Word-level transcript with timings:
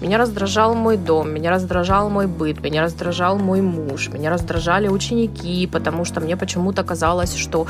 Меня 0.00 0.16
раздражал 0.18 0.74
мой 0.74 0.96
дом, 0.96 1.30
меня 1.32 1.50
раздражал 1.50 2.08
мой 2.08 2.28
быт, 2.28 2.62
меня 2.62 2.82
раздражал 2.82 3.36
мой 3.36 3.60
муж, 3.60 4.08
меня 4.08 4.30
раздражали 4.30 4.86
ученики, 4.86 5.66
потому 5.66 6.04
что 6.04 6.20
мне 6.20 6.36
почему-то 6.36 6.84
казалось, 6.84 7.34
что 7.34 7.66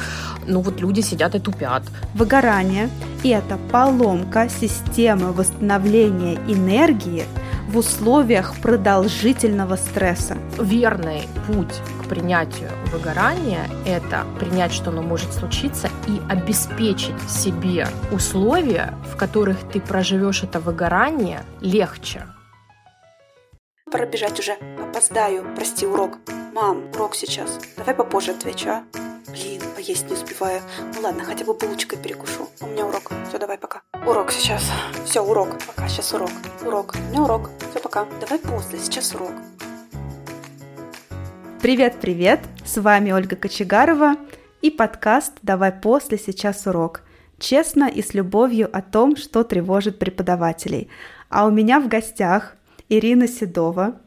ну 0.46 0.60
вот 0.60 0.80
люди 0.80 1.00
сидят 1.00 1.34
и 1.34 1.38
тупят. 1.38 1.82
Выгорание– 2.14 2.90
это 3.24 3.58
поломка 3.72 4.48
системы 4.48 5.32
восстановления 5.32 6.34
энергии 6.46 7.24
в 7.68 7.78
условиях 7.78 8.54
продолжительного 8.56 9.76
стресса. 9.76 10.36
Верный 10.58 11.22
путь 11.46 11.80
принятию 12.08 12.70
выгорания– 12.92 13.68
это 13.86 14.24
принять, 14.38 14.72
что 14.72 14.90
оно 14.90 15.02
может 15.02 15.32
случиться, 15.32 15.88
и 16.06 16.20
обеспечить 16.28 17.20
себе 17.28 17.88
условия, 18.10 18.94
в 19.12 19.16
которых 19.16 19.58
ты 19.70 19.80
проживешь 19.80 20.42
это 20.42 20.60
выгорание 20.60 21.44
легче. 21.60 22.26
Пора 23.90 24.06
бежать 24.06 24.38
уже. 24.38 24.52
Опоздаю. 24.80 25.46
Прости, 25.54 25.86
урок. 25.86 26.18
Мам, 26.52 26.90
урок 26.94 27.14
сейчас. 27.14 27.58
Давай 27.76 27.94
попозже 27.94 28.32
отвечу, 28.32 28.68
а? 28.68 28.84
Блин, 29.28 29.62
поесть 29.74 30.08
не 30.08 30.14
успеваю. 30.14 30.62
Ну 30.94 31.00
ладно, 31.02 31.24
хотя 31.24 31.44
бы 31.44 31.54
булочкой 31.54 31.98
перекушу. 31.98 32.48
У 32.60 32.66
меня 32.66 32.86
урок. 32.86 33.10
Все, 33.28 33.38
давай, 33.38 33.58
пока. 33.58 33.82
Урок 34.06 34.30
сейчас. 34.32 34.62
Все, 35.04 35.22
урок. 35.22 35.50
Пока, 35.66 35.88
сейчас 35.88 36.12
урок. 36.12 36.30
Урок. 36.64 36.94
У 36.94 37.10
меня 37.10 37.22
урок. 37.22 37.50
Все, 37.70 37.80
пока. 37.80 38.06
Давай 38.20 38.38
после, 38.38 38.78
сейчас 38.78 39.14
урок. 39.14 39.32
Привет-привет! 41.60 42.38
С 42.64 42.80
вами 42.80 43.10
Ольга 43.10 43.34
Кочегарова 43.34 44.14
и 44.62 44.70
подкаст 44.70 45.32
«Давай 45.42 45.72
после, 45.72 46.16
сейчас 46.16 46.68
урок». 46.68 47.02
Честно 47.40 47.88
и 47.88 48.00
с 48.00 48.14
любовью 48.14 48.68
о 48.72 48.80
том, 48.80 49.16
что 49.16 49.42
тревожит 49.42 49.98
преподавателей. 49.98 50.88
А 51.28 51.46
у 51.46 51.50
меня 51.50 51.80
в 51.80 51.88
гостях 51.88 52.56
Ирина 52.88 53.26
Седова, 53.26 54.00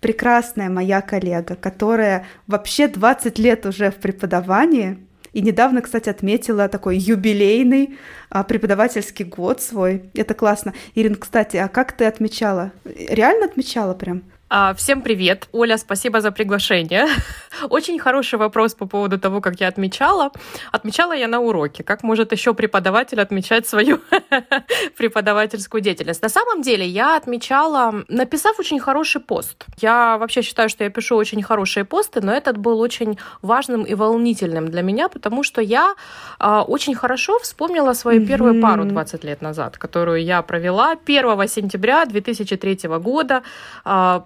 прекрасная 0.00 0.68
моя 0.68 1.00
коллега, 1.00 1.56
которая 1.56 2.26
вообще 2.46 2.86
20 2.86 3.38
лет 3.38 3.64
уже 3.64 3.90
в 3.90 3.96
преподавании, 3.96 4.98
и 5.32 5.40
недавно, 5.40 5.80
кстати, 5.80 6.10
отметила 6.10 6.68
такой 6.68 6.98
юбилейный 6.98 7.96
а, 8.28 8.44
преподавательский 8.44 9.24
год 9.24 9.62
свой. 9.62 10.10
Это 10.12 10.34
классно. 10.34 10.74
Ирин, 10.94 11.14
кстати, 11.14 11.56
а 11.56 11.68
как 11.68 11.92
ты 11.92 12.04
отмечала? 12.04 12.72
Реально 12.84 13.46
отмечала 13.46 13.94
прям? 13.94 14.22
А, 14.52 14.74
всем 14.74 15.02
привет. 15.02 15.48
Оля, 15.52 15.78
спасибо 15.78 16.20
за 16.20 16.32
приглашение. 16.32 17.06
Очень 17.70 18.00
хороший 18.00 18.36
вопрос 18.36 18.74
по 18.74 18.84
поводу 18.84 19.16
того, 19.16 19.40
как 19.40 19.60
я 19.60 19.68
отмечала. 19.68 20.32
Отмечала 20.72 21.12
я 21.12 21.28
на 21.28 21.38
уроке. 21.38 21.84
Как 21.84 22.02
может 22.02 22.32
еще 22.32 22.52
преподаватель 22.52 23.20
отмечать 23.20 23.68
свою 23.68 24.00
преподавательскую 24.98 25.80
деятельность? 25.80 26.22
На 26.22 26.28
самом 26.28 26.62
деле 26.62 26.84
я 26.84 27.16
отмечала, 27.16 27.94
написав 28.08 28.58
очень 28.58 28.80
хороший 28.80 29.20
пост. 29.20 29.66
Я 29.80 30.18
вообще 30.18 30.42
считаю, 30.42 30.68
что 30.68 30.82
я 30.82 30.90
пишу 30.90 31.14
очень 31.14 31.44
хорошие 31.44 31.84
посты, 31.84 32.20
но 32.20 32.32
этот 32.32 32.56
был 32.58 32.80
очень 32.80 33.18
важным 33.42 33.84
и 33.84 33.94
волнительным 33.94 34.66
для 34.66 34.82
меня, 34.82 35.08
потому 35.08 35.44
что 35.44 35.62
я 35.62 35.94
э, 36.40 36.64
очень 36.66 36.96
хорошо 36.96 37.38
вспомнила 37.38 37.92
свою 37.92 38.26
первую 38.26 38.60
пару 38.60 38.84
20 38.84 39.22
лет 39.22 39.42
назад, 39.42 39.78
которую 39.78 40.24
я 40.24 40.42
провела 40.42 40.96
1 41.06 41.48
сентября 41.48 42.04
2003 42.04 42.88
года. 42.98 43.44
Э, 43.84 44.22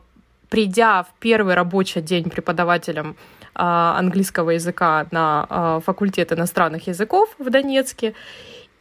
придя 0.49 1.03
в 1.03 1.09
первый 1.21 1.55
рабочий 1.55 2.01
день 2.01 2.31
преподавателем 2.31 3.17
а, 3.55 3.97
английского 3.99 4.51
языка 4.51 5.07
на 5.11 5.47
а, 5.49 5.81
факультет 5.81 6.33
иностранных 6.33 6.87
языков 6.89 7.35
в 7.39 7.51
Донецке. 7.51 8.15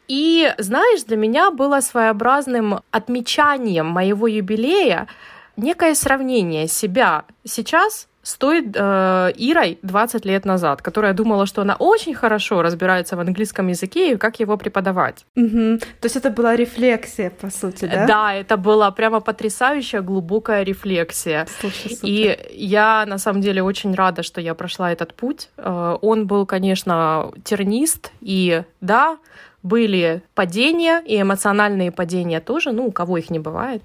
И, 0.07 0.53
знаешь, 0.57 1.03
для 1.03 1.17
меня 1.17 1.51
было 1.51 1.79
своеобразным 1.79 2.81
отмечанием 2.91 3.87
моего 3.87 4.27
юбилея 4.27 5.07
некое 5.55 5.95
сравнение 5.95 6.67
себя 6.67 7.25
сейчас 7.45 8.07
стоит 8.23 8.75
э, 8.75 9.31
Ирой 9.35 9.77
20 9.81 10.25
лет 10.25 10.45
назад, 10.45 10.81
которая 10.81 11.13
думала, 11.13 11.45
что 11.45 11.61
она 11.61 11.75
очень 11.75 12.15
хорошо 12.15 12.61
разбирается 12.61 13.15
в 13.15 13.19
английском 13.19 13.67
языке 13.67 14.13
и 14.13 14.17
как 14.17 14.39
его 14.39 14.57
преподавать. 14.57 15.25
Угу. 15.35 15.79
То 15.79 16.05
есть 16.05 16.15
это 16.15 16.29
была 16.29 16.55
рефлексия, 16.55 17.29
по 17.29 17.49
сути, 17.49 17.85
да? 17.85 18.07
Да, 18.07 18.33
это 18.33 18.57
была 18.57 18.91
прямо 18.91 19.19
потрясающая 19.19 20.01
глубокая 20.01 20.63
рефлексия. 20.63 21.45
Слушай, 21.59 21.97
И 22.01 22.37
я 22.51 23.05
на 23.05 23.17
самом 23.17 23.41
деле 23.41 23.61
очень 23.61 23.93
рада, 23.93 24.23
что 24.23 24.41
я 24.41 24.53
прошла 24.55 24.91
этот 24.91 25.13
путь. 25.13 25.49
Э, 25.57 25.97
он 26.01 26.25
был, 26.25 26.45
конечно, 26.45 27.31
тернист, 27.43 28.11
и 28.21 28.63
да, 28.79 29.17
были 29.63 30.21
падения, 30.33 31.01
и 31.05 31.21
эмоциональные 31.21 31.91
падения 31.91 32.39
тоже, 32.39 32.71
ну, 32.71 32.87
у 32.87 32.91
кого 32.91 33.17
их 33.17 33.29
не 33.29 33.39
бывает. 33.39 33.81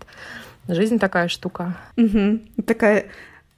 Жизнь 0.69 0.98
такая 0.98 1.28
штука. 1.28 1.75
Угу. 1.97 2.62
Такая 2.66 3.06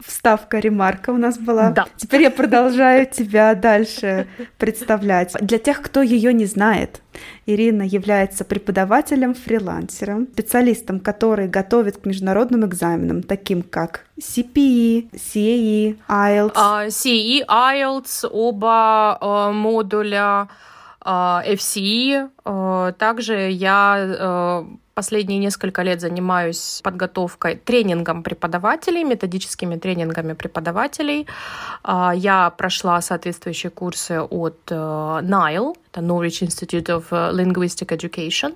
вставка, 0.05 0.59
ремарка 0.59 1.11
у 1.11 1.17
нас 1.17 1.39
была. 1.39 1.71
Да. 1.71 1.87
Теперь 1.97 2.23
я 2.23 2.31
продолжаю 2.31 3.07
тебя 3.07 3.55
дальше 3.55 4.27
представлять. 4.59 5.35
Для 5.41 5.59
тех, 5.59 5.83
кто 5.83 6.03
ее 6.03 6.33
не 6.33 6.47
знает, 6.47 7.03
Ирина 7.47 7.83
является 7.83 8.45
преподавателем-фрилансером, 8.45 10.29
специалистом, 10.33 11.01
который 11.01 11.49
готовит 11.49 11.99
к 11.99 12.07
международным 12.07 12.67
экзаменам, 12.67 13.23
таким 13.23 13.63
как 13.63 14.07
CPE, 14.21 15.11
CAE, 15.13 15.99
IELTS. 16.09 16.55
Uh, 16.55 16.89
CE, 16.89 17.45
IELTS, 17.47 18.29
оба 18.31 19.19
uh, 19.21 19.53
модуля 19.53 20.49
uh, 21.05 21.47
FCE. 21.47 22.31
Uh, 22.45 22.93
также 22.93 23.51
я 23.51 23.97
uh, 23.99 24.67
Последние 25.01 25.39
несколько 25.39 25.81
лет 25.81 26.01
занимаюсь 26.03 26.81
подготовкой, 26.85 27.57
тренингом 27.57 28.23
преподавателей, 28.23 29.03
методическими 29.03 29.77
тренингами 29.77 30.35
преподавателей. 30.35 31.27
А, 31.83 32.13
я 32.15 32.51
прошла 32.51 33.01
соответствующие 33.01 33.71
курсы 33.71 34.21
от 34.21 34.59
э, 34.71 35.21
NILE, 35.23 35.75
это 35.93 36.01
Norwich 36.01 36.43
Institute 36.43 36.87
of 36.87 37.11
Linguistic 37.11 37.89
Education. 37.89 38.55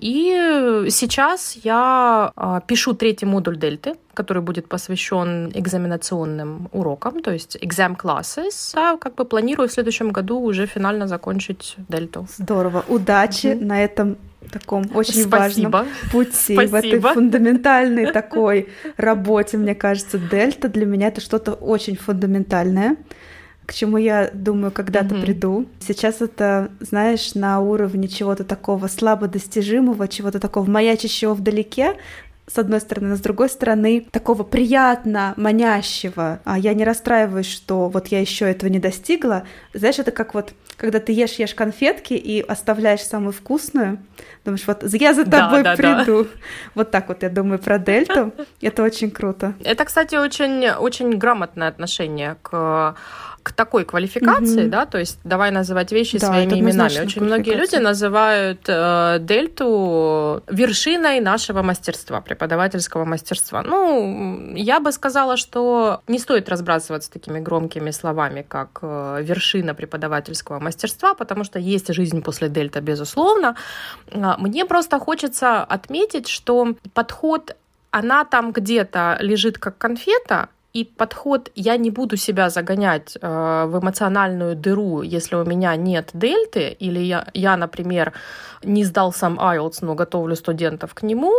И 0.00 0.86
сейчас 0.90 1.58
я 1.64 2.32
а, 2.36 2.60
пишу 2.60 2.94
третий 2.94 3.26
модуль 3.26 3.56
Дельты, 3.56 3.94
который 4.14 4.42
будет 4.42 4.68
посвящен 4.68 5.50
экзаменационным 5.54 6.68
урокам, 6.72 7.22
то 7.22 7.32
есть 7.32 7.56
exam 7.56 7.96
classes. 7.96 8.72
А 8.74 8.96
как 8.96 9.14
бы 9.14 9.24
планирую 9.24 9.68
в 9.68 9.72
следующем 9.72 10.10
году 10.10 10.40
уже 10.40 10.66
финально 10.66 11.06
закончить 11.06 11.74
Дельту. 11.88 12.26
Здорово. 12.36 12.84
Удачи 12.88 13.46
mm-hmm. 13.46 13.64
на 13.64 13.84
этом 13.84 14.16
таком 14.50 14.84
очень 14.94 15.24
Спасибо. 15.24 15.68
важном 15.68 15.86
пути, 16.10 16.54
Спасибо. 16.54 16.70
в 16.70 16.74
этой 16.74 17.00
фундаментальной 17.00 18.12
такой 18.12 18.68
работе, 18.96 19.56
мне 19.56 19.74
кажется, 19.74 20.18
дельта 20.18 20.68
для 20.68 20.86
меня 20.86 21.08
это 21.08 21.20
что-то 21.20 21.52
очень 21.52 21.96
фундаментальное, 21.96 22.96
к 23.68 23.74
чему 23.74 23.98
я 23.98 24.30
думаю, 24.32 24.72
когда-то 24.72 25.14
mm-hmm. 25.14 25.20
приду. 25.20 25.66
Сейчас 25.78 26.22
это, 26.22 26.70
знаешь, 26.80 27.34
на 27.34 27.60
уровне 27.60 28.08
чего-то 28.08 28.42
такого 28.42 28.86
слабо 28.86 29.28
достижимого, 29.28 30.08
чего-то 30.08 30.40
такого 30.40 30.64
маячащего 30.70 31.34
вдалеке, 31.34 31.98
с 32.50 32.56
одной 32.56 32.80
стороны, 32.80 33.08
но 33.08 33.16
с 33.16 33.20
другой 33.20 33.50
стороны, 33.50 34.06
такого 34.10 34.42
приятно 34.42 35.34
манящего. 35.36 36.40
А 36.44 36.58
я 36.58 36.72
не 36.72 36.82
расстраиваюсь, 36.82 37.50
что 37.50 37.90
вот 37.90 38.06
я 38.06 38.20
еще 38.20 38.46
этого 38.46 38.70
не 38.70 38.78
достигла. 38.78 39.44
Знаешь, 39.74 39.98
это 39.98 40.12
как 40.12 40.32
вот, 40.32 40.54
когда 40.78 40.98
ты 40.98 41.12
ешь, 41.12 41.34
ешь 41.34 41.54
конфетки 41.54 42.14
и 42.14 42.40
оставляешь 42.40 43.02
самую 43.02 43.32
вкусную, 43.32 43.98
думаешь, 44.46 44.66
вот 44.66 44.82
я 44.94 45.12
за 45.12 45.24
тобой 45.24 45.62
да, 45.62 45.76
да, 45.76 45.76
приду. 45.76 46.24
Да. 46.24 46.30
Вот 46.74 46.90
так 46.90 47.08
вот 47.08 47.22
я 47.22 47.28
думаю 47.28 47.58
про 47.58 47.78
дельту. 47.78 48.32
Это 48.62 48.82
очень 48.82 49.10
круто. 49.10 49.52
Это, 49.62 49.84
кстати, 49.84 50.14
очень, 50.14 50.70
очень 50.70 51.18
грамотное 51.18 51.68
отношение 51.68 52.36
к 52.40 52.96
к 53.42 53.52
такой 53.52 53.84
квалификации, 53.84 54.64
mm-hmm. 54.64 54.68
да, 54.68 54.86
то 54.86 54.98
есть 54.98 55.18
давай 55.24 55.50
называть 55.50 55.92
вещи 55.92 56.18
да, 56.18 56.26
своими 56.28 56.60
именами. 56.60 57.00
Очень 57.04 57.22
многие 57.22 57.54
люди 57.54 57.76
называют 57.76 58.60
э, 58.68 59.18
дельту 59.20 60.42
вершиной 60.48 61.20
нашего 61.20 61.62
мастерства, 61.62 62.20
преподавательского 62.20 63.04
мастерства. 63.04 63.62
Ну, 63.62 64.54
я 64.54 64.80
бы 64.80 64.92
сказала, 64.92 65.36
что 65.36 66.02
не 66.08 66.18
стоит 66.18 66.48
разбрасываться 66.48 67.10
такими 67.10 67.40
громкими 67.40 67.90
словами, 67.90 68.44
как 68.46 68.80
э, 68.82 69.22
вершина 69.22 69.74
преподавательского 69.74 70.58
мастерства, 70.60 71.14
потому 71.14 71.44
что 71.44 71.58
есть 71.58 71.92
жизнь 71.92 72.22
после 72.22 72.48
дельта, 72.48 72.80
безусловно. 72.80 73.56
А, 74.12 74.36
мне 74.38 74.64
просто 74.64 74.98
хочется 74.98 75.62
отметить, 75.62 76.28
что 76.28 76.74
подход 76.94 77.56
она 77.90 78.24
там 78.24 78.52
где-то 78.52 79.18
лежит 79.20 79.58
как 79.58 79.78
конфета, 79.78 80.48
и 80.72 80.84
подход 80.84 81.50
«я 81.54 81.76
не 81.76 81.90
буду 81.90 82.16
себя 82.16 82.50
загонять 82.50 83.16
э, 83.20 83.64
в 83.66 83.78
эмоциональную 83.80 84.54
дыру, 84.54 85.02
если 85.02 85.36
у 85.36 85.44
меня 85.44 85.76
нет 85.76 86.10
дельты», 86.12 86.76
или 86.78 87.00
я, 87.00 87.26
я, 87.34 87.56
например, 87.56 88.12
не 88.62 88.84
сдал 88.84 89.12
сам 89.12 89.38
IELTS, 89.38 89.78
но 89.80 89.94
готовлю 89.94 90.36
студентов 90.36 90.94
к 90.94 91.02
нему, 91.02 91.32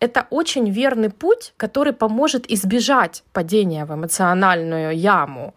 это 0.00 0.26
очень 0.30 0.70
верный 0.70 1.10
путь, 1.10 1.54
который 1.56 1.92
поможет 1.92 2.50
избежать 2.50 3.24
падения 3.32 3.84
в 3.84 3.94
эмоциональную 3.94 4.96
яму. 4.96 5.54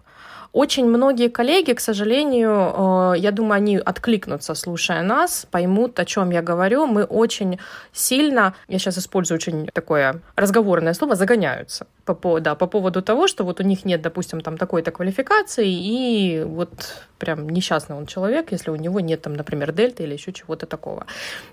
Очень 0.54 0.86
многие 0.86 1.30
коллеги, 1.30 1.74
к 1.74 1.80
сожалению, 1.80 3.14
э, 3.14 3.20
я 3.20 3.32
думаю, 3.32 3.54
они 3.54 3.78
откликнутся, 3.78 4.54
слушая 4.54 5.02
нас, 5.02 5.48
поймут, 5.50 6.00
о 6.00 6.06
чем 6.06 6.32
я 6.32 6.42
говорю. 6.42 6.88
Мы 6.88 7.04
очень 7.06 7.58
сильно, 7.94 8.54
я 8.68 8.78
сейчас 8.78 8.98
использую 8.98 9.38
очень 9.38 9.68
такое 9.68 10.20
разговорное 10.36 10.94
слово, 10.94 11.16
загоняются 11.16 11.88
по, 12.06 12.14
по, 12.14 12.40
да, 12.40 12.56
по 12.56 12.68
поводу 12.68 13.02
того, 13.02 13.28
что 13.28 13.46
вот 13.46 13.60
у 13.62 13.64
них 13.64 13.86
нет, 13.86 14.02
допустим, 14.02 14.42
там 14.42 14.58
такой-то 14.58 14.92
квалификации, 14.92 15.70
и 15.70 16.44
вот 16.44 16.70
прям 17.18 17.50
несчастный 17.50 17.96
он 17.96 18.06
человек, 18.06 18.52
если 18.52 18.72
у 18.72 18.76
него 18.76 19.00
нет 19.00 19.22
там, 19.22 19.34
например, 19.34 19.72
дельта 19.72 20.04
или 20.04 20.14
еще 20.14 20.34
чего-то 20.34 20.66
такого. 20.66 21.06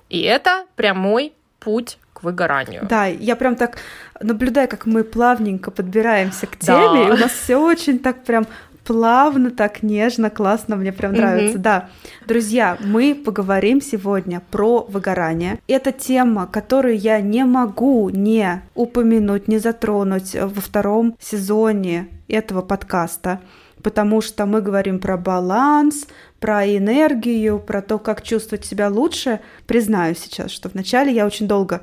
И 0.09 0.23
это 0.23 0.67
прямой 0.75 1.33
путь 1.61 1.99
к 2.12 2.23
выгоранию. 2.23 2.87
Да, 2.89 3.06
я 3.06 3.37
прям 3.37 3.56
так 3.56 3.79
наблюдаю, 4.21 4.69
как 4.69 4.87
мы 4.87 5.05
плавненько 5.05 5.71
подбираемся 5.71 6.47
к 6.47 6.56
теме, 6.56 7.06
да. 7.06 7.09
и 7.09 7.11
у 7.12 7.17
нас 7.17 7.33
все 7.33 7.56
очень 7.56 7.99
так 7.99 8.25
прям 8.25 8.47
плавно, 8.88 9.50
так 9.50 9.82
нежно, 9.82 10.31
классно, 10.31 10.76
мне 10.76 10.93
прям 10.93 11.12
нравится. 11.12 11.58
Mm-hmm. 11.58 11.62
Да, 11.62 11.88
друзья, 12.26 12.79
мы 12.82 13.14
поговорим 13.14 13.82
сегодня 13.82 14.40
про 14.50 14.87
выгорание. 14.88 15.58
Это 15.69 15.93
тема, 15.93 16.46
которую 16.46 16.96
я 16.96 17.20
не 17.20 17.44
могу 17.44 18.08
не 18.08 18.62
упомянуть, 18.75 19.46
не 19.46 19.58
затронуть 19.58 20.35
во 20.35 20.61
втором 20.62 21.17
сезоне 21.20 22.08
этого 22.29 22.62
подкаста, 22.62 23.40
потому 23.82 24.23
что 24.23 24.46
мы 24.46 24.62
говорим 24.62 25.00
про 25.00 25.19
баланс, 25.19 26.06
про 26.40 26.67
энергию, 26.67 27.58
про 27.58 27.82
то, 27.82 27.99
как 27.99 28.23
чувствовать 28.23 28.64
себя 28.64 28.88
лучше, 28.88 29.40
признаю 29.67 30.14
сейчас, 30.14 30.50
что 30.50 30.69
вначале 30.69 31.12
я 31.12 31.26
очень 31.26 31.49
долго 31.49 31.82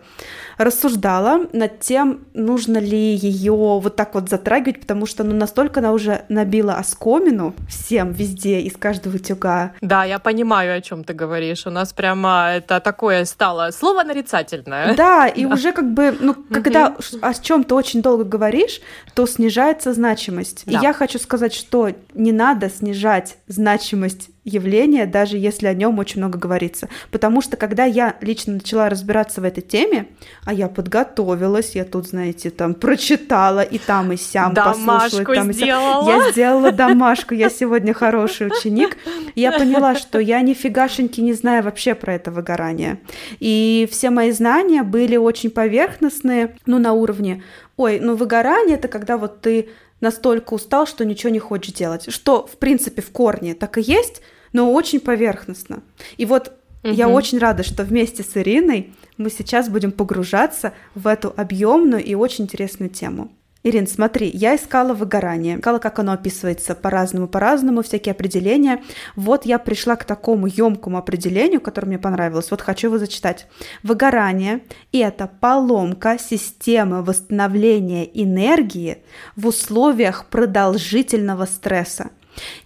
рассуждала 0.57 1.47
над 1.51 1.79
тем, 1.81 2.25
нужно 2.33 2.77
ли 2.77 3.15
ее 3.15 3.53
вот 3.53 3.95
так 3.95 4.13
вот 4.13 4.29
затрагивать, 4.29 4.79
потому 4.79 5.05
что 5.05 5.23
ну, 5.23 5.35
настолько 5.35 5.79
она 5.81 5.91
уже 5.91 6.23
набила 6.29 6.75
оскомину 6.75 7.53
всем 7.67 8.11
везде, 8.11 8.61
из 8.61 8.77
каждого 8.77 9.15
утюга. 9.15 9.73
Да, 9.81 10.05
я 10.05 10.19
понимаю, 10.19 10.77
о 10.77 10.81
чем 10.81 11.03
ты 11.03 11.13
говоришь. 11.13 11.67
У 11.67 11.69
нас 11.69 11.91
прямо 11.93 12.53
это 12.55 12.79
такое 12.79 13.25
стало 13.25 13.71
слово 13.71 14.03
нарицательное. 14.03 14.95
Да, 14.95 15.27
и 15.27 15.45
да. 15.45 15.53
уже 15.53 15.71
как 15.73 15.91
бы, 15.93 16.15
ну, 16.19 16.33
когда 16.33 16.95
о 17.21 17.33
чем-то 17.33 17.75
очень 17.75 18.01
долго 18.01 18.23
говоришь, 18.23 18.79
то 19.13 19.25
снижается 19.27 19.93
значимость. 19.93 20.63
Да. 20.65 20.79
И 20.79 20.81
я 20.81 20.93
хочу 20.93 21.19
сказать, 21.19 21.53
что 21.53 21.91
не 22.13 22.31
надо 22.31 22.69
снижать 22.69 23.37
значимость 23.47 24.29
явление, 24.45 25.07
даже 25.07 25.37
если 25.37 25.65
о 25.65 25.73
нем 25.73 25.97
очень 25.97 26.19
много 26.19 26.37
говорится. 26.37 26.87
Потому 27.11 27.41
что 27.41 27.57
когда 27.57 27.83
я 27.83 28.15
лично 28.21 28.53
начала 28.53 28.89
разбираться 28.89 29.41
в 29.41 29.43
этой 29.43 29.61
теме, 29.61 30.07
а 30.45 30.53
я 30.53 30.69
подготовилась, 30.69 31.75
я 31.75 31.83
тут, 31.83 32.07
знаете, 32.07 32.51
там 32.51 32.75
прочитала 32.75 33.61
и 33.61 33.79
там, 33.79 34.11
и 34.11 34.17
сям 34.17 34.53
домашку 34.53 34.85
послушала. 34.85 35.33
И 35.33 35.35
там. 35.35 35.49
И 35.49 35.53
сям. 35.53 36.07
Я 36.07 36.31
сделала 36.31 36.71
домашку, 36.71 37.33
я 37.33 37.49
сегодня 37.49 37.93
хороший 37.93 38.47
ученик. 38.47 38.97
Я 39.33 39.51
поняла, 39.51 39.95
что 39.95 40.19
я 40.19 40.39
нифигашеньки 40.41 41.19
не 41.21 41.33
знаю 41.33 41.63
вообще 41.63 41.95
про 41.95 42.13
это 42.13 42.31
выгорание. 42.31 42.99
И 43.39 43.89
все 43.91 44.11
мои 44.11 44.31
знания 44.31 44.83
были 44.83 45.17
очень 45.17 45.49
поверхностные, 45.49 46.55
ну, 46.67 46.77
на 46.77 46.93
уровне, 46.93 47.43
ой, 47.77 47.99
ну, 47.99 48.15
выгорание— 48.15 48.75
это 48.77 48.87
когда 48.87 49.17
вот 49.17 49.41
ты 49.41 49.69
настолько 50.01 50.53
устал, 50.53 50.85
что 50.85 51.03
ничего 51.03 51.31
не 51.31 51.39
хочешь 51.39 51.73
делать. 51.73 52.11
Что, 52.11 52.45
в 52.45 52.57
принципе, 52.57 53.01
в 53.01 53.11
корне 53.11 53.55
так 53.55 53.77
и 53.77 53.81
есть, 53.81 54.21
но 54.55 54.71
очень 54.71 55.01
поверхностно. 55.01 55.83
И 56.15 56.25
вот 56.25 56.53
угу. 56.81 56.93
я 56.93 57.09
очень 57.09 57.39
рада, 57.39 57.63
что 57.63 57.83
вместе 57.83 58.23
с 58.23 58.37
Ириной 58.37 58.93
мы 59.17 59.29
сейчас 59.29 59.67
будем 59.67 59.91
погружаться 59.91 60.71
в 60.95 61.07
эту 61.07 61.33
объемную 61.35 62.01
и 62.01 62.15
очень 62.15 62.45
интересную 62.45 62.89
тему. 62.89 63.33
Ирин, 63.63 63.85
смотри, 63.85 64.29
я 64.33 64.55
искала 64.55 64.93
выгорание, 64.93 65.57
искала, 65.57 65.79
как 65.79 65.99
оно 65.99 66.13
описывается 66.13 66.73
по-разному, 66.73 67.27
по-разному, 67.27 67.81
всякие 67.81 68.13
определения. 68.13 68.81
Вот 69.17 69.45
я 69.45 69.59
пришла 69.59 69.97
к 69.97 70.05
такому 70.05 70.47
емкому 70.47 70.99
определению, 70.99 71.59
которое 71.59 71.87
мне 71.87 71.99
понравилось. 71.99 72.49
Вот 72.49 72.61
хочу 72.61 72.87
его 72.87 72.97
зачитать. 72.97 73.47
Выгорание– 73.83 74.61
это 74.93 75.29
поломка 75.41 76.17
системы 76.17 77.03
восстановления 77.03 78.05
энергии 78.05 78.99
в 79.35 79.47
условиях 79.47 80.27
продолжительного 80.27 81.45
стресса. 81.45 82.11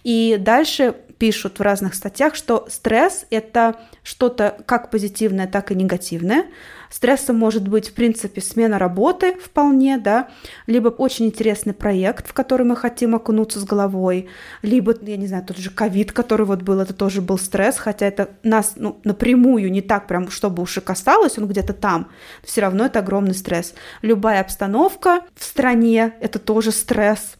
И 0.04 0.36
дальше 0.38 0.94
пишут 1.20 1.58
в 1.58 1.62
разных 1.62 1.94
статьях, 1.94 2.34
что 2.34 2.66
стресс– 2.70 3.26
это 3.30 3.76
что-то 4.02 4.56
как 4.64 4.90
позитивное, 4.90 5.46
так 5.46 5.70
и 5.70 5.74
негативное. 5.74 6.46
Стрессом 6.88 7.36
может 7.36 7.68
быть, 7.68 7.90
в 7.90 7.92
принципе, 7.92 8.40
смена 8.40 8.78
работы 8.78 9.34
вполне, 9.34 9.98
да, 9.98 10.30
либо 10.66 10.88
очень 10.88 11.26
интересный 11.26 11.74
проект, 11.74 12.26
в 12.26 12.32
который 12.32 12.64
мы 12.64 12.74
хотим 12.74 13.14
окунуться 13.14 13.60
с 13.60 13.64
головой, 13.64 14.30
либо, 14.62 14.94
я 15.02 15.18
не 15.18 15.26
знаю, 15.26 15.44
тот 15.44 15.58
же 15.58 15.68
ковид, 15.68 16.12
который 16.12 16.46
вот 16.46 16.62
был, 16.62 16.80
это 16.80 16.94
тоже 16.94 17.20
был 17.20 17.38
стресс, 17.38 17.76
хотя 17.76 18.06
это 18.06 18.30
нас 18.42 18.72
ну, 18.76 18.98
напрямую 19.04 19.70
не 19.70 19.82
так 19.82 20.06
прям, 20.06 20.30
чтобы 20.30 20.62
уж 20.62 20.78
и 20.78 20.80
касалось, 20.80 21.36
он 21.36 21.46
где-то 21.46 21.74
там, 21.74 22.08
все 22.42 22.62
равно 22.62 22.86
это 22.86 23.00
огромный 23.00 23.34
стресс. 23.34 23.74
Любая 24.00 24.40
обстановка 24.40 25.20
в 25.36 25.44
стране– 25.44 26.14
это 26.22 26.38
тоже 26.38 26.72
стресс, 26.72 27.36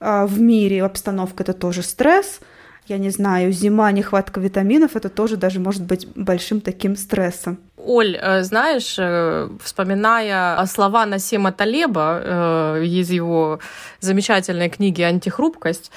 а, 0.00 0.26
в 0.26 0.40
мире 0.40 0.82
обстановка– 0.82 1.42
это 1.44 1.52
тоже 1.52 1.84
стресс– 1.84 2.40
я 2.92 2.98
не 2.98 3.10
знаю, 3.10 3.52
зима, 3.52 3.90
нехватка 3.92 4.40
витаминов, 4.40 4.96
это 4.96 5.08
тоже 5.08 5.36
даже 5.36 5.60
может 5.60 5.82
быть 5.82 6.06
большим 6.14 6.60
таким 6.60 6.96
стрессом. 6.96 7.58
Оль, 7.76 8.16
э, 8.20 8.42
знаешь, 8.42 8.96
э, 8.98 9.48
вспоминая 9.62 10.66
слова 10.66 11.06
Насима 11.06 11.52
Талеба 11.52 12.20
э, 12.22 12.84
из 12.84 13.10
его 13.10 13.58
замечательной 14.02 14.68
книги 14.68 15.02
«Антихрупкость», 15.02 15.90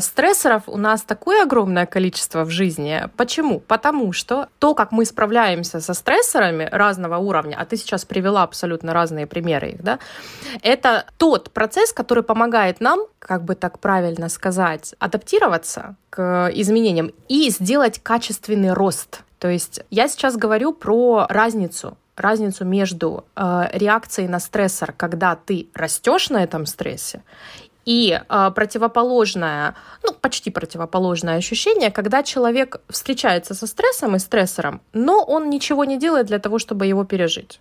стрессоров 0.00 0.64
у 0.66 0.76
нас 0.76 1.02
такое 1.02 1.42
огромное 1.42 1.86
количество 1.86 2.44
в 2.44 2.50
жизни. 2.50 3.08
Почему? 3.16 3.60
Потому 3.60 4.12
что 4.12 4.48
то, 4.58 4.74
как 4.74 4.92
мы 4.92 5.04
справляемся 5.04 5.80
со 5.80 5.94
стрессорами 5.94 6.68
разного 6.70 7.18
уровня, 7.18 7.56
а 7.58 7.64
ты 7.64 7.76
сейчас 7.76 8.04
привела 8.04 8.42
абсолютно 8.42 8.92
разные 8.92 9.26
примеры 9.26 9.70
их, 9.70 9.82
да, 9.82 9.98
это 10.62 11.06
тот 11.18 11.50
процесс, 11.50 11.92
который 11.92 12.22
помогает 12.22 12.80
нам, 12.80 13.00
как 13.18 13.44
бы 13.44 13.54
так 13.54 13.78
правильно 13.78 14.28
сказать, 14.28 14.94
адаптироваться 14.98 15.96
к 16.10 16.50
изменениям 16.54 17.12
и 17.28 17.50
сделать 17.50 18.00
качественный 18.02 18.72
рост 18.72 19.22
то 19.42 19.48
есть 19.48 19.80
я 19.90 20.06
сейчас 20.06 20.36
говорю 20.36 20.72
про 20.72 21.26
разницу 21.28 21.98
разницу 22.16 22.64
между 22.64 23.24
э, 23.36 23.68
реакцией 23.72 24.28
на 24.28 24.40
стрессор, 24.40 24.92
когда 24.92 25.36
ты 25.36 25.68
растешь 25.74 26.30
на 26.30 26.42
этом 26.42 26.66
стрессе, 26.66 27.22
и 27.84 28.20
э, 28.28 28.50
противоположное, 28.54 29.74
ну, 30.02 30.12
почти 30.14 30.50
противоположное 30.50 31.36
ощущение, 31.36 31.90
когда 31.90 32.22
человек 32.22 32.80
встречается 32.88 33.54
со 33.54 33.66
стрессом 33.66 34.16
и 34.16 34.18
стрессором, 34.18 34.80
но 34.92 35.24
он 35.24 35.50
ничего 35.50 35.84
не 35.84 35.98
делает 35.98 36.26
для 36.26 36.38
того, 36.38 36.58
чтобы 36.58 36.86
его 36.86 37.04
пережить 37.04 37.60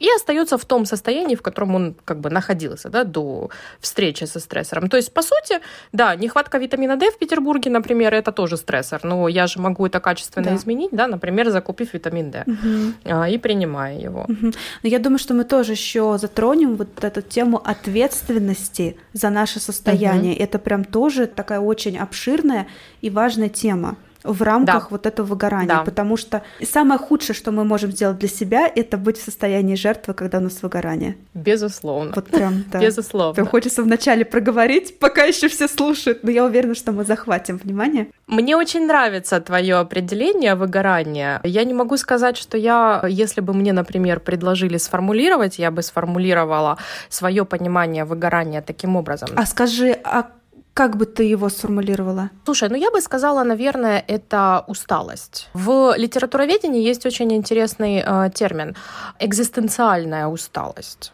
и 0.00 0.08
остается 0.16 0.56
в 0.56 0.64
том 0.64 0.86
состоянии, 0.86 1.36
в 1.36 1.42
котором 1.42 1.74
он 1.74 1.94
как 2.04 2.20
бы 2.20 2.30
находился 2.30 2.88
да, 2.88 3.04
до 3.04 3.50
встречи 3.78 4.24
со 4.24 4.40
стрессором. 4.40 4.88
То 4.88 4.96
есть, 4.96 5.12
по 5.12 5.22
сути, 5.22 5.60
да, 5.92 6.16
нехватка 6.16 6.58
витамина 6.58 6.96
D 6.96 7.10
в 7.10 7.18
Петербурге, 7.18 7.70
например, 7.70 8.14
это 8.14 8.32
тоже 8.32 8.56
стрессор, 8.56 9.00
но 9.04 9.28
я 9.28 9.46
же 9.46 9.60
могу 9.60 9.86
это 9.86 10.00
качественно 10.00 10.50
да. 10.50 10.56
изменить, 10.56 10.90
да, 10.92 11.06
например, 11.06 11.50
закупив 11.50 11.94
витамин 11.94 12.30
D 12.30 12.44
угу. 12.46 13.26
и 13.26 13.38
принимая 13.38 13.98
его. 13.98 14.22
Угу. 14.22 14.52
Но 14.82 14.88
я 14.88 14.98
думаю, 14.98 15.18
что 15.18 15.34
мы 15.34 15.44
тоже 15.44 15.72
еще 15.72 16.16
затронем 16.18 16.76
вот 16.76 17.04
эту 17.04 17.22
тему 17.22 17.60
ответственности 17.62 18.96
за 19.12 19.30
наше 19.30 19.60
состояние. 19.60 20.34
Угу. 20.34 20.42
Это 20.42 20.58
прям 20.58 20.84
тоже 20.84 21.26
такая 21.26 21.60
очень 21.60 21.98
обширная 21.98 22.66
и 23.02 23.10
важная 23.10 23.50
тема 23.50 23.96
в 24.24 24.42
рамках 24.42 24.84
да. 24.84 24.86
вот 24.90 25.06
этого 25.06 25.26
выгорания, 25.26 25.66
да. 25.66 25.82
потому 25.84 26.16
что 26.16 26.42
самое 26.62 26.98
худшее, 26.98 27.34
что 27.34 27.52
мы 27.52 27.64
можем 27.64 27.92
сделать 27.92 28.18
для 28.18 28.28
себя, 28.28 28.70
это 28.74 28.96
быть 28.96 29.18
в 29.18 29.22
состоянии 29.22 29.74
жертвы, 29.74 30.14
когда 30.14 30.38
у 30.38 30.42
нас 30.42 30.62
выгорание. 30.62 31.16
Безусловно. 31.34 32.12
Вот 32.14 32.26
прям, 32.26 32.64
да. 32.70 32.80
Безусловно. 32.80 33.34
Прям 33.34 33.46
хочется 33.46 33.82
вначале 33.82 34.24
проговорить, 34.24 34.98
пока 34.98 35.24
еще 35.24 35.48
все 35.48 35.68
слушают, 35.68 36.22
но 36.22 36.30
я 36.30 36.44
уверена, 36.44 36.74
что 36.74 36.92
мы 36.92 37.04
захватим 37.04 37.56
внимание. 37.56 38.08
Мне 38.26 38.56
очень 38.56 38.86
нравится 38.86 39.40
твое 39.40 39.76
определение 39.76 40.54
выгорания. 40.54 41.40
Я 41.44 41.64
не 41.64 41.74
могу 41.74 41.96
сказать, 41.96 42.36
что 42.36 42.56
я, 42.56 43.04
если 43.08 43.40
бы 43.40 43.54
мне, 43.54 43.72
например, 43.72 44.20
предложили 44.20 44.76
сформулировать, 44.76 45.58
я 45.58 45.70
бы 45.70 45.82
сформулировала 45.82 46.78
свое 47.08 47.44
понимание 47.44 48.04
выгорания 48.04 48.62
таким 48.62 48.96
образом. 48.96 49.30
А 49.36 49.46
скажи, 49.46 49.96
а 50.04 50.30
как 50.74 50.96
бы 50.96 51.06
ты 51.06 51.24
его 51.24 51.48
сформулировала? 51.48 52.30
Слушай, 52.44 52.68
ну 52.68 52.76
я 52.76 52.90
бы 52.90 53.00
сказала, 53.00 53.44
наверное, 53.44 54.04
это 54.06 54.64
усталость. 54.66 55.48
В 55.52 55.94
литературоведении 55.96 56.82
есть 56.82 57.06
очень 57.06 57.32
интересный 57.32 58.02
э, 58.04 58.30
термин 58.34 58.76
экзистенциальная 59.18 60.26
усталость. 60.26 61.12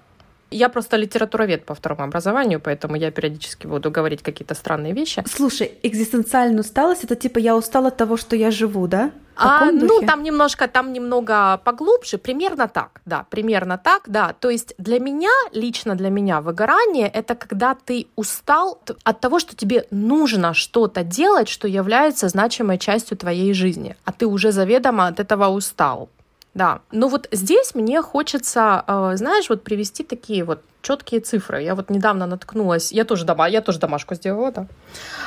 Я 0.57 0.69
просто 0.69 0.97
литературовед 0.97 1.67
по 1.67 1.75
второму 1.75 2.05
образованию, 2.05 2.61
поэтому 2.61 2.97
я 2.97 3.11
периодически 3.11 3.67
буду 3.67 3.91
говорить 3.91 4.23
какие-то 4.23 4.55
странные 4.55 4.95
вещи. 4.95 5.23
Слушай, 5.27 5.73
экзистенциальная 5.83 6.61
усталость 6.61 7.05
это 7.05 7.15
типа 7.15 7.39
я 7.39 7.55
устала 7.57 7.89
от 7.89 7.97
того, 7.97 8.17
что 8.17 8.37
я 8.37 8.51
живу, 8.51 8.87
да? 8.89 9.11
А, 9.37 9.71
ну, 9.71 10.01
там 10.07 10.23
немножко, 10.23 10.67
там 10.67 10.95
немного 10.95 11.61
поглубже, 11.63 12.17
примерно 12.17 12.69
так, 12.69 13.03
да, 13.05 13.27
примерно 13.29 13.77
так, 13.77 14.05
да. 14.07 14.33
То 14.33 14.49
есть 14.49 14.75
для 14.79 14.99
меня, 14.99 15.29
лично 15.53 15.95
для 15.95 16.09
меня 16.09 16.41
выгорание— 16.41 17.09
это 17.15 17.35
когда 17.35 17.75
ты 17.75 18.07
устал 18.17 18.81
от 19.05 19.21
того, 19.21 19.39
что 19.39 19.55
тебе 19.55 19.87
нужно 19.91 20.55
что-то 20.55 21.03
делать, 21.03 21.49
что 21.49 21.69
является 21.69 22.29
значимой 22.29 22.79
частью 22.79 23.19
твоей 23.19 23.53
жизни, 23.53 23.95
а 24.07 24.13
ты 24.13 24.27
уже 24.27 24.53
заведомо 24.53 25.09
от 25.09 25.21
этого 25.21 25.49
устал. 25.49 26.09
Да, 26.57 26.81
ну 26.91 27.09
вот 27.09 27.29
здесь 27.33 27.75
мне 27.75 28.01
хочется, 28.01 28.83
э, 28.89 29.17
знаешь, 29.17 29.51
вот 29.51 29.63
привести 29.63 30.05
такие 30.05 30.43
вот 30.43 30.61
четкие 30.81 31.21
цифры. 31.21 31.63
Я 31.63 31.75
вот 31.75 31.91
недавно 31.91 32.27
наткнулась, 32.27 32.93
я 32.93 33.05
тоже, 33.05 33.27
дома, 33.27 33.47
я 33.49 33.61
тоже 33.61 33.79
домашку 33.79 34.15
сделала, 34.15 34.53
да. 34.53 34.67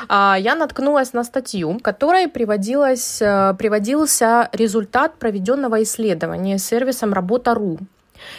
А, 0.07 0.37
я 0.39 0.55
наткнулась 0.55 1.13
на 1.13 1.23
статью, 1.23 1.73
в 1.73 1.81
которой 1.83 2.27
приводилось, 2.29 3.21
э, 3.21 3.53
приводился 3.59 4.49
результат 4.53 5.19
проведенного 5.19 5.83
исследования 5.83 6.57
сервисом 6.57 7.13
Работа.ру 7.13 7.77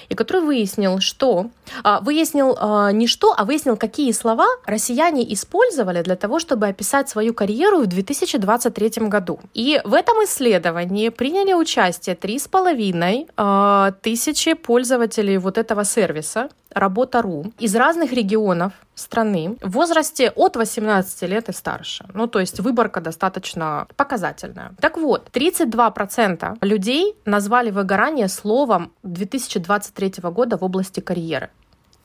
и 0.09 0.15
который 0.15 0.43
выяснил, 0.43 1.01
что 1.01 1.51
а, 1.83 2.01
выяснил 2.01 2.57
а, 2.59 2.93
не 2.93 3.07
что, 3.07 3.35
а 3.37 3.45
выяснил, 3.45 3.77
какие 3.77 4.13
слова 4.13 4.47
россияне 4.67 5.33
использовали 5.33 6.03
для 6.03 6.17
того, 6.17 6.39
чтобы 6.39 6.69
описать 6.69 7.09
свою 7.09 7.35
карьеру 7.35 7.81
в 7.81 7.87
2023 7.87 9.09
году. 9.09 9.41
И 9.55 9.81
в 9.85 9.95
этом 9.95 10.25
исследовании 10.25 11.09
приняли 11.09 11.53
участие 11.53 12.17
3,5 12.17 13.29
а, 13.37 13.93
тысячи 14.03 14.55
пользователей 14.55 15.39
вот 15.39 15.59
этого 15.59 15.85
сервиса 15.85 16.49
Работа.ру 16.73 17.53
из 17.59 17.75
разных 17.75 18.13
регионов 18.13 18.73
страны 19.01 19.57
в 19.63 19.71
возрасте 19.71 20.31
от 20.31 20.57
18 20.57 21.23
лет 21.23 21.49
и 21.49 21.53
старше. 21.53 22.07
Ну, 22.15 22.27
то 22.27 22.41
есть 22.41 22.61
выборка 22.61 23.01
достаточно 23.01 23.87
показательная. 23.97 24.75
Так 24.81 24.97
вот, 24.97 25.29
32% 25.33 26.59
людей 26.61 27.17
назвали 27.25 27.71
выгорание 27.71 28.29
словом 28.29 28.93
2023 29.03 30.15
года 30.31 30.57
в 30.57 30.65
области 30.65 31.01
карьеры. 31.01 31.51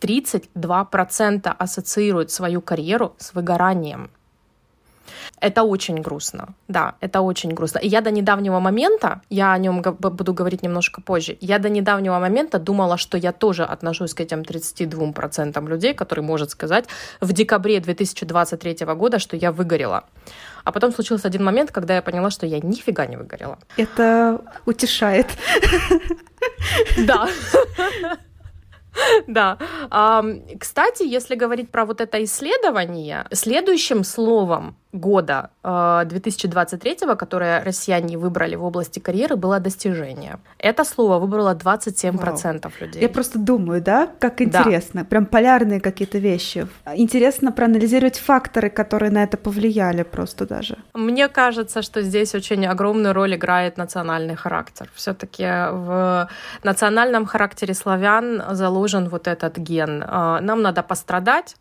32% 0.02 1.56
ассоциируют 1.58 2.32
свою 2.32 2.62
карьеру 2.62 3.16
с 3.18 3.34
выгоранием. 3.34 4.10
Это 5.42 5.64
очень 5.64 6.02
грустно, 6.02 6.56
да, 6.68 6.96
это 7.02 7.22
очень 7.22 7.52
грустно. 7.52 7.80
И 7.80 7.88
я 7.88 8.02
до 8.02 8.12
недавнего 8.12 8.60
момента, 8.60 9.22
я 9.30 9.54
о 9.54 9.58
нем 9.58 9.82
буду 9.82 10.34
говорить 10.34 10.64
немножко 10.64 11.02
позже, 11.02 11.38
я 11.42 11.60
до 11.60 11.70
недавнего 11.70 12.20
момента 12.20 12.58
думала, 12.58 12.98
что 12.98 13.18
я 13.18 13.32
тоже 13.32 13.64
отношусь 13.64 14.14
к 14.14 14.22
этим 14.22 14.42
32% 14.42 15.68
людей, 15.68 15.94
которые 15.94 16.26
может 16.26 16.52
сказать 16.52 16.86
в 17.22 17.34
декабре 17.34 17.80
2023 17.80 18.86
года, 18.96 19.20
что 19.20 19.36
я 19.36 19.52
выгорела. 19.52 20.06
А 20.64 20.72
потом 20.72 20.92
случился 20.94 21.28
один 21.28 21.44
момент, 21.44 21.72
когда 21.72 21.96
я 21.96 22.02
поняла, 22.02 22.30
что 22.32 22.46
я 22.46 22.60
нифига 22.60 23.06
не 23.06 23.18
выгорела. 23.18 23.60
Это 23.78 24.42
утешает. 24.66 25.28
Да. 26.98 27.28
Да. 29.28 29.58
Кстати, 30.60 31.04
если 31.04 31.36
говорить 31.36 31.72
про 31.72 31.86
вот 31.86 32.02
это 32.02 32.24
исследование, 32.24 33.26
следующим 33.32 34.04
словом 34.04 34.76
года 34.96 35.50
2023, 35.64 36.98
э, 37.02 37.16
которое 37.16 37.64
россияне 37.64 38.18
выбрали 38.18 38.56
в 38.56 38.64
области 38.64 39.00
карьеры, 39.00 39.36
было 39.36 39.60
достижение. 39.60 40.40
Это 40.58 40.84
слово 40.84 41.20
выбрало 41.20 41.54
27% 41.54 42.62
Вау. 42.64 42.72
людей. 42.80 43.02
Я 43.02 43.10
просто 43.10 43.40
думаю, 43.40 43.82
да, 43.82 44.08
как 44.20 44.42
интересно. 44.42 45.02
Да. 45.02 45.06
Прям 45.06 45.26
полярные 45.26 45.80
какие-то 45.80 46.18
вещи. 46.18 46.68
Интересно 46.96 47.52
проанализировать 47.52 48.20
факторы, 48.20 48.70
которые 48.70 49.12
на 49.12 49.24
это 49.24 49.38
повлияли 49.38 50.04
просто 50.04 50.46
даже. 50.46 50.78
Мне 50.94 51.28
кажется, 51.28 51.82
что 51.82 52.02
здесь 52.02 52.36
очень 52.36 52.66
огромную 52.66 53.14
роль 53.14 53.36
играет 53.36 53.78
национальный 53.78 54.36
характер. 54.36 54.90
Все-таки 54.96 55.44
в 55.44 56.30
национальном 56.64 57.26
характере 57.26 57.74
славян 57.74 58.44
заложен 58.52 59.10
вот 59.10 59.28
этот 59.28 59.58
ген. 59.58 60.04
Э, 60.04 60.40
нам 60.42 60.62
надо 60.62 60.84
пострадать, 60.84 61.56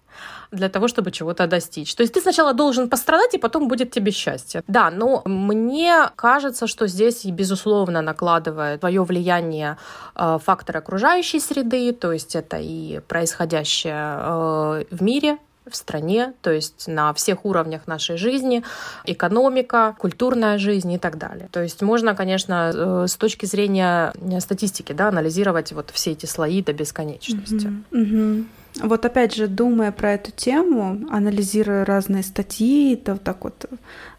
для 0.55 0.69
того, 0.69 0.89
чтобы 0.89 1.11
чего-то 1.11 1.47
достичь. 1.47 1.95
То 1.95 2.03
есть 2.03 2.15
ты 2.15 2.21
сначала 2.21 2.53
должен 2.53 2.89
пострадать, 2.89 3.35
и 3.35 3.39
потом 3.39 3.69
будет 3.69 3.91
тебе 3.91 4.13
счастье. 4.13 4.63
Да, 4.69 4.91
но 4.91 5.23
мне 5.25 6.11
кажется, 6.17 6.67
что 6.67 6.87
здесь, 6.87 7.25
безусловно, 7.25 8.03
накладывает 8.03 8.81
свое 8.81 9.03
влияние 9.03 9.77
э, 10.17 10.39
фактор 10.43 10.77
окружающей 10.77 11.41
среды, 11.41 11.93
то 11.93 12.13
есть 12.13 12.37
это 12.37 12.59
и 12.61 13.01
происходящее 13.09 14.19
э, 14.19 14.85
в 14.91 15.03
мире, 15.03 15.39
в 15.69 15.77
стране, 15.77 16.35
то 16.43 16.51
есть 16.51 16.89
на 16.89 17.13
всех 17.15 17.45
уровнях 17.45 17.87
нашей 17.87 18.17
жизни, 18.17 18.63
экономика, 19.05 19.97
культурная 19.99 20.59
жизнь 20.59 20.93
и 20.93 20.99
так 20.99 21.17
далее. 21.19 21.49
То 21.51 21.63
есть 21.63 21.83
можно, 21.83 22.15
конечно, 22.15 22.73
э, 22.75 23.07
с 23.09 23.17
точки 23.17 23.47
зрения 23.47 24.13
статистики, 24.41 24.93
да, 24.93 25.09
анализировать 25.09 25.73
вот 25.73 25.91
все 25.91 26.13
эти 26.13 26.27
слои 26.27 26.63
до 26.63 26.73
бесконечности. 26.73 27.67
Mm-hmm. 27.67 27.85
Mm-hmm. 27.93 28.45
Вот 28.81 29.05
опять 29.05 29.35
же, 29.35 29.47
думая 29.47 29.93
про 29.93 30.15
эту 30.15 30.33
тему, 30.33 31.07
анализируя 31.11 31.85
разные 31.85 32.23
статьи, 32.23 32.97
то 32.97 33.17
так 33.17 33.45
вот 33.45 33.67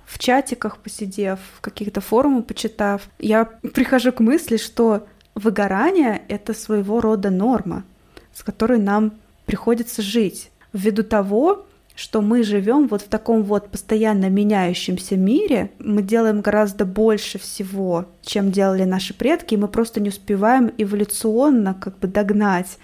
в 0.05 0.19
чатиках 0.19 0.77
посидев, 0.77 1.39
в 1.57 1.61
каких-то 1.61 1.99
форумах 1.99 2.45
почитав, 2.45 3.09
я 3.19 3.45
прихожу 3.45 4.11
к 4.11 4.19
мысли, 4.19 4.57
что 4.57 5.07
выгорание— 5.33 6.21
это 6.29 6.53
своего 6.53 7.01
рода 7.01 7.29
норма, 7.29 7.83
с 8.33 8.43
которой 8.43 8.79
нам 8.79 9.13
приходится 9.45 10.01
жить, 10.01 10.51
ввиду 10.71 11.03
того, 11.03 11.65
что 11.95 12.21
мы 12.21 12.43
живем 12.43 12.87
вот 12.87 13.01
в 13.01 13.07
таком 13.07 13.43
вот 13.43 13.69
постоянно 13.69 14.29
меняющемся 14.29 15.15
мире, 15.15 15.71
мы 15.79 16.01
делаем 16.01 16.41
гораздо 16.41 16.85
больше 16.85 17.39
всего, 17.39 18.05
чем 18.21 18.51
делали 18.51 18.83
наши 18.83 19.13
предки, 19.13 19.53
и 19.53 19.57
мы 19.57 19.67
просто 19.69 20.01
не 20.01 20.09
успеваем 20.09 20.71
эволюционно 20.77 21.73
как 21.73 21.97
бы 21.99 22.07
догнать. 22.07 22.77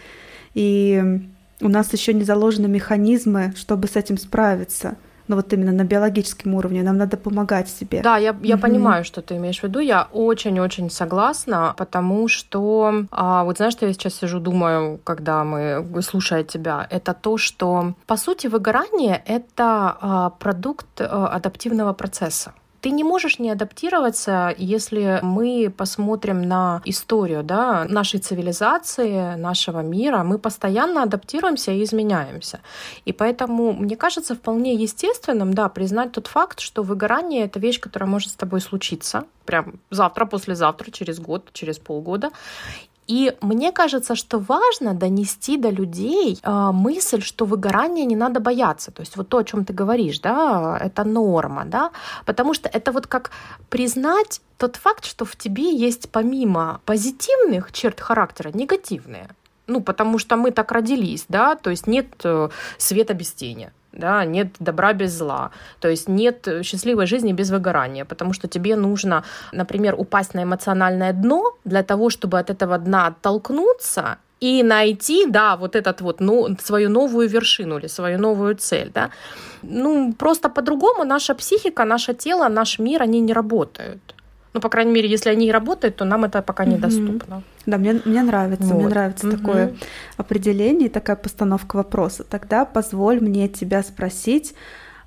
И 0.53 1.21
у 1.62 1.70
нас 1.70 1.94
еще 1.94 2.13
не 2.13 2.24
заложены 2.24 2.68
механизмы, 2.68 3.53
чтобы 3.56 3.88
с 3.88 3.96
этим 3.96 4.18
справиться. 4.18 4.96
Но 5.27 5.38
вот 5.38 5.53
именно 5.53 5.72
на 5.72 5.86
биологическом 5.86 6.56
уровне 6.56 6.84
нам 6.84 6.98
надо 6.98 7.15
помогать 7.15 7.70
себе. 7.70 8.01
Да, 8.01 8.18
я, 8.18 8.36
я 8.44 8.56
угу. 8.56 8.63
понимаю, 8.63 9.06
что 9.06 9.22
ты 9.22 9.38
имеешь 9.38 9.60
в 9.60 9.63
виду. 9.63 9.80
Я 9.80 10.08
очень-очень 10.12 10.89
согласна, 10.89 11.74
потому 11.77 12.27
что 12.27 13.06
а, 13.12 13.44
вот 13.46 13.58
знаешь, 13.58 13.74
что 13.74 13.86
я 13.86 13.94
сейчас 13.94 14.15
сижу, 14.15 14.39
думаю, 14.39 15.00
когда 15.03 15.44
мы 15.44 15.86
слушая 16.01 16.44
тебя, 16.44 16.86
это 16.89 17.13
то, 17.13 17.38
что 17.38 17.94
по 18.08 18.18
сути 18.18 18.48
выгорание 18.48 19.24
это 19.25 19.98
а, 20.01 20.30
продукт 20.32 21.00
а, 21.00 21.27
адаптивного 21.27 21.94
процесса 21.94 22.51
ты 22.81 22.89
не 22.89 23.03
можешь 23.03 23.39
не 23.39 23.51
адаптироваться, 23.51 24.53
если 24.57 25.19
мы 25.21 25.71
посмотрим 25.75 26.41
на 26.41 26.81
историю 26.85 27.43
да, 27.43 27.85
нашей 27.88 28.19
цивилизации, 28.19 29.35
нашего 29.35 29.81
мира. 29.81 30.23
Мы 30.23 30.39
постоянно 30.39 31.03
адаптируемся 31.03 31.71
и 31.71 31.83
изменяемся. 31.83 32.59
И 33.05 33.13
поэтому, 33.13 33.71
мне 33.71 33.95
кажется, 33.95 34.35
вполне 34.35 34.73
естественным 34.73 35.53
да, 35.53 35.69
признать 35.69 36.11
тот 36.11 36.27
факт, 36.27 36.59
что 36.59 36.81
выгорание— 36.81 37.45
это 37.45 37.59
вещь, 37.59 37.79
которая 37.79 38.09
может 38.09 38.31
с 38.31 38.35
тобой 38.35 38.61
случиться 38.61 39.25
прям 39.45 39.79
завтра, 39.89 40.25
послезавтра, 40.25 40.91
через 40.91 41.19
год, 41.19 41.50
через 41.53 41.77
полгода. 41.79 42.29
И 43.08 43.36
мне 43.41 43.72
кажется, 43.72 44.15
что 44.15 44.39
важно 44.39 44.93
донести 44.93 45.58
до 45.58 45.70
людей 45.70 46.39
э, 46.41 46.72
мысль, 46.72 47.22
что 47.22 47.46
выгорания 47.46 48.05
не 48.05 48.15
надо 48.15 48.39
бояться. 48.39 48.91
То 48.91 49.01
есть 49.01 49.17
вот 49.17 49.29
то, 49.29 49.38
о 49.38 49.43
чем 49.43 49.65
ты 49.65 49.74
говоришь, 49.74 50.20
да, 50.20 50.77
это 50.79 51.03
норма, 51.03 51.65
да, 51.65 51.91
потому 52.25 52.53
что 52.53 52.70
это 52.70 52.91
вот 52.91 53.08
как 53.08 53.31
признать 53.70 54.41
тот 54.58 54.75
факт, 54.75 55.05
что 55.05 55.25
в 55.25 55.36
тебе 55.36 55.75
есть 55.75 56.10
помимо 56.12 56.79
позитивных 56.86 57.72
черт 57.72 58.00
характера 58.00 58.51
негативные. 58.53 59.27
Ну, 59.67 59.81
потому 59.81 60.20
что 60.20 60.36
мы 60.36 60.51
так 60.51 60.72
родились, 60.72 61.25
да, 61.27 61.55
то 61.55 61.70
есть 61.70 61.88
нет 61.88 62.08
э, 62.24 62.50
света 62.77 63.13
без 63.13 63.31
тени 63.31 63.72
да, 63.93 64.25
нет 64.25 64.48
добра 64.60 64.93
без 64.93 65.17
зла, 65.17 65.51
то 65.79 65.89
есть 65.89 66.10
нет 66.10 66.48
счастливой 66.63 67.05
жизни 67.05 67.33
без 67.33 67.50
выгорания, 67.51 68.05
потому 68.05 68.33
что 68.33 68.48
тебе 68.48 68.75
нужно, 68.75 69.24
например, 69.51 69.95
упасть 69.98 70.33
на 70.33 70.43
эмоциональное 70.43 71.13
дно 71.13 71.53
для 71.65 71.83
того, 71.83 72.10
чтобы 72.10 72.39
от 72.39 72.50
этого 72.50 72.77
дна 72.77 73.07
оттолкнуться 73.07 74.17
и 74.41 74.63
найти, 74.63 75.25
да, 75.27 75.55
вот 75.55 75.75
этот 75.75 76.01
вот, 76.01 76.19
ну, 76.19 76.57
свою 76.60 76.89
новую 76.89 77.29
вершину 77.29 77.77
или 77.77 77.88
свою 77.88 78.17
новую 78.17 78.55
цель, 78.55 78.91
да. 78.93 79.10
Ну, 79.62 80.13
просто 80.13 80.50
по-другому 80.50 81.03
наша 81.03 81.36
психика, 81.36 81.86
наше 81.86 82.13
тело, 82.13 82.50
наш 82.50 82.79
мир, 82.79 83.03
они 83.03 83.21
не 83.21 83.33
работают. 83.33 84.15
Ну, 84.53 84.60
по 84.60 84.70
крайней 84.70 84.91
мере, 84.91 85.10
если 85.10 85.29
они 85.29 85.48
и 85.48 85.51
работают, 85.51 85.96
то 85.96 86.05
нам 86.05 86.25
это 86.25 86.41
пока 86.41 86.65
недоступно. 86.65 87.43
Да, 87.65 87.77
мне, 87.77 88.01
мне 88.05 88.22
нравится, 88.22 88.65
вот. 88.65 88.75
мне 88.75 88.88
нравится 88.88 89.27
угу. 89.27 89.38
такое 89.38 89.75
определение, 90.17 90.89
такая 90.89 91.15
постановка 91.15 91.77
вопроса. 91.77 92.24
Тогда 92.24 92.65
позволь 92.65 93.22
мне 93.22 93.48
тебя 93.48 93.81
спросить, 93.84 94.53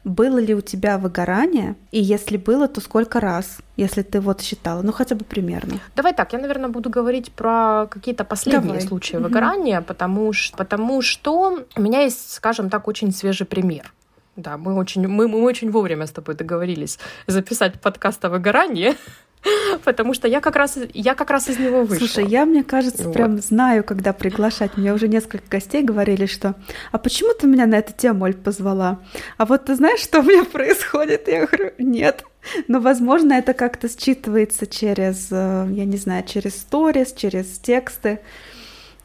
было 0.04 0.38
ли 0.38 0.54
у 0.54 0.60
тебя 0.60 0.98
выгорание, 0.98 1.76
и 1.90 2.00
если 2.00 2.36
было, 2.36 2.68
то 2.68 2.80
сколько 2.80 3.20
раз, 3.20 3.58
если 3.76 4.02
ты 4.02 4.20
вот 4.20 4.42
считала, 4.42 4.82
ну 4.82 4.92
хотя 4.92 5.14
бы 5.14 5.24
примерно. 5.24 5.80
Давай 5.96 6.12
так, 6.14 6.32
я, 6.32 6.38
наверное, 6.38 6.68
буду 6.68 6.90
говорить 6.90 7.32
про 7.32 7.86
какие-то 7.90 8.24
последние 8.24 8.74
Давай. 8.74 8.86
случаи 8.86 9.16
угу. 9.16 9.24
выгорания, 9.24 9.80
потому 9.80 10.32
что, 10.32 10.56
потому 10.56 11.02
что 11.02 11.58
у 11.76 11.80
меня 11.80 12.02
есть, 12.02 12.32
скажем 12.32 12.70
так, 12.70 12.86
очень 12.86 13.12
свежий 13.12 13.46
пример. 13.46 13.92
Да, 14.36 14.56
мы 14.56 14.74
очень, 14.74 15.06
мы, 15.06 15.28
мы 15.28 15.42
очень 15.42 15.70
вовремя 15.70 16.06
с 16.06 16.10
тобой 16.10 16.34
договорились 16.34 16.98
записать 17.26 17.80
подкаст 17.80 18.24
о 18.24 18.30
выгорании. 18.30 18.96
Потому 19.84 20.14
что 20.14 20.28
я 20.28 20.40
как 20.40 20.56
раз, 20.56 20.78
я 20.92 21.14
как 21.14 21.30
раз 21.30 21.48
из 21.48 21.58
него 21.58 21.82
вышла. 21.82 22.06
Слушай, 22.06 22.26
я, 22.26 22.44
мне 22.44 22.64
кажется, 22.64 23.04
вот. 23.04 23.14
прям 23.14 23.40
знаю, 23.40 23.84
когда 23.84 24.12
приглашать. 24.12 24.76
Мне 24.76 24.92
уже 24.92 25.08
несколько 25.08 25.48
гостей 25.48 25.82
говорили, 25.82 26.26
что 26.26 26.54
«А 26.92 26.98
почему 26.98 27.34
ты 27.34 27.46
меня 27.46 27.66
на 27.66 27.76
эту 27.76 27.92
тему, 27.92 28.24
Оль, 28.24 28.34
позвала? 28.34 29.00
А 29.36 29.44
вот 29.44 29.66
ты 29.66 29.74
знаешь, 29.74 30.00
что 30.00 30.20
у 30.20 30.22
меня 30.22 30.44
происходит?» 30.52 31.28
Я 31.28 31.46
говорю 31.46 31.72
«Нет». 31.78 32.24
Но, 32.68 32.80
возможно, 32.80 33.32
это 33.32 33.54
как-то 33.54 33.86
считывается 33.86 34.66
через, 34.66 35.28
э, 35.30 35.66
я 35.70 35.84
не 35.86 35.96
знаю, 35.96 36.24
через 36.24 36.56
сторис, 36.56 37.14
через 37.14 37.46
тексты. 37.58 38.20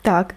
Так, 0.01 0.35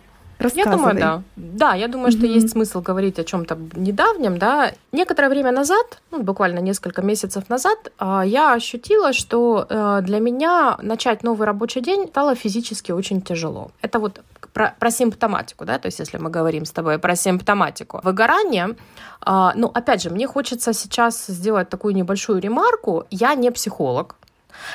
я 0.55 0.67
думаю, 0.67 0.95
да. 0.95 1.23
Да, 1.37 1.75
я 1.75 1.89
думаю, 1.89 2.13
mm-hmm. 2.13 2.19
что 2.19 2.27
есть 2.27 2.51
смысл 2.51 2.81
говорить 2.81 3.19
о 3.19 3.25
чем-то 3.25 3.59
недавнем, 3.77 4.39
да. 4.39 4.73
Некоторое 4.93 5.29
время 5.29 5.53
назад, 5.53 6.01
ну, 6.11 6.23
буквально 6.23 6.61
несколько 6.61 7.03
месяцев 7.03 7.49
назад, 7.49 7.93
а, 7.99 8.23
я 8.25 8.55
ощутила, 8.55 9.13
что 9.13 9.67
э, 9.69 10.01
для 10.03 10.21
меня 10.21 10.79
начать 10.83 11.23
новый 11.23 11.47
рабочий 11.47 11.81
день 11.81 12.07
стало 12.09 12.35
физически 12.35 12.93
очень 12.93 13.23
тяжело. 13.23 13.71
Это 13.83 13.99
вот 13.99 14.21
про, 14.53 14.75
про 14.79 14.91
симптоматику, 14.91 15.65
да, 15.65 15.79
то 15.79 15.87
есть 15.87 15.99
если 15.99 16.19
мы 16.19 16.31
говорим 16.31 16.65
с 16.65 16.71
тобой 16.71 16.99
про 16.99 17.17
симптоматику. 17.17 18.01
Выгорание, 18.03 18.77
а, 19.21 19.53
ну, 19.57 19.71
опять 19.75 20.03
же, 20.03 20.11
мне 20.11 20.27
хочется 20.27 20.73
сейчас 20.73 21.27
сделать 21.27 21.69
такую 21.69 21.95
небольшую 21.95 22.41
ремарку. 22.41 23.05
Я 23.11 23.35
не 23.35 23.51
психолог, 23.51 24.17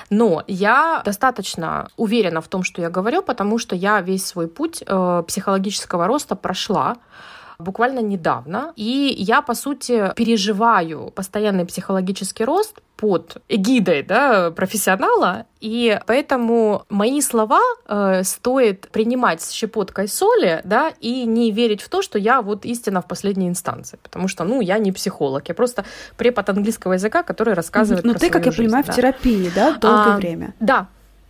но 0.09 0.43
я 0.47 1.01
достаточно 1.05 1.89
уверена 1.97 2.41
в 2.41 2.47
том, 2.47 2.63
что 2.63 2.81
я 2.81 2.89
говорю, 2.89 3.21
потому 3.21 3.57
что 3.57 3.75
я 3.75 4.01
весь 4.01 4.25
свой 4.25 4.47
путь 4.47 4.83
э, 4.85 5.23
психологического 5.27 6.07
роста 6.07 6.35
прошла 6.35 6.97
буквально 7.59 7.99
недавно. 7.99 8.73
И 8.75 9.15
я, 9.17 9.41
по 9.41 9.53
сути, 9.53 10.13
переживаю 10.15 11.11
постоянный 11.15 11.65
психологический 11.65 12.45
рост 12.45 12.79
под 12.97 13.37
эгидой 13.47 14.01
да, 14.01 14.49
профессионала, 14.51 15.45
и 15.61 15.99
поэтому 16.07 16.83
мои 16.89 17.21
слова 17.21 17.61
э, 17.87 18.23
стоит 18.23 18.89
принимать 18.91 19.41
с 19.41 19.51
щепоткой 19.51 20.07
соли, 20.07 20.61
да, 20.63 20.91
и 20.99 21.25
не 21.25 21.51
верить 21.51 21.81
в 21.81 21.89
то, 21.89 22.01
что 22.01 22.17
я 22.17 22.41
вот 22.41 22.65
истина 22.65 23.01
в 23.01 23.07
последней 23.07 23.47
инстанции, 23.47 23.99
потому 24.01 24.27
что, 24.27 24.43
ну, 24.43 24.61
я 24.61 24.79
не 24.79 24.91
психолог, 24.91 25.47
я 25.47 25.53
просто 25.53 25.85
препод 26.17 26.49
английского 26.49 26.93
языка, 26.93 27.21
который 27.21 27.53
рассказывает. 27.53 28.03
Ну, 28.03 28.15
ты, 28.15 28.31
как 28.31 28.45
я 28.45 28.51
жизнь, 28.51 28.63
понимаю, 28.63 28.83
да. 28.85 28.91
в 28.91 28.95
терапии, 28.95 29.51
да, 29.53 29.77
долгое 29.77 30.15
а, 30.15 30.17
время. 30.17 30.53
Да, 30.59 30.87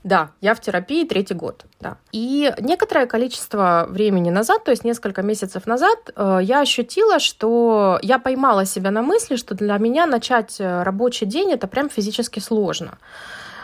да, 0.08 0.30
я 0.42 0.54
в 0.54 0.62
терапии 0.62 1.06
третий 1.06 1.34
год, 1.34 1.66
да. 1.82 1.98
И 2.14 2.54
некоторое 2.60 3.08
количество 3.08 3.86
времени 3.90 4.30
назад, 4.30 4.64
то 4.64 4.72
есть 4.72 4.86
несколько 4.86 5.22
месяцев 5.22 5.68
назад, 5.68 5.98
э, 6.16 6.40
я 6.42 6.62
ощутила, 6.62 7.20
что 7.20 8.00
я 8.02 8.18
поймала 8.18 8.66
себя 8.66 8.92
на 8.92 9.02
мысли, 9.02 9.36
что 9.36 9.54
для 9.54 9.78
меня 9.78 10.06
начать 10.06 10.60
э, 10.60 10.84
рабочий 10.84 11.26
день 11.26 11.52
это 11.52 11.68
прям 11.68 11.90
физически 11.90 12.40
сложно. 12.40 12.98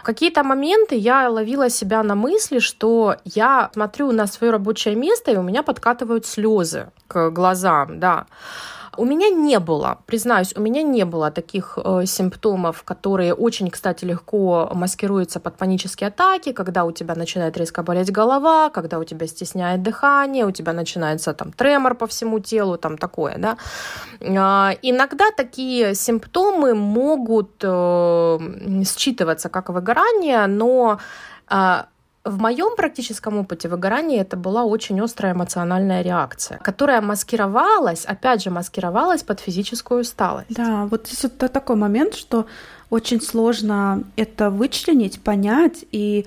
Какие-то 0.04 0.44
моменты 0.44 0.96
я 0.96 1.30
ловила 1.30 1.70
себя 1.70 2.04
на 2.04 2.16
мысли, 2.16 2.60
что 2.60 3.16
я 3.24 3.70
смотрю 3.74 4.12
на 4.12 4.28
свое 4.28 4.52
рабочее 4.52 4.96
место, 4.96 5.32
и 5.32 5.38
у 5.38 5.44
меня 5.44 5.64
подкатывают 5.64 6.26
слезы 6.26 6.88
к 7.08 7.30
глазам, 7.30 8.00
да. 8.02 8.26
У 8.98 9.06
меня 9.06 9.30
не 9.30 9.60
было, 9.60 9.98
признаюсь, 10.06 10.54
у 10.56 10.62
меня 10.62 10.84
не 10.84 11.06
было 11.06 11.32
таких 11.32 11.78
э, 11.84 12.06
симптомов, 12.06 12.84
которые 12.84 13.34
очень, 13.34 13.70
кстати, 13.70 14.06
легко 14.06 14.70
маскируются 14.74 15.40
под 15.40 15.58
панические 15.58 16.10
атаки, 16.10 16.52
когда 16.54 16.84
у 16.86 16.92
тебя 16.92 17.16
начинает 17.16 17.58
резко 17.58 17.84
болеть 17.84 18.12
голова, 18.12 18.70
когда 18.70 19.00
у 19.00 19.04
тебя 19.04 19.28
стесняет 19.28 19.82
дыхание, 19.84 20.46
у 20.46 20.52
тебя 20.52 20.74
начинается 20.74 21.34
там 21.34 21.52
тремор 21.52 21.96
по 21.96 22.06
всему 22.08 22.40
телу, 22.40 22.78
там 22.78 22.98
такое, 22.98 23.38
да. 23.38 23.58
Э, 24.20 24.78
иногда 24.82 25.26
такие 25.38 25.96
симптомы 25.96 26.76
могут 26.76 27.64
э, 27.64 28.40
считываться 28.86 29.50
как 29.50 29.70
выгорание, 29.70 30.48
но 30.48 31.00
э, 31.50 31.84
в 32.26 32.40
моем 32.40 32.76
практическом 32.78 33.38
опыте 33.38 33.68
выгорания 33.68 34.22
это 34.22 34.38
была 34.38 34.64
очень 34.64 35.00
острая 35.02 35.34
эмоциональная 35.34 36.02
реакция, 36.02 36.58
которая 36.60 37.02
маскировалась, 37.02 38.06
опять 38.06 38.44
же, 38.44 38.50
маскировалась 38.50 39.24
под 39.24 39.42
физическую 39.42 40.02
усталость. 40.02 40.48
Да, 40.56 40.86
вот 40.86 41.08
здесь 41.08 41.24
вот 41.24 41.38
такой 41.52 41.76
момент, 41.76 42.16
что 42.16 42.46
очень 42.90 43.22
сложно 43.22 44.04
это 44.16 44.50
вычленить, 44.50 45.22
понять, 45.22 45.84
и 45.92 46.26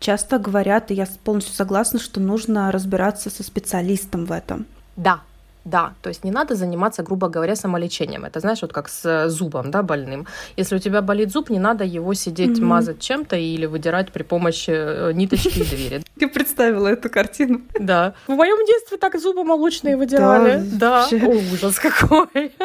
часто 0.00 0.38
говорят, 0.38 0.90
и 0.90 0.94
я 0.94 1.06
полностью 1.24 1.54
согласна, 1.54 1.98
что 1.98 2.20
нужно 2.20 2.70
разбираться 2.70 3.30
со 3.30 3.42
специалистом 3.42 4.26
в 4.26 4.32
этом. 4.32 4.66
Да, 4.96 5.22
да, 5.68 5.92
то 6.02 6.08
есть 6.08 6.24
не 6.24 6.30
надо 6.30 6.54
заниматься, 6.54 7.02
грубо 7.02 7.28
говоря, 7.28 7.54
самолечением. 7.54 8.24
Это 8.24 8.40
знаешь, 8.40 8.62
вот 8.62 8.72
как 8.72 8.88
с 8.88 9.04
э, 9.04 9.28
зубом, 9.28 9.70
да, 9.70 9.82
больным. 9.82 10.26
Если 10.56 10.76
у 10.76 10.78
тебя 10.78 11.02
болит 11.02 11.30
зуб, 11.30 11.50
не 11.50 11.58
надо 11.58 11.84
его 11.84 12.14
сидеть 12.14 12.58
mm-hmm. 12.58 12.64
мазать 12.64 13.00
чем-то 13.00 13.36
или 13.36 13.66
выдирать 13.66 14.10
при 14.12 14.22
помощи 14.22 14.70
э, 14.70 15.12
ниточки 15.12 15.58
и 15.58 15.64
двери. 15.64 16.02
Ты 16.18 16.28
представила 16.28 16.88
эту 16.88 17.10
картину? 17.10 17.60
Да. 17.78 18.14
В 18.26 18.32
моем 18.32 18.64
детстве 18.66 18.96
так 18.96 19.18
зубы 19.20 19.44
молочные 19.44 19.96
выдирали. 19.96 20.62
Да. 20.62 21.06
О, 21.10 21.52
ужас 21.52 21.78
какой. 21.78 22.52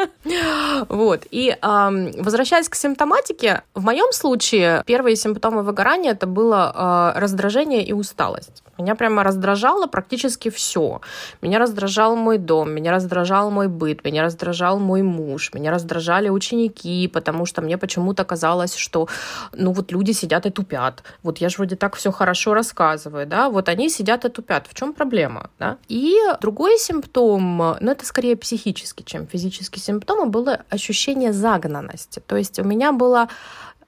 Вот. 0.88 1.26
И 1.30 1.56
возвращаясь 1.62 2.68
к 2.68 2.74
симптоматике, 2.74 3.62
в 3.74 3.84
моем 3.84 4.12
случае 4.12 4.82
первые 4.86 5.16
симптомы 5.16 5.62
выгорания 5.62 6.12
это 6.12 6.26
было 6.26 6.72
а, 6.74 7.12
раздражение 7.16 7.84
и 7.84 7.92
усталость. 7.92 8.63
Меня 8.78 8.94
прямо 8.94 9.22
раздражало 9.22 9.86
практически 9.86 10.50
все. 10.50 11.00
Меня 11.42 11.58
раздражал 11.58 12.16
мой 12.16 12.38
дом, 12.38 12.72
меня 12.72 12.92
раздражал 12.92 13.50
мой 13.50 13.68
быт, 13.68 14.04
меня 14.04 14.22
раздражал 14.22 14.78
мой 14.78 15.02
муж, 15.02 15.52
меня 15.54 15.70
раздражали 15.70 16.28
ученики, 16.28 17.08
потому 17.08 17.46
что 17.46 17.62
мне 17.62 17.78
почему-то 17.78 18.24
казалось, 18.24 18.74
что 18.74 19.08
ну 19.52 19.72
вот 19.72 19.92
люди 19.92 20.12
сидят 20.12 20.46
и 20.46 20.50
тупят. 20.50 21.02
Вот 21.22 21.38
я 21.38 21.48
же 21.48 21.56
вроде 21.56 21.76
так 21.76 21.96
все 21.96 22.10
хорошо 22.10 22.54
рассказываю, 22.54 23.26
да, 23.26 23.48
вот 23.48 23.68
они 23.68 23.88
сидят 23.88 24.24
и 24.24 24.28
тупят. 24.28 24.66
В 24.66 24.74
чем 24.74 24.92
проблема, 24.92 25.50
да? 25.58 25.76
И 25.88 26.16
другой 26.40 26.78
симптом, 26.78 27.58
ну 27.58 27.90
это 27.90 28.04
скорее 28.04 28.36
психический, 28.36 29.04
чем 29.04 29.26
физический 29.26 29.80
симптом, 29.80 30.30
было 30.30 30.62
ощущение 30.70 31.32
загнанности. 31.32 32.20
То 32.26 32.36
есть 32.36 32.58
у 32.58 32.64
меня 32.64 32.92
было 32.92 33.28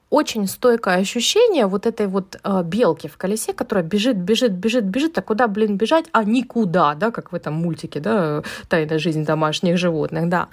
очень 0.09 0.47
стойкое 0.47 0.97
ощущение 0.97 1.67
вот 1.67 1.85
этой 1.85 2.07
вот 2.07 2.39
э, 2.43 2.63
белки 2.63 3.07
в 3.07 3.17
колесе, 3.17 3.53
которая 3.53 3.83
бежит, 3.83 4.17
бежит, 4.17 4.53
бежит, 4.53 4.85
бежит, 4.85 5.17
а 5.17 5.21
куда, 5.21 5.47
блин, 5.47 5.77
бежать, 5.77 6.05
а 6.11 6.23
никуда, 6.23 6.95
да, 6.95 7.11
как 7.11 7.31
в 7.31 7.35
этом 7.35 7.53
мультике, 7.53 7.99
да, 7.99 8.41
«Тайная 8.69 8.99
жизнь 8.99 9.25
домашних 9.25 9.77
животных», 9.77 10.29
да. 10.29 10.47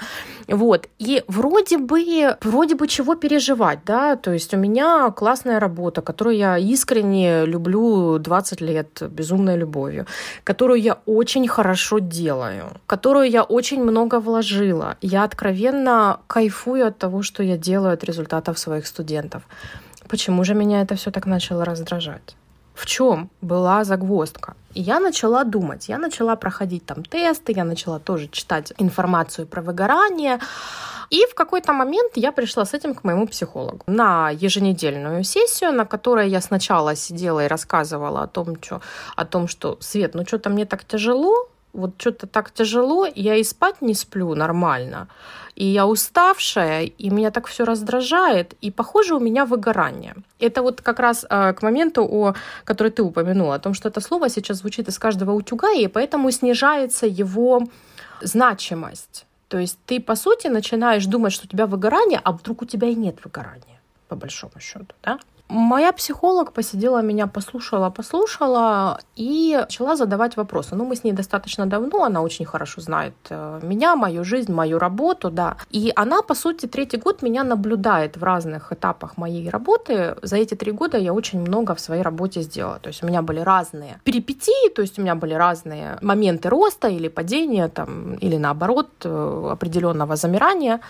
Вот, 0.49 0.89
и 0.99 1.23
вроде 1.29 1.79
бы, 1.79 2.37
вроде 2.43 2.75
бы 2.75 2.89
чего 2.89 3.15
переживать, 3.15 3.79
да, 3.87 4.17
то 4.17 4.33
есть 4.33 4.55
у 4.55 4.57
меня 4.57 5.11
классная 5.11 5.61
работа, 5.61 6.03
которую 6.03 6.37
я 6.37 6.59
искренне 6.59 7.47
люблю 7.47 8.19
20 8.19 8.61
лет 8.61 9.03
безумной 9.09 9.57
любовью, 9.57 10.07
которую 10.43 10.81
я 10.81 10.99
очень 11.07 11.47
хорошо 11.47 12.01
делаю, 12.01 12.73
которую 12.87 13.31
я 13.31 13.45
очень 13.45 13.83
много 13.83 14.21
вложила. 14.21 14.97
Я 15.01 15.25
откровенно 15.25 16.21
кайфую 16.27 16.87
от 16.87 16.99
того, 16.99 17.23
что 17.23 17.43
я 17.43 17.57
делаю 17.57 17.95
от 17.95 18.05
результатов 18.05 18.59
своих 18.59 18.87
студентов. 18.87 19.44
Почему 20.09 20.45
же 20.45 20.55
меня 20.55 20.83
это 20.83 20.95
все 20.95 21.11
так 21.11 21.27
начало 21.27 21.65
раздражать? 21.65 22.37
В 22.75 22.87
чем 22.87 23.31
была 23.41 23.85
загвоздка? 23.85 24.55
И 24.75 24.81
я 24.81 25.01
начала 25.01 25.45
думать, 25.45 25.89
я 25.89 25.99
начала 25.99 26.37
проходить 26.37 26.85
там 26.85 27.05
тесты, 27.05 27.53
я 27.53 27.65
начала 27.65 28.01
тоже 28.01 28.29
читать 28.29 28.73
информацию 28.79 29.47
про 29.47 29.63
выгорание. 29.63 30.41
И 31.11 31.25
в 31.31 31.35
какой-то 31.35 31.73
момент 31.73 32.13
я 32.17 32.33
пришла 32.33 32.65
с 32.65 32.75
этим 32.75 32.95
к 32.95 33.05
моему 33.05 33.29
психологу 33.29 33.85
на 33.87 34.31
еженедельную 34.31 35.23
сессию, 35.23 35.73
на 35.73 35.85
которой 35.85 36.29
я 36.29 36.41
сначала 36.41 36.97
сидела 36.97 37.45
и 37.45 37.49
рассказывала 37.49 38.23
о 38.23 38.27
том, 38.27 38.57
что, 38.61 38.81
о 39.15 39.25
том, 39.25 39.47
что 39.47 39.79
Свет, 39.81 40.15
ну 40.15 40.27
что-то 40.27 40.51
мне 40.51 40.67
так 40.67 40.85
тяжело, 40.85 41.49
вот 41.75 41.95
что-то 41.99 42.27
так 42.27 42.51
тяжело, 42.51 43.07
я 43.15 43.37
и 43.37 43.45
спать 43.45 43.83
не 43.83 43.95
сплю 43.95 44.35
нормально 44.35 45.09
и 45.57 45.65
я 45.65 45.87
уставшая, 45.87 46.85
и 46.85 47.11
меня 47.11 47.31
так 47.31 47.47
все 47.47 47.65
раздражает, 47.65 48.55
и, 48.61 48.71
похоже, 48.71 49.15
у 49.15 49.21
меня 49.21 49.45
выгорание. 49.45 50.15
Это 50.41 50.63
вот 50.63 50.81
как 50.83 50.99
раз 50.99 51.25
э, 51.29 51.53
к 51.53 51.63
моменту, 51.63 52.05
о, 52.05 52.35
который 52.65 52.91
ты 52.91 53.03
упомянула, 53.03 53.55
о 53.55 53.59
том, 53.59 53.75
что 53.75 53.89
это 53.89 54.01
слово 54.01 54.29
сейчас 54.29 54.59
звучит 54.59 54.89
из 54.89 54.99
каждого 54.99 55.33
утюга, 55.33 55.73
и 55.73 55.87
поэтому 55.87 56.31
снижается 56.31 57.07
его 57.07 57.63
значимость. 58.21 59.27
То 59.49 59.59
есть 59.59 59.79
ты, 59.87 60.01
по 60.01 60.17
сути, 60.17 60.49
начинаешь 60.49 61.07
думать, 61.07 61.33
что 61.33 61.47
у 61.47 61.49
тебя 61.49 61.67
выгорание, 61.67 62.21
а 62.25 62.33
вдруг 62.33 62.63
у 62.63 62.65
тебя 62.65 62.89
и 62.89 62.95
нет 62.95 63.19
выгорания, 63.25 63.81
по 64.09 64.17
большому 64.17 64.61
счету, 64.61 64.95
да? 65.03 65.19
Моя 65.49 65.93
психолог 65.93 66.53
посидела 66.53 67.03
меня, 67.03 67.27
послушала, 67.27 67.91
послушала 67.91 68.99
и 69.15 69.59
начала 69.61 69.95
задавать 69.95 70.37
вопросы. 70.37 70.75
Ну, 70.75 70.85
мы 70.87 70.97
с 70.97 71.05
ней 71.05 71.13
достаточно 71.13 71.67
давно, 71.67 72.03
она 72.05 72.23
очень 72.23 72.47
хорошо 72.47 72.81
знает 72.81 73.15
э, 73.29 73.61
меня, 73.63 73.95
мою 73.95 74.25
жизнь, 74.25 74.53
мою 74.53 74.79
работу, 74.79 75.31
да. 75.31 75.57
И 75.71 75.93
она, 75.97 76.23
по 76.23 76.35
сути, 76.35 76.67
третий 76.67 76.97
год 76.97 77.23
меня 77.23 77.45
наблюдает 77.45 78.17
в 78.17 78.25
разных 78.25 78.73
этапах 78.73 79.19
моей 79.19 79.51
работы. 79.51 80.17
За 80.23 80.37
эти 80.37 80.55
три 80.55 80.73
года 80.73 80.97
я 80.97 81.13
очень 81.13 81.41
много 81.41 81.75
в 81.75 81.81
своей 81.81 82.03
работе 82.03 82.41
сделала. 82.43 82.79
То 82.79 82.89
есть 82.89 83.05
у 83.05 83.07
меня 83.07 83.21
были 83.21 83.41
разные 83.41 84.01
перипетии, 84.05 84.71
то 84.75 84.83
есть 84.83 84.99
у 84.99 85.03
меня 85.03 85.15
были 85.15 85.35
разные 85.35 85.99
моменты 86.01 86.49
роста 86.49 86.89
или 86.89 87.09
падения, 87.09 87.69
там, 87.69 88.15
или 88.15 88.39
наоборот, 88.39 88.89
э, 89.05 89.49
определенного 89.53 90.17
замирания. 90.17 90.81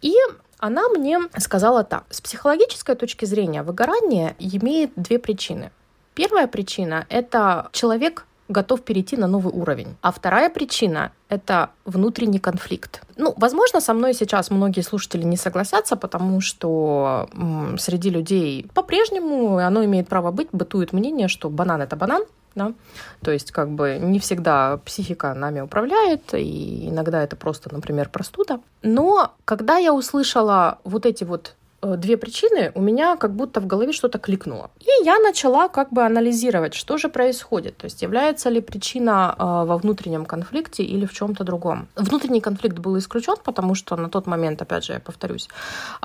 И 0.00 0.14
она 0.58 0.88
мне 0.88 1.20
сказала 1.38 1.84
так. 1.84 2.04
С 2.10 2.20
психологической 2.20 2.94
точки 2.94 3.24
зрения 3.24 3.62
выгорание 3.62 4.34
имеет 4.38 4.92
две 4.96 5.18
причины. 5.18 5.70
Первая 6.14 6.46
причина— 6.46 7.06
это 7.08 7.68
человек 7.72 8.24
готов 8.48 8.82
перейти 8.82 9.16
на 9.16 9.26
новый 9.26 9.52
уровень. 9.52 9.96
А 10.00 10.10
вторая 10.10 10.50
причина— 10.50 11.12
это 11.28 11.70
внутренний 11.84 12.38
конфликт. 12.38 13.02
Ну, 13.16 13.34
возможно, 13.36 13.80
со 13.80 13.92
мной 13.92 14.14
сейчас 14.14 14.50
многие 14.50 14.80
слушатели 14.80 15.22
не 15.22 15.36
согласятся, 15.36 15.96
потому 15.96 16.40
что 16.40 17.28
м, 17.34 17.78
среди 17.78 18.10
людей 18.10 18.66
по-прежнему 18.74 19.58
оно 19.58 19.84
имеет 19.84 20.08
право 20.08 20.30
быть, 20.30 20.48
бытует 20.52 20.92
мнение, 20.92 21.28
что 21.28 21.50
банан— 21.50 21.82
это 21.82 21.94
банан, 21.94 22.24
да? 22.58 22.74
То 23.22 23.30
есть 23.30 23.52
как 23.52 23.70
бы 23.70 23.98
не 24.00 24.18
всегда 24.18 24.78
психика 24.84 25.32
нами 25.32 25.60
управляет, 25.60 26.34
и 26.34 26.88
иногда 26.88 27.22
это 27.22 27.36
просто, 27.36 27.72
например, 27.72 28.10
простуда. 28.10 28.60
Но 28.82 29.32
когда 29.44 29.78
я 29.78 29.94
услышала 29.94 30.78
вот 30.84 31.06
эти 31.06 31.24
вот 31.24 31.54
две 31.82 32.16
причины, 32.16 32.72
у 32.74 32.80
меня 32.80 33.16
как 33.16 33.34
будто 33.34 33.60
в 33.60 33.66
голове 33.66 33.92
что-то 33.92 34.18
кликнуло. 34.18 34.70
И 34.80 35.04
я 35.04 35.18
начала 35.18 35.68
как 35.68 35.92
бы 35.92 36.02
анализировать, 36.02 36.74
что 36.74 36.98
же 36.98 37.08
происходит. 37.08 37.76
То 37.76 37.86
есть 37.86 38.02
является 38.02 38.50
ли 38.50 38.60
причина 38.60 39.34
э, 39.38 39.42
во 39.42 39.78
внутреннем 39.78 40.24
конфликте 40.24 40.82
или 40.82 41.06
в 41.06 41.12
чем-то 41.12 41.44
другом. 41.44 41.88
Внутренний 41.94 42.40
конфликт 42.40 42.78
был 42.78 42.98
исключен, 42.98 43.36
потому 43.44 43.74
что 43.74 43.96
на 43.96 44.08
тот 44.08 44.26
момент, 44.26 44.60
опять 44.62 44.84
же, 44.84 44.94
я 44.94 45.00
повторюсь, 45.00 45.48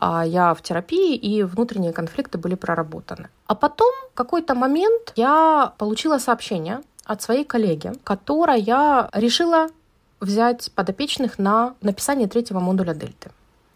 э, 0.02 0.24
я 0.26 0.54
в 0.54 0.62
терапии, 0.62 1.16
и 1.16 1.44
внутренние 1.44 1.94
конфликты 1.94 2.38
были 2.38 2.56
проработаны. 2.56 3.30
А 3.48 3.56
потом, 3.56 3.92
в 4.12 4.16
какой-то 4.16 4.56
момент, 4.56 5.14
я 5.16 5.74
получила 5.78 6.20
сообщение 6.20 6.82
от 7.06 7.22
своей 7.22 7.44
коллеги, 7.44 7.94
которая 8.04 9.10
решила 9.14 9.68
взять 10.20 10.72
подопечных 10.76 11.40
на 11.40 11.74
написание 11.82 12.28
третьего 12.28 12.60
модуля 12.60 12.94
Дельты. 12.94 13.32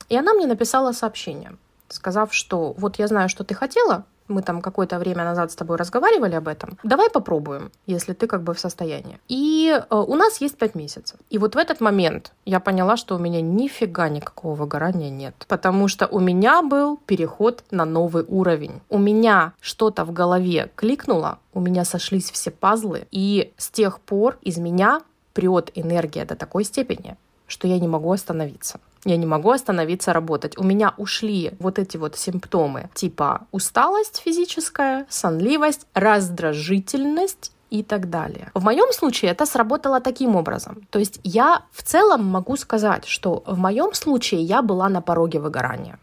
И 0.10 0.16
она 0.16 0.34
мне 0.34 0.48
написала 0.48 0.94
сообщение 0.94 1.52
сказав, 1.90 2.34
что 2.34 2.74
вот 2.78 3.00
я 3.00 3.08
знаю, 3.08 3.30
что 3.30 3.44
ты 3.44 3.54
хотела, 3.56 4.06
мы 4.28 4.42
там 4.42 4.62
какое-то 4.62 5.00
время 5.00 5.24
назад 5.24 5.52
с 5.52 5.56
тобой 5.56 5.78
разговаривали 5.78 6.36
об 6.36 6.48
этом. 6.48 6.78
Давай 6.84 7.10
попробуем, 7.10 7.72
если 7.86 8.14
ты 8.14 8.28
как 8.28 8.44
бы 8.44 8.54
в 8.54 8.60
состоянии. 8.60 9.20
И 9.28 9.72
э, 9.72 9.96
у 9.96 10.16
нас 10.16 10.42
есть 10.42 10.58
пять 10.58 10.76
месяцев. 10.76 11.18
И 11.30 11.38
вот 11.38 11.56
в 11.56 11.58
этот 11.58 11.82
момент 11.82 12.34
я 12.46 12.60
поняла, 12.60 12.98
что 12.98 13.16
у 13.16 13.20
меня 13.20 13.42
нифига 13.42 14.10
никакого 14.10 14.56
выгорания 14.56 15.10
нет. 15.10 15.46
Потому 15.48 15.88
что 15.88 16.08
у 16.08 16.20
меня 16.20 16.62
был 16.62 16.98
переход 16.98 17.64
на 17.72 17.86
новый 17.86 18.26
уровень. 18.28 18.82
У 18.90 18.98
меня 18.98 19.54
что-то 19.62 20.06
в 20.06 20.12
голове 20.12 20.70
кликнуло, 20.76 21.40
у 21.54 21.62
меня 21.62 21.86
сошлись 21.86 22.32
все 22.32 22.52
пазлы. 22.52 23.08
И 23.12 23.54
с 23.58 23.70
тех 23.70 24.00
пор 24.00 24.38
из 24.42 24.58
меня 24.58 25.02
прет 25.34 25.72
энергия 25.76 26.26
до 26.26 26.36
такой 26.36 26.64
степени, 26.64 27.16
что 27.48 27.68
я 27.68 27.80
не 27.80 27.88
могу 27.88 28.12
остановиться. 28.12 28.80
Я 29.08 29.16
не 29.16 29.26
могу 29.26 29.52
остановиться 29.52 30.12
работать. 30.12 30.58
У 30.58 30.64
меня 30.64 30.94
ушли 30.98 31.54
вот 31.60 31.80
эти 31.80 31.96
вот 31.96 32.18
симптомы 32.18 32.90
типа 32.94 33.48
усталость 33.52 34.22
физическая, 34.26 35.06
сонливость, 35.10 35.88
раздражительность 35.94 37.54
и 37.70 37.84
так 37.84 38.10
далее. 38.10 38.52
В 38.54 38.64
моем 38.66 38.92
случае 38.92 39.32
это 39.32 39.46
сработало 39.46 40.02
таким 40.02 40.36
образом. 40.36 40.86
То 40.90 41.00
есть 41.00 41.22
я 41.24 41.62
в 41.72 41.84
целом 41.84 42.26
могу 42.26 42.58
сказать, 42.58 43.06
что 43.06 43.44
в 43.48 43.58
моем 43.58 43.94
случае 43.94 44.42
я 44.42 44.62
была 44.62 44.90
на 44.90 45.02
пороге 45.02 45.40
выгорания. 45.40 46.00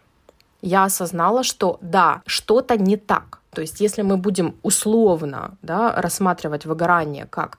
Я 0.62 0.84
осознала, 0.84 1.44
что 1.44 1.76
да, 1.82 2.22
что-то 2.24 2.78
не 2.78 2.96
так. 2.96 3.40
То 3.50 3.60
есть 3.60 3.80
если 3.80 4.00
мы 4.00 4.16
будем 4.16 4.54
условно 4.62 5.58
да, 5.60 5.92
рассматривать 5.92 6.64
выгорание 6.64 7.26
как 7.26 7.58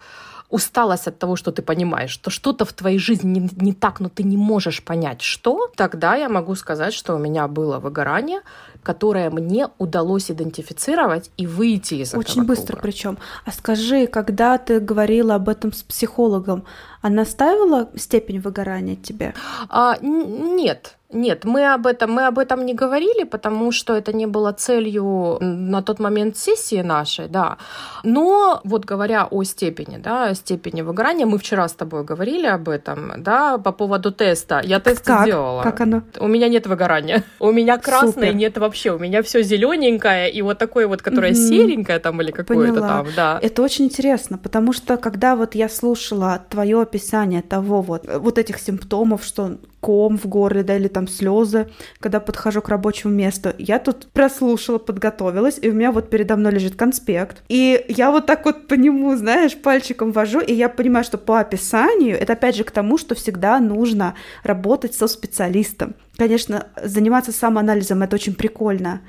усталость 0.56 1.08
от 1.08 1.20
того, 1.20 1.36
что 1.36 1.52
ты 1.52 1.62
понимаешь, 1.62 2.12
что 2.12 2.30
что-то 2.30 2.66
в 2.66 2.74
твоей 2.74 2.98
жизни 2.98 3.40
не, 3.40 3.50
не 3.58 3.74
так, 3.74 4.00
но 4.00 4.10
ты 4.10 4.24
не 4.24 4.38
можешь 4.38 4.84
понять, 4.84 5.22
что, 5.22 5.70
тогда 5.76 6.16
я 6.16 6.30
могу 6.30 6.56
сказать, 6.56 6.94
что 6.94 7.14
у 7.16 7.18
меня 7.18 7.48
было 7.48 7.80
выгорание, 7.80 8.40
которое 8.82 9.30
мне 9.30 9.68
удалось 9.78 10.32
идентифицировать 10.32 11.30
и 11.38 11.46
выйти 11.46 11.96
из 11.96 12.14
Очень 12.14 12.20
этого 12.20 12.32
Очень 12.32 12.44
быстро 12.46 12.78
причем. 12.78 13.18
А 13.44 13.52
скажи, 13.52 14.08
когда 14.08 14.58
ты 14.58 14.80
говорила 14.80 15.36
об 15.36 15.50
этом 15.50 15.74
с 15.74 15.84
психологом, 15.84 16.64
она 17.02 17.26
ставила 17.26 17.90
степень 17.96 18.40
выгорания 18.40 18.96
тебе? 18.96 19.34
А, 19.70 19.98
нет, 20.02 20.98
нет, 21.16 21.46
мы 21.46 21.74
об 21.74 21.88
этом, 21.88 22.12
мы 22.12 22.28
об 22.28 22.38
этом 22.38 22.66
не 22.66 22.74
говорили, 22.74 23.24
потому 23.24 23.72
что 23.72 23.96
это 23.96 24.14
не 24.14 24.26
было 24.26 24.52
целью 24.52 25.38
на 25.40 25.82
тот 25.82 26.00
момент 26.00 26.38
сессии 26.38 26.82
нашей, 26.82 27.28
да. 27.28 27.58
Но 28.04 28.62
вот 28.64 28.86
говоря 28.86 29.26
о 29.26 29.44
степени, 29.44 29.98
да, 29.98 30.34
степени 30.34 30.82
выгорания, 30.82 31.26
мы 31.26 31.38
вчера 31.38 31.68
с 31.68 31.74
тобой 31.74 32.04
говорили 32.04 32.48
об 32.48 32.70
этом, 32.70 33.24
да, 33.24 33.58
по 33.58 33.72
поводу 33.72 34.12
теста. 34.12 34.62
Я 34.64 34.80
тест 34.80 35.06
как? 35.06 35.26
сделала. 35.26 35.64
Как 35.64 35.82
оно? 35.82 36.02
У 36.20 36.28
меня 36.28 36.50
нет 36.50 36.68
выгорания. 36.68 37.24
У 37.40 37.52
меня 37.52 37.78
красное 37.78 38.34
нет 38.34 38.58
вообще. 38.58 38.92
У 38.92 39.00
меня 39.00 39.22
все 39.24 39.42
зелененькое 39.42 40.30
и 40.30 40.42
вот 40.42 40.58
такое 40.58 40.88
вот, 40.88 41.02
которое 41.02 41.32
mm-hmm. 41.32 41.50
серенькое 41.50 42.00
там 42.00 42.22
или 42.22 42.32
какое-то 42.32 42.82
там, 42.82 43.08
да. 43.16 43.40
Это 43.42 43.62
очень 43.62 43.86
интересно, 43.86 44.38
потому 44.38 44.74
что 44.74 44.98
когда 44.98 45.36
вот 45.36 45.56
я 45.56 45.70
слушала 45.70 46.42
твое 46.50 46.82
описание 46.82 47.42
того 47.42 47.82
вот, 47.82 48.06
вот 48.08 48.38
этих 48.38 48.60
симптомов, 48.60 49.24
что 49.24 49.58
ком 49.86 50.18
в 50.18 50.26
горле, 50.26 50.64
да, 50.64 50.78
или 50.78 50.88
там 50.88 51.08
слезы, 51.08 51.68
когда 52.00 52.20
подхожу 52.20 52.60
к 52.64 52.70
рабочему 52.70 53.14
месту. 53.14 53.54
Я 53.60 53.78
тут 53.78 54.08
прослушала, 54.08 54.80
подготовилась, 54.80 55.60
и 55.62 55.70
у 55.70 55.74
меня 55.74 55.92
вот 55.92 56.10
передо 56.10 56.36
мной 56.38 56.54
лежит 56.54 56.76
конспект. 56.76 57.44
И 57.50 57.86
я 57.88 58.10
вот 58.10 58.26
так 58.26 58.46
вот 58.46 58.66
по 58.66 58.74
нему, 58.74 59.16
знаешь, 59.16 59.56
пальчиком 59.56 60.12
вожу, 60.12 60.40
и 60.40 60.56
я 60.56 60.70
понимаю, 60.70 61.06
что 61.06 61.20
по 61.20 61.40
описанию, 61.40 62.20
это 62.20 62.34
опять 62.34 62.56
же 62.56 62.64
к 62.64 62.72
тому, 62.72 62.98
что 62.98 63.14
всегда 63.14 63.60
нужно 63.60 64.16
работать 64.42 64.96
со 64.96 65.08
специалистом. 65.08 65.94
Конечно, 66.18 66.66
заниматься 66.82 67.32
самоанализом 67.32 68.02
это 68.02 68.16
очень 68.16 68.34
прикольно, 68.34 69.02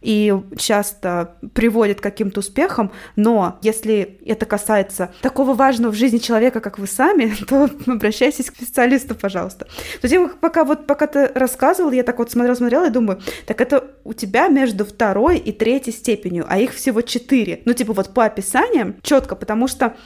и 0.00 0.34
часто 0.56 1.36
приводит 1.54 2.00
к 2.00 2.02
каким-то 2.02 2.40
успехам, 2.40 2.92
но 3.16 3.58
если 3.62 4.18
это 4.24 4.46
касается 4.46 5.12
такого 5.22 5.54
важного 5.54 5.92
в 5.92 5.96
жизни 5.96 6.18
человека, 6.18 6.60
как 6.60 6.78
вы 6.78 6.86
сами, 6.86 7.34
то 7.48 7.68
обращайтесь 7.86 8.50
к 8.50 8.56
специалисту, 8.56 9.14
пожалуйста. 9.14 9.66
То 10.00 10.08
есть 10.08 10.16
пока 10.40 10.64
вот 10.64 10.86
пока 10.86 11.06
ты 11.06 11.30
рассказывал, 11.34 11.90
я 11.90 12.02
так 12.02 12.18
вот 12.18 12.30
смотрела, 12.30 12.54
смотрела 12.54 12.86
и 12.86 12.90
думаю, 12.90 13.20
так 13.46 13.60
это 13.60 13.84
у 14.04 14.12
тебя 14.12 14.48
между 14.48 14.84
второй 14.84 15.38
и 15.38 15.52
третьей 15.52 15.92
степенью, 15.92 16.46
а 16.48 16.58
их 16.58 16.74
всего 16.74 17.02
четыре. 17.02 17.62
Ну, 17.64 17.72
типа 17.72 17.92
вот 17.92 18.14
по 18.14 18.24
описаниям 18.24 18.96
четко, 19.02 19.34
потому 19.36 19.68
что 19.68 19.96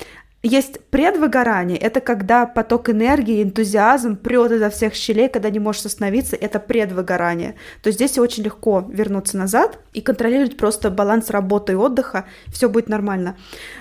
есть 0.43 0.81
предвыгорание, 0.91 1.79
это 1.79 2.01
когда 2.01 2.47
поток 2.47 2.91
энергии, 2.91 3.45
энтузиазм 3.45 4.17
прет 4.17 4.51
изо 4.51 4.71
всех 4.71 4.95
щелей, 4.95 5.29
когда 5.29 5.51
не 5.51 5.61
можешь 5.61 5.87
остановиться, 5.87 6.35
это 6.35 6.59
предвыгорание. 6.59 7.55
То 7.83 7.89
есть 7.89 7.99
здесь 7.99 8.19
очень 8.19 8.43
легко 8.43 8.85
вернуться 8.89 9.37
назад 9.37 9.79
и 9.93 10.01
контролировать 10.01 10.57
просто 10.57 10.91
баланс 10.91 11.31
работы 11.31 11.73
и 11.73 11.77
отдыха, 11.77 12.27
все 12.49 12.69
будет 12.69 12.89
нормально. 12.89 13.37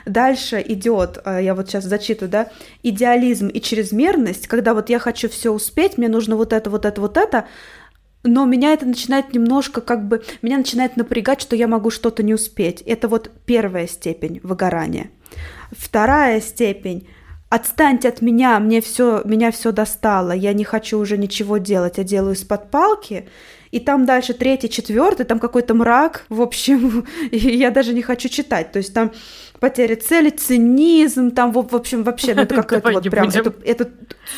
Дальше 0.06 0.63
идет, 0.63 1.19
э, 1.26 1.39
я 1.43 1.56
вот 1.56 1.67
сейчас 1.67 1.86
зачитываю, 1.86 2.32
да, 2.32 2.47
идеализм 2.84 3.47
и 3.47 3.60
чрезмерность, 3.60 4.47
когда 4.47 4.76
вот 4.76 4.89
я 4.89 5.00
хочу 5.00 5.30
все 5.30 5.52
успеть, 5.52 5.97
мне 5.97 6.10
нужно 6.10 6.36
вот 6.36 6.54
это, 6.54 6.69
вот 6.69 6.86
это, 6.86 7.02
вот 7.02 7.17
это, 7.17 7.45
но 8.24 8.45
меня 8.45 8.74
это 8.74 8.86
начинает 8.86 9.34
немножко 9.34 9.82
как 9.82 10.08
бы, 10.08 10.21
меня 10.43 10.58
начинает 10.58 10.95
напрягать, 10.95 11.41
что 11.41 11.56
я 11.56 11.67
могу 11.67 11.89
что-то 11.89 12.21
не 12.21 12.36
успеть. 12.36 12.82
Это 12.82 13.08
вот 13.08 13.32
первая 13.45 13.88
степень 13.88 14.39
выгорания. 14.43 15.10
Вторая 15.71 16.41
степень 16.41 17.07
отстаньте 17.51 18.07
от 18.07 18.21
меня, 18.21 18.60
мне 18.60 18.79
все, 18.79 19.21
меня 19.25 19.51
все 19.51 19.73
достало, 19.73 20.31
я 20.31 20.53
не 20.53 20.63
хочу 20.63 20.97
уже 20.97 21.17
ничего 21.17 21.57
делать, 21.57 21.97
я 21.97 22.05
делаю 22.05 22.34
из-под 22.34 22.71
палки. 22.71 23.27
И 23.71 23.79
там 23.79 24.05
дальше 24.05 24.34
третий, 24.34 24.69
четвертый, 24.69 25.25
там 25.25 25.39
какой-то 25.39 25.73
мрак, 25.73 26.25
в 26.29 26.41
общем, 26.41 27.05
я 27.31 27.71
даже 27.71 27.93
не 27.93 28.01
хочу 28.01 28.27
читать. 28.29 28.71
То 28.71 28.77
есть 28.77 28.93
там 28.93 29.12
потеря 29.60 29.95
цели, 29.95 30.29
цинизм, 30.29 31.31
там, 31.31 31.51
в, 31.51 31.75
общем, 31.75 32.03
вообще, 32.03 32.34
ну, 32.36 32.41
это 32.41 32.55
как 32.55 32.73
это 32.73 32.91
вот 32.91 33.03
прям, 33.10 33.29
это 33.29 33.89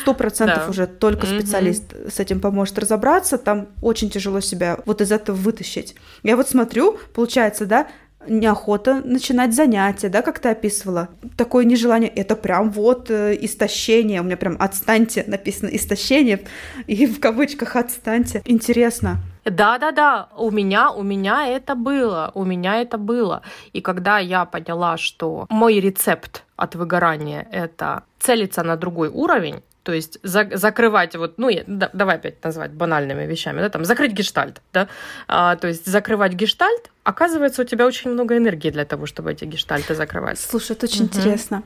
сто 0.02 0.14
процентов 0.14 0.68
уже 0.68 0.86
только 0.86 1.26
специалист 1.26 1.84
с 2.12 2.20
этим 2.20 2.40
поможет 2.40 2.78
разобраться, 2.78 3.38
там 3.38 3.68
очень 3.80 4.10
тяжело 4.10 4.40
себя 4.40 4.78
вот 4.86 5.00
из 5.00 5.10
этого 5.10 5.36
вытащить. 5.36 5.94
Я 6.22 6.36
вот 6.36 6.48
смотрю, 6.48 6.98
получается, 7.12 7.64
да, 7.66 7.88
неохота 8.28 9.02
начинать 9.04 9.54
занятия, 9.54 10.08
да, 10.08 10.22
как 10.22 10.38
ты 10.38 10.50
описывала. 10.50 11.08
Такое 11.36 11.64
нежелание, 11.64 12.10
это 12.10 12.36
прям 12.36 12.70
вот 12.70 13.10
э, 13.10 13.36
истощение, 13.40 14.20
у 14.20 14.24
меня 14.24 14.36
прям 14.36 14.56
«отстаньте» 14.58 15.24
написано 15.26 15.68
«истощение», 15.68 16.44
и 16.86 17.06
в 17.06 17.20
кавычках 17.20 17.76
«отстаньте». 17.76 18.42
Интересно. 18.44 19.18
Да, 19.44 19.78
да, 19.78 19.92
да, 19.92 20.28
у 20.36 20.50
меня, 20.50 20.90
у 20.90 21.02
меня 21.02 21.46
это 21.46 21.74
было, 21.74 22.30
у 22.34 22.44
меня 22.44 22.80
это 22.80 22.96
было. 22.96 23.42
И 23.74 23.82
когда 23.82 24.18
я 24.18 24.46
поняла, 24.46 24.96
что 24.96 25.46
мой 25.50 25.80
рецепт 25.80 26.44
от 26.56 26.74
выгорания 26.74 27.46
это 27.50 28.04
целиться 28.18 28.62
на 28.62 28.76
другой 28.76 29.08
уровень, 29.08 29.62
то 29.84 29.92
есть 29.92 30.18
за, 30.22 30.48
закрывать 30.52 31.14
вот, 31.14 31.34
ну, 31.36 31.50
да, 31.66 31.90
давай 31.92 32.16
опять 32.16 32.42
назвать 32.42 32.72
банальными 32.72 33.26
вещами, 33.26 33.60
да, 33.60 33.68
там, 33.68 33.84
закрыть 33.84 34.12
гештальт, 34.12 34.62
да, 34.72 34.88
а, 35.28 35.56
то 35.56 35.68
есть 35.68 35.86
закрывать 35.86 36.32
гештальт, 36.32 36.90
оказывается, 37.04 37.62
у 37.62 37.64
тебя 37.64 37.86
очень 37.86 38.10
много 38.10 38.36
энергии 38.36 38.70
для 38.70 38.86
того, 38.86 39.06
чтобы 39.06 39.32
эти 39.32 39.44
гештальты 39.44 39.94
закрывать. 39.94 40.40
Слушай, 40.40 40.72
это 40.72 40.86
очень 40.86 41.04
угу. 41.04 41.18
интересно. 41.18 41.62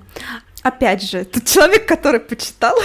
Опять 0.63 1.09
же, 1.09 1.25
тут 1.25 1.45
человек, 1.45 1.87
который 1.87 2.21
почитал, 2.21 2.77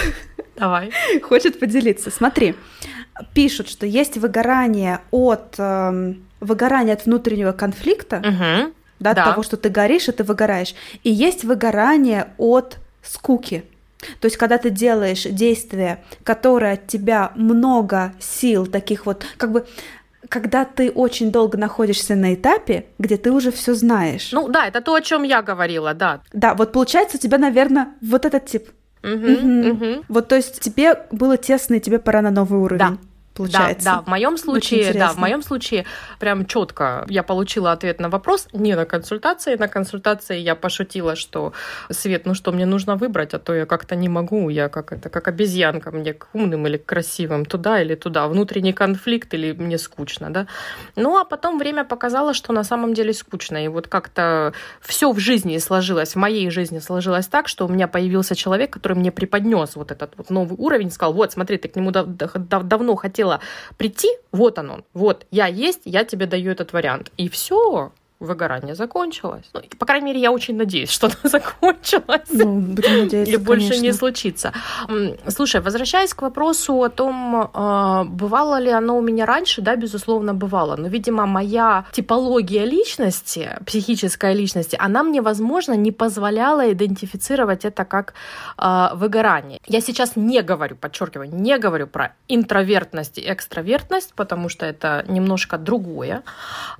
Давай. 0.56 0.92
хочет 1.22 1.58
поделиться. 1.58 2.12
Смотри, 2.12 2.54
пишут, 3.34 3.68
что 3.68 3.86
есть 3.86 4.16
выгорание 4.16 5.00
от 5.10 5.56
э, 5.58 6.14
выгорание 6.38 6.94
от 6.94 7.06
внутреннего 7.06 7.50
конфликта, 7.50 8.18
угу. 8.18 8.72
да, 9.00 9.14
да, 9.14 9.22
от 9.24 9.30
того, 9.30 9.42
что 9.42 9.56
ты 9.56 9.68
горишь, 9.68 10.08
и 10.08 10.12
ты 10.12 10.22
выгораешь, 10.22 10.74
и 11.02 11.10
есть 11.10 11.42
выгорание 11.42 12.28
от 12.38 12.78
скуки. 13.02 13.64
То 14.20 14.26
есть, 14.26 14.36
когда 14.36 14.58
ты 14.58 14.70
делаешь 14.70 15.24
действие, 15.24 16.02
которое 16.22 16.74
от 16.74 16.86
тебя 16.86 17.32
много 17.34 18.12
сил, 18.18 18.66
таких 18.66 19.06
вот, 19.06 19.24
как 19.36 19.52
бы, 19.52 19.66
когда 20.28 20.64
ты 20.64 20.90
очень 20.90 21.30
долго 21.30 21.58
находишься 21.58 22.14
на 22.14 22.34
этапе, 22.34 22.86
где 22.98 23.16
ты 23.16 23.30
уже 23.30 23.50
все 23.52 23.74
знаешь. 23.74 24.30
Ну 24.32 24.48
да, 24.48 24.66
это 24.66 24.80
то, 24.80 24.94
о 24.94 25.00
чем 25.00 25.22
я 25.22 25.42
говорила, 25.42 25.94
да. 25.94 26.20
Да, 26.32 26.54
вот 26.54 26.72
получается 26.72 27.16
у 27.16 27.20
тебя, 27.20 27.38
наверное, 27.38 27.88
вот 28.00 28.24
этот 28.24 28.46
тип. 28.46 28.68
Угу, 29.02 29.12
угу. 29.12 29.68
Угу. 29.68 30.04
Вот, 30.08 30.28
то 30.28 30.36
есть 30.36 30.60
тебе 30.60 31.06
было 31.10 31.36
тесно, 31.36 31.74
и 31.74 31.80
тебе 31.80 31.98
пора 31.98 32.22
на 32.22 32.30
новый 32.30 32.58
уровень. 32.60 32.78
Да 32.78 32.98
получается. 33.34 33.84
Да, 33.84 33.96
да, 33.96 34.02
в 34.02 34.06
моем 34.06 34.38
случае, 34.38 34.92
да, 34.92 35.12
в 35.12 35.18
моем 35.18 35.42
случае 35.42 35.84
прям 36.18 36.46
четко 36.46 37.04
я 37.08 37.22
получила 37.22 37.72
ответ 37.72 38.00
на 38.00 38.08
вопрос 38.08 38.48
не 38.52 38.74
на 38.74 38.84
консультации. 38.84 39.56
На 39.56 39.68
консультации 39.68 40.38
я 40.38 40.54
пошутила, 40.54 41.16
что 41.16 41.52
Свет, 41.90 42.26
ну 42.26 42.34
что, 42.34 42.52
мне 42.52 42.66
нужно 42.66 42.96
выбрать, 42.96 43.34
а 43.34 43.38
то 43.38 43.54
я 43.54 43.66
как-то 43.66 43.96
не 43.96 44.08
могу, 44.08 44.48
я 44.48 44.68
как 44.68 44.92
это, 44.92 45.08
как 45.08 45.28
обезьянка, 45.28 45.90
мне 45.90 46.14
к 46.14 46.28
умным 46.32 46.66
или 46.66 46.76
к 46.76 46.86
красивым, 46.86 47.44
туда 47.44 47.82
или 47.82 47.94
туда, 47.94 48.28
внутренний 48.28 48.72
конфликт 48.72 49.34
или 49.34 49.52
мне 49.52 49.78
скучно, 49.78 50.30
да. 50.30 50.46
Ну, 50.96 51.18
а 51.18 51.24
потом 51.24 51.58
время 51.58 51.84
показало, 51.84 52.34
что 52.34 52.52
на 52.52 52.64
самом 52.64 52.94
деле 52.94 53.12
скучно, 53.12 53.64
и 53.64 53.68
вот 53.68 53.88
как-то 53.88 54.52
все 54.80 55.12
в 55.12 55.18
жизни 55.18 55.58
сложилось, 55.58 56.14
в 56.14 56.18
моей 56.18 56.50
жизни 56.50 56.78
сложилось 56.78 57.26
так, 57.26 57.48
что 57.48 57.66
у 57.66 57.68
меня 57.68 57.88
появился 57.88 58.34
человек, 58.34 58.70
который 58.70 58.94
мне 58.96 59.10
преподнес 59.10 59.76
вот 59.76 59.90
этот 59.90 60.14
вот 60.16 60.30
новый 60.30 60.56
уровень, 60.58 60.90
сказал, 60.90 61.12
вот, 61.12 61.32
смотри, 61.32 61.58
ты 61.58 61.68
к 61.68 61.76
нему 61.76 61.90
дав- 61.90 62.06
дав- 62.06 62.62
давно 62.62 62.94
хотел 62.94 63.23
хотела 63.24 63.40
прийти, 63.76 64.08
вот 64.32 64.58
он 64.58 64.70
он, 64.70 64.84
вот 64.92 65.26
я 65.30 65.46
есть, 65.46 65.82
я 65.84 66.04
тебе 66.04 66.26
даю 66.26 66.52
этот 66.52 66.72
вариант. 66.72 67.10
И 67.16 67.28
все, 67.28 67.92
выгорание 68.20 68.74
закончилось. 68.74 69.50
Ну, 69.52 69.62
по 69.78 69.86
крайней 69.86 70.06
мере, 70.06 70.20
я 70.20 70.32
очень 70.32 70.56
надеюсь, 70.56 70.90
что 70.90 71.06
оно 71.06 71.16
закончилось. 71.24 72.28
Ну, 72.30 72.60
будем 72.60 72.98
надеяться, 72.98 73.30
Или 73.30 73.36
больше 73.36 73.68
конечно. 73.68 73.86
не 73.86 73.92
случится. 73.92 74.52
Слушай, 75.28 75.60
возвращаясь 75.60 76.14
к 76.14 76.22
вопросу 76.22 76.82
о 76.82 76.88
том, 76.88 77.50
а, 77.52 78.04
бывало 78.04 78.58
ли 78.60 78.70
оно 78.70 78.96
у 78.98 79.02
меня 79.02 79.26
раньше, 79.26 79.62
да, 79.62 79.76
безусловно, 79.76 80.34
бывало. 80.34 80.76
Но, 80.76 80.88
видимо, 80.88 81.26
моя 81.26 81.84
типология 81.92 82.64
личности, 82.64 83.58
психическая 83.66 84.32
личности, 84.32 84.76
она 84.80 85.02
мне, 85.02 85.20
возможно, 85.20 85.74
не 85.74 85.92
позволяла 85.92 86.72
идентифицировать 86.72 87.64
это 87.64 87.84
как 87.84 88.14
э, 88.58 88.88
выгорание. 88.94 89.60
Я 89.66 89.80
сейчас 89.80 90.16
не 90.16 90.42
говорю, 90.42 90.76
подчеркиваю, 90.76 91.34
не 91.34 91.58
говорю 91.58 91.86
про 91.86 92.14
интровертность 92.28 93.18
и 93.18 93.32
экстравертность, 93.32 94.14
потому 94.14 94.48
что 94.48 94.66
это 94.66 95.04
немножко 95.08 95.58
другое. 95.58 96.22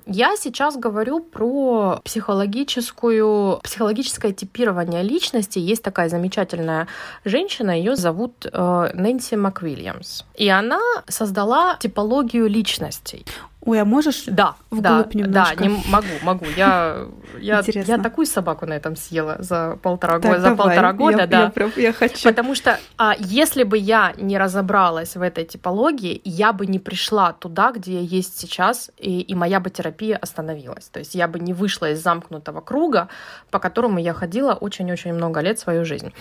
Я 0.05 0.35
сейчас 0.37 0.77
говорю 0.77 1.24
про 1.31 2.01
психологическую, 2.03 3.59
психологическое 3.63 4.33
типирование 4.33 5.03
личности. 5.03 5.59
Есть 5.59 5.83
такая 5.83 6.09
замечательная 6.09 6.87
женщина, 7.25 7.71
ее 7.71 7.95
зовут 7.95 8.45
э, 8.45 8.89
Нэнси 8.93 9.35
МакВильямс. 9.35 10.23
И 10.35 10.47
она 10.49 10.79
создала 11.07 11.77
типологию 11.79 12.47
личностей. 12.47 13.25
Ой, 13.65 13.81
а 13.81 13.85
можешь 13.85 14.25
да, 14.27 14.55
вглубь 14.69 14.83
да, 14.83 15.19
немножко? 15.19 15.55
Да, 15.57 15.65
не 15.65 15.83
могу, 15.89 16.07
могу. 16.21 16.45
Я, 16.55 17.07
я, 17.39 17.63
я 17.65 17.97
такую 17.97 18.27
собаку 18.27 18.67
на 18.67 18.73
этом 18.73 18.95
съела 18.95 19.37
за 19.39 19.77
полтора, 19.81 20.19
так, 20.19 20.31
года, 20.31 20.39
за 20.39 20.55
полтора 20.55 20.93
года, 20.93 21.21
я, 21.21 21.27
да. 21.27 21.51
Я, 21.55 21.71
я 21.75 21.93
хочу. 21.93 22.29
Потому 22.29 22.53
что 22.53 22.79
а, 22.97 23.15
если 23.17 23.63
бы 23.63 23.77
я 23.77 24.13
не 24.17 24.37
разобралась 24.37 25.15
в 25.15 25.21
этой 25.21 25.45
типологии, 25.45 26.21
я 26.23 26.53
бы 26.53 26.67
не 26.67 26.77
пришла 26.77 27.33
туда, 27.33 27.71
где 27.71 27.95
я 27.95 28.01
есть 28.01 28.39
сейчас, 28.39 28.91
и, 28.97 29.21
и 29.21 29.33
моя 29.33 29.59
бы 29.59 29.71
терапия 29.71 30.17
остановилась. 30.17 30.85
То 30.89 30.99
есть 30.99 31.15
я 31.15 31.27
бы 31.27 31.39
не 31.39 31.53
вышла 31.53 31.89
из 31.89 32.03
замкнутого 32.03 32.61
круга, 32.61 33.09
по 33.49 33.57
которому 33.57 33.97
я 33.97 34.13
ходила 34.13 34.53
очень-очень 34.53 35.13
много 35.13 35.39
лет 35.41 35.57
свою 35.57 35.85
жизнь. 35.85 36.13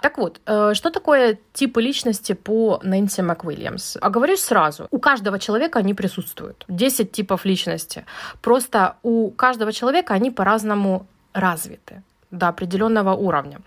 Так 0.00 0.16
вот, 0.18 0.40
э, 0.46 0.74
что 0.74 0.90
такое 0.90 1.38
типы 1.52 1.82
личности 1.82 2.34
по 2.34 2.80
Нэнси 2.84 3.22
МакВильямс? 3.22 3.96
Оговорюсь 4.00 4.40
сразу. 4.40 4.86
У 4.92 4.98
каждого 5.00 5.40
человека 5.40 5.80
они 5.80 5.92
присутствуют 5.94 6.64
10 6.84 7.12
типов 7.12 7.46
личности. 7.46 8.04
Просто 8.40 8.96
у 9.02 9.30
каждого 9.30 9.72
человека 9.72 10.14
они 10.14 10.30
по-разному 10.30 11.06
развиты 11.32 12.02
до 12.30 12.48
определенного 12.48 13.14
уровня. 13.14 13.58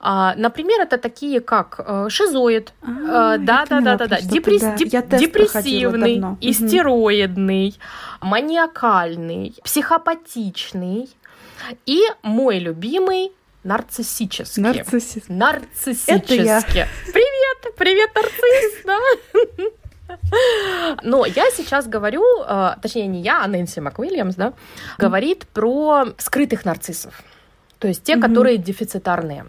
А, 0.00 0.34
например, 0.36 0.80
это 0.80 0.98
такие 0.98 1.40
как 1.40 1.80
э, 1.86 2.08
шизоид, 2.08 2.72
а, 2.82 3.34
э, 3.34 3.38
да, 3.38 3.66
да, 3.68 3.80
да, 3.80 3.96
да, 3.96 4.06
да, 4.06 4.20
депресс... 4.20 4.62
да. 4.62 5.18
депрессивный, 5.18 6.22
истероидный, 6.40 7.68
угу. 7.68 8.28
маниакальный, 8.28 9.54
психопатичный 9.64 11.08
и 11.86 12.00
мой 12.22 12.60
любимый 12.60 13.32
нарциссический. 13.64 14.62
Нарциссический. 14.62 15.34
Нарциссический. 15.34 16.84
Привет, 17.12 17.74
привет, 17.76 18.10
нарцисс, 18.14 18.84
да. 18.84 18.98
Но 21.02 21.24
я 21.26 21.50
сейчас 21.50 21.86
говорю, 21.86 22.22
э, 22.46 22.74
точнее 22.82 23.06
не 23.06 23.22
я, 23.22 23.42
а 23.42 23.46
Нэнси 23.46 23.80
МакУильямс, 23.80 24.34
да, 24.34 24.52
говорит 24.98 25.46
про 25.46 26.06
скрытых 26.18 26.64
нарциссов. 26.64 27.22
То 27.78 27.88
есть 27.88 28.02
те, 28.02 28.16
которые 28.16 28.56
дефицитарные. 28.56 29.44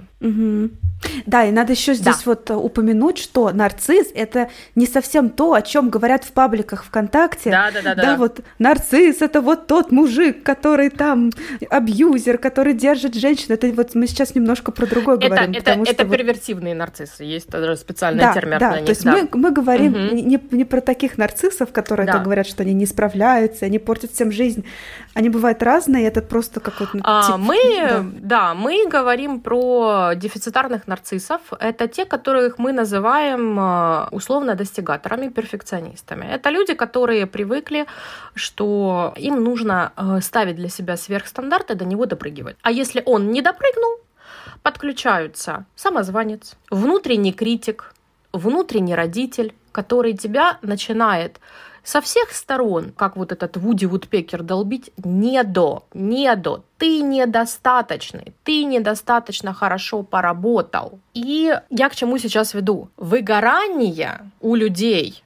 Да, 1.26 1.46
и 1.46 1.52
надо 1.52 1.74
еще 1.74 1.94
здесь 1.94 2.18
да. 2.18 2.22
вот 2.26 2.50
э, 2.50 2.54
упомянуть, 2.56 3.18
что 3.18 3.52
нарцисс 3.52 4.08
это 4.14 4.50
не 4.76 4.86
совсем 4.86 5.30
то, 5.30 5.54
о 5.54 5.62
чем 5.62 5.90
говорят 5.90 6.24
в 6.24 6.32
пабликах 6.32 6.84
ВКонтакте. 6.86 7.52
Да, 7.52 7.72
да, 7.72 7.82
да, 7.82 7.96
да. 7.96 8.02
Да, 8.02 8.16
вот 8.18 8.40
нарцисс 8.60 9.22
это 9.22 9.42
вот 9.42 9.68
тот 9.68 9.92
мужик, 9.92 10.44
который 10.44 10.90
там 10.90 11.32
абьюзер, 11.70 12.38
который 12.38 12.74
держит 12.74 13.16
женщин. 13.16 13.48
Это 13.50 13.68
вот 13.68 13.96
мы 13.96 14.08
сейчас 14.08 14.36
немножко 14.36 14.72
про 14.72 14.86
другое 14.86 15.18
это, 15.18 15.28
говорим. 15.28 15.52
Это, 15.52 15.72
это 15.72 15.80
вот... 15.80 15.88
нарциссы, 16.74 17.24
есть 17.24 17.50
даже 17.50 17.76
специальный 17.78 18.22
да, 18.22 18.34
термин 18.34 18.58
да, 18.60 18.70
для 18.72 18.80
них. 18.80 18.86
То 18.86 18.92
есть 18.92 19.04
да. 19.04 19.12
мы, 19.12 19.30
мы 19.34 19.52
говорим 19.52 19.94
угу. 19.94 20.16
не, 20.16 20.40
не 20.52 20.66
про 20.66 20.82
таких 20.82 21.18
нарциссов, 21.18 21.72
которые 21.72 22.08
да. 22.08 22.20
говорят, 22.20 22.48
что 22.48 22.64
они 22.64 22.74
не 22.74 22.86
справляются, 22.86 23.66
они 23.66 23.80
портят 23.80 24.12
всем 24.12 24.32
жизнь. 24.32 24.66
Они 25.14 25.30
бывают 25.30 25.64
разные, 25.64 26.08
это 26.08 26.22
просто 26.22 26.60
какой-то... 26.60 27.00
А, 27.04 27.28
тип... 27.28 27.36
Мы, 27.38 27.58
да. 27.90 28.06
да, 28.20 28.54
мы 28.54 28.88
говорим 28.90 29.40
про 29.40 30.14
дефицитарных 30.16 30.88
нарциссов— 30.88 31.42
это 31.60 31.88
те, 31.88 32.06
которых 32.06 32.60
мы 32.60 32.72
называем 32.74 33.60
э, 33.60 34.08
условно 34.12 34.56
достигаторами, 34.56 35.30
перфекционистами. 35.30 36.26
Это 36.26 36.50
люди, 36.50 36.74
которые 36.74 37.26
привыкли, 37.26 37.86
что 38.34 39.14
им 39.18 39.44
нужно 39.44 39.92
э, 39.96 40.22
ставить 40.22 40.56
для 40.56 40.70
себя 40.70 40.98
сверхстандарты, 40.98 41.76
до 41.76 41.86
него 41.86 42.06
допрыгивать. 42.06 42.58
А 42.62 42.72
если 42.72 43.04
он 43.06 43.32
не 43.32 43.42
допрыгнул, 43.42 44.00
подключаются 44.64 45.66
самозванец, 45.76 46.56
внутренний 46.72 47.34
критик, 47.34 47.94
внутренний 48.34 48.96
родитель, 48.96 49.54
который 49.76 50.14
тебя 50.14 50.58
начинает 50.62 51.42
со 51.84 52.00
всех 52.00 52.32
сторон, 52.32 52.94
как 52.96 53.18
вот 53.18 53.34
этот 53.34 53.58
Вуди 53.58 53.86
Вудпекер 53.86 54.42
долбить, 54.42 54.90
не 55.04 55.44
до, 55.44 55.84
не 55.94 56.34
до. 56.38 56.64
Ты 56.78 57.02
недостаточный, 57.02 58.34
ты 58.46 58.64
недостаточно 58.64 59.54
хорошо 59.54 60.02
поработал. 60.02 61.00
И 61.14 61.54
я 61.70 61.90
к 61.90 61.96
чему 61.96 62.18
сейчас 62.18 62.54
веду? 62.54 62.88
Выгорание 62.96 64.32
у 64.40 64.56
людей 64.56 65.25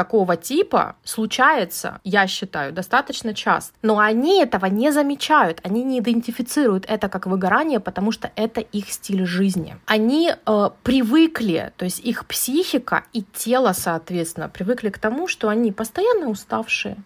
такого 0.00 0.34
типа 0.36 0.96
случается, 1.04 2.00
я 2.04 2.26
считаю, 2.26 2.72
достаточно 2.72 3.34
часто. 3.34 3.74
Но 3.82 3.98
они 3.98 4.40
этого 4.40 4.64
не 4.64 4.92
замечают, 4.92 5.60
они 5.62 5.84
не 5.84 5.98
идентифицируют 5.98 6.86
это 6.88 7.10
как 7.10 7.26
выгорание, 7.26 7.80
потому 7.80 8.10
что 8.10 8.30
это 8.34 8.62
их 8.62 8.90
стиль 8.90 9.26
жизни. 9.26 9.76
Они 9.84 10.32
э, 10.32 10.70
привыкли, 10.82 11.72
то 11.76 11.84
есть 11.84 12.00
их 12.00 12.24
психика 12.24 13.04
и 13.12 13.22
тело, 13.34 13.74
соответственно, 13.74 14.48
привыкли 14.48 14.88
к 14.88 14.98
тому, 14.98 15.28
что 15.28 15.50
они 15.50 15.70
постоянно 15.70 16.30
уставшие, 16.30 16.96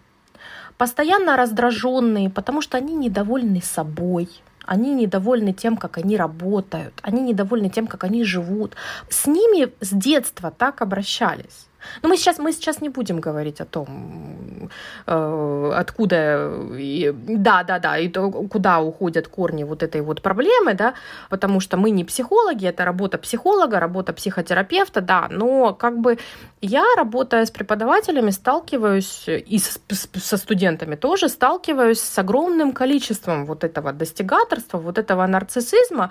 постоянно 0.79 1.37
раздраженные, 1.37 2.31
потому 2.31 2.63
что 2.63 2.77
они 2.77 2.95
недовольны 2.95 3.61
собой, 3.61 4.29
они 4.67 4.95
недовольны 4.95 5.53
тем, 5.53 5.77
как 5.77 5.99
они 5.99 6.17
работают, 6.17 6.95
они 7.03 7.23
недовольны 7.23 7.71
тем, 7.71 7.89
как 7.89 8.05
они 8.05 8.23
живут. 8.23 8.77
С 9.09 9.27
ними 9.27 9.73
с 9.81 9.91
детства 9.91 10.53
так 10.53 10.81
обращались. 10.81 11.67
Но 12.03 12.09
мы 12.09 12.17
сейчас, 12.17 12.39
мы 12.39 12.53
сейчас 12.53 12.81
не 12.81 12.89
будем 12.89 13.21
говорить 13.21 13.61
о 13.61 13.65
том, 13.65 14.71
э, 15.07 15.73
откуда, 15.75 16.51
и, 16.79 17.13
да, 17.15 17.63
да, 17.65 17.79
да, 17.79 17.99
и 17.99 18.09
то, 18.09 18.31
куда 18.31 18.81
уходят 18.81 19.29
корни 19.29 19.65
вот 19.65 19.83
этой 19.83 20.01
вот 20.01 20.23
проблемы, 20.23 20.75
да, 20.75 20.95
потому 21.31 21.61
что 21.61 21.77
мы 21.77 21.91
не 21.91 22.05
психологи, 22.05 22.67
это 22.67 22.85
работа 22.85 23.19
психолога, 23.19 23.81
работа 23.81 24.13
психотерапевта, 24.13 25.01
да, 25.01 25.29
но 25.31 25.75
как 25.75 25.99
бы 25.99 26.19
я, 26.61 26.85
работая 26.97 27.45
с 27.45 27.51
преподавателями, 27.51 28.31
сталкиваюсь 28.31 29.25
и 29.29 29.59
с, 29.59 29.81
со 30.15 30.37
студентами 30.37 30.97
тоже 30.97 31.29
сталкиваюсь 31.29 32.01
с 32.01 32.19
огромным 32.19 32.73
количеством 32.73 33.47
вот 33.47 33.65
этого 33.65 33.93
достигаторства, 33.93 34.79
вот 34.79 34.99
этого 34.99 35.27
нарциссизма, 35.27 36.11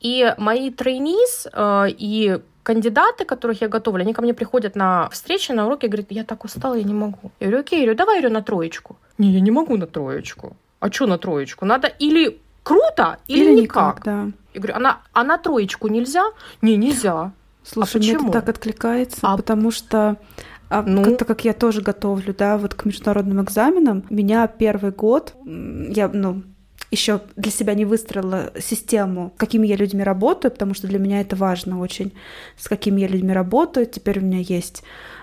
и 0.00 0.34
мои 0.38 0.70
трейниз 0.70 1.46
э, 1.52 1.86
и 1.88 2.40
кандидаты, 2.64 3.24
которых 3.24 3.60
я 3.60 3.68
готовлю, 3.68 4.02
они 4.02 4.12
ко 4.12 4.22
мне 4.22 4.34
приходят 4.34 4.74
на 4.74 5.08
встречи, 5.10 5.52
на 5.52 5.66
уроки 5.66 5.86
и 5.86 5.88
говорят, 5.88 6.10
я 6.10 6.24
так 6.24 6.44
устала, 6.44 6.74
я 6.74 6.82
не 6.82 6.94
могу. 6.94 7.30
Я 7.38 7.46
говорю, 7.46 7.60
окей, 7.60 7.80
я 7.80 7.84
говорю, 7.84 7.98
давай, 7.98 8.16
я 8.16 8.22
говорю, 8.22 8.34
на 8.34 8.42
троечку. 8.42 8.96
Не, 9.18 9.30
я 9.30 9.40
не 9.40 9.50
могу 9.50 9.76
на 9.76 9.86
троечку. 9.86 10.56
А 10.80 10.90
что 10.90 11.06
на 11.06 11.18
троечку? 11.18 11.66
Надо 11.66 11.86
или 11.86 12.40
круто, 12.62 13.18
или, 13.28 13.44
или 13.44 13.60
никак. 13.60 13.98
никак 13.98 14.04
да. 14.04 14.32
Я 14.54 14.60
говорю, 14.60 14.74
а 14.76 14.80
на, 14.80 15.00
а 15.12 15.24
на 15.24 15.38
троечку 15.38 15.88
нельзя? 15.88 16.24
Не, 16.62 16.76
нельзя. 16.76 17.32
Слушай, 17.62 17.96
а 17.96 17.98
мне 17.98 18.12
это 18.12 18.30
так 18.30 18.48
откликается, 18.48 19.20
а... 19.22 19.36
потому 19.36 19.70
что 19.70 20.16
а 20.68 20.82
ну... 20.82 21.04
как-то 21.04 21.24
как 21.24 21.44
я 21.44 21.52
тоже 21.52 21.82
готовлю, 21.82 22.34
да, 22.34 22.56
вот 22.56 22.74
к 22.74 22.84
международным 22.84 23.42
экзаменам, 23.42 24.04
меня 24.10 24.46
первый 24.46 24.90
год, 24.90 25.34
я, 25.44 26.08
ну, 26.08 26.42
еще 26.94 27.20
для 27.36 27.50
себя 27.50 27.74
не 27.74 27.84
выстроила 27.84 28.52
систему, 28.58 29.32
с 29.36 29.38
какими 29.38 29.66
я 29.66 29.76
людьми 29.76 30.02
работаю, 30.02 30.50
потому 30.52 30.74
что 30.74 30.86
для 30.86 30.98
меня 30.98 31.20
это 31.20 31.36
важно 31.36 31.80
очень, 31.80 32.12
с 32.56 32.68
какими 32.68 33.00
я 33.00 33.08
людьми 33.08 33.32
работаю. 33.32 33.86
Теперь 33.86 34.20
у 34.20 34.22
меня 34.22 34.38
есть 34.38 34.82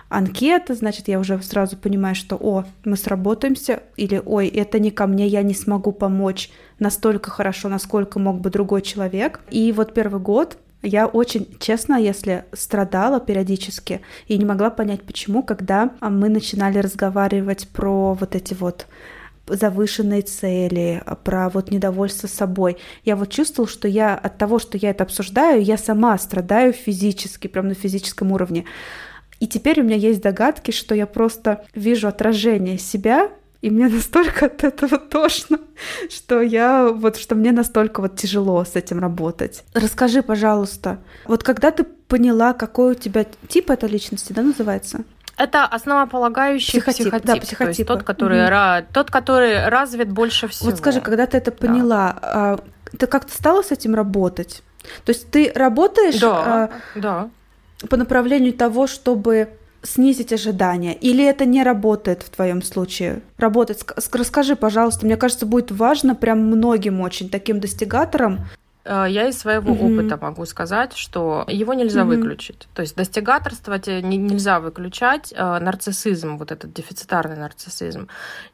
анкета, 0.10 0.76
значит, 0.76 1.08
я 1.08 1.20
уже 1.20 1.42
сразу 1.42 1.78
понимаю, 1.78 2.16
что, 2.16 2.36
о, 2.36 2.66
мы 2.84 2.98
сработаемся, 2.98 3.84
или, 3.96 4.22
ой, 4.24 4.48
это 4.48 4.78
не 4.78 4.92
ко 4.92 5.08
мне, 5.08 5.26
я 5.26 5.42
не 5.42 5.54
смогу 5.54 5.94
помочь 5.94 6.52
настолько 6.80 7.32
хорошо, 7.32 7.70
насколько 7.70 8.20
мог 8.20 8.42
бы 8.42 8.50
другой 8.50 8.82
человек. 8.82 9.40
И 9.50 9.72
вот 9.72 9.94
первый 9.94 10.20
год 10.22 10.58
я 10.84 11.08
очень, 11.08 11.48
честно, 11.60 11.96
если 11.96 12.44
страдала 12.54 13.20
периодически 13.20 14.02
и 14.28 14.38
не 14.38 14.46
могла 14.46 14.70
понять, 14.70 15.04
почему, 15.04 15.44
когда 15.44 15.92
мы 16.02 16.28
начинали 16.28 16.80
разговаривать 16.80 17.70
про 17.70 18.14
вот 18.14 18.36
эти 18.36 18.54
вот 18.54 18.88
завышенные 19.48 20.22
цели, 20.22 21.04
про 21.24 21.50
вот 21.50 21.72
недовольство 21.72 22.28
собой. 22.28 22.78
Я 23.04 23.16
вот 23.16 23.30
чувствовала, 23.30 23.70
что 23.70 23.88
я 23.88 24.16
от 24.16 24.38
того, 24.38 24.60
что 24.60 24.78
я 24.78 24.92
это 24.92 25.04
обсуждаю, 25.04 25.62
я 25.62 25.78
сама 25.78 26.18
страдаю 26.18 26.74
физически, 26.74 27.48
прям 27.48 27.68
на 27.68 27.74
физическом 27.74 28.32
уровне. 28.32 28.66
И 29.40 29.48
теперь 29.48 29.82
у 29.82 29.84
меня 29.84 29.96
есть 29.98 30.22
догадки, 30.22 30.72
что 30.72 30.94
я 30.94 31.08
просто 31.08 31.66
вижу 31.74 32.08
отражение 32.08 32.78
себя, 32.78 33.32
и 33.62 33.70
мне 33.70 33.88
настолько 33.90 34.48
от 34.48 34.64
этого 34.64 34.98
тошно, 34.98 35.60
что 36.10 36.42
я 36.42 36.90
вот, 36.90 37.18
что 37.18 37.36
мне 37.36 37.52
настолько 37.52 38.02
вот 38.02 38.16
тяжело 38.16 38.64
с 38.64 38.76
этим 38.76 39.00
работать. 39.00 39.64
Расскажи, 39.74 40.22
пожалуйста, 40.22 41.00
вот 41.26 41.44
когда 41.44 41.72
ты 41.72 41.84
поняла, 41.84 42.54
какой 42.54 42.92
у 42.92 42.96
тебя 42.96 43.26
тип 43.48 43.72
этой 43.72 43.90
личности, 43.90 44.34
да, 44.34 44.44
называется? 44.44 45.04
Это 45.42 45.66
основополагающий 45.66 46.80
психотип, 46.80 47.06
психотип, 47.06 47.26
да, 47.26 47.36
психотип. 47.36 47.58
То 47.58 47.68
есть 47.70 47.88
тот, 47.88 48.04
который, 48.04 48.44
угу. 48.44 48.52
ра, 48.52 48.86
тот, 48.94 49.10
который 49.10 49.68
развит 49.70 50.12
больше 50.12 50.48
всего. 50.48 50.70
Вот 50.70 50.78
скажи, 50.78 51.02
когда 51.02 51.26
ты 51.26 51.38
это 51.38 51.52
поняла, 51.52 52.16
да. 52.22 52.60
ты 52.96 53.08
как-то 53.08 53.34
стала 53.34 53.64
с 53.64 53.72
этим 53.72 53.96
работать? 53.96 54.62
То 55.04 55.12
есть 55.12 55.32
ты 55.32 55.52
работаешь 55.56 56.20
да, 56.20 56.30
а, 56.66 56.70
да. 56.94 57.30
по 57.90 57.98
направлению 57.98 58.54
того, 58.54 58.86
чтобы 58.86 59.50
снизить 59.82 60.32
ожидания? 60.32 60.94
Или 60.94 61.26
это 61.26 61.46
не 61.46 61.64
работает 61.64 62.22
в 62.22 62.30
твоем 62.30 62.62
случае? 62.62 63.22
Работает. 63.38 63.84
Расскажи, 64.14 64.56
пожалуйста. 64.56 65.08
Мне 65.08 65.18
кажется, 65.18 65.48
будет 65.48 65.72
важно 65.72 66.14
прям 66.14 66.40
многим 66.40 67.02
очень 67.02 67.30
таким 67.30 67.60
достигаторам 67.60 68.46
я 68.86 69.28
из 69.28 69.38
своего 69.38 69.74
mm-hmm. 69.74 70.00
опыта 70.00 70.18
могу 70.18 70.46
сказать, 70.46 70.94
что 70.94 71.46
его 71.48 71.74
нельзя 71.74 72.02
mm-hmm. 72.02 72.06
выключить. 72.06 72.68
То 72.74 72.82
есть 72.82 72.96
достигаторство 72.96 73.74
нельзя 74.02 74.60
выключать, 74.60 75.34
э, 75.36 75.60
нарциссизм, 75.60 76.38
вот 76.38 76.52
этот 76.52 76.74
дефицитарный 76.74 77.38
нарциссизм, 77.38 78.08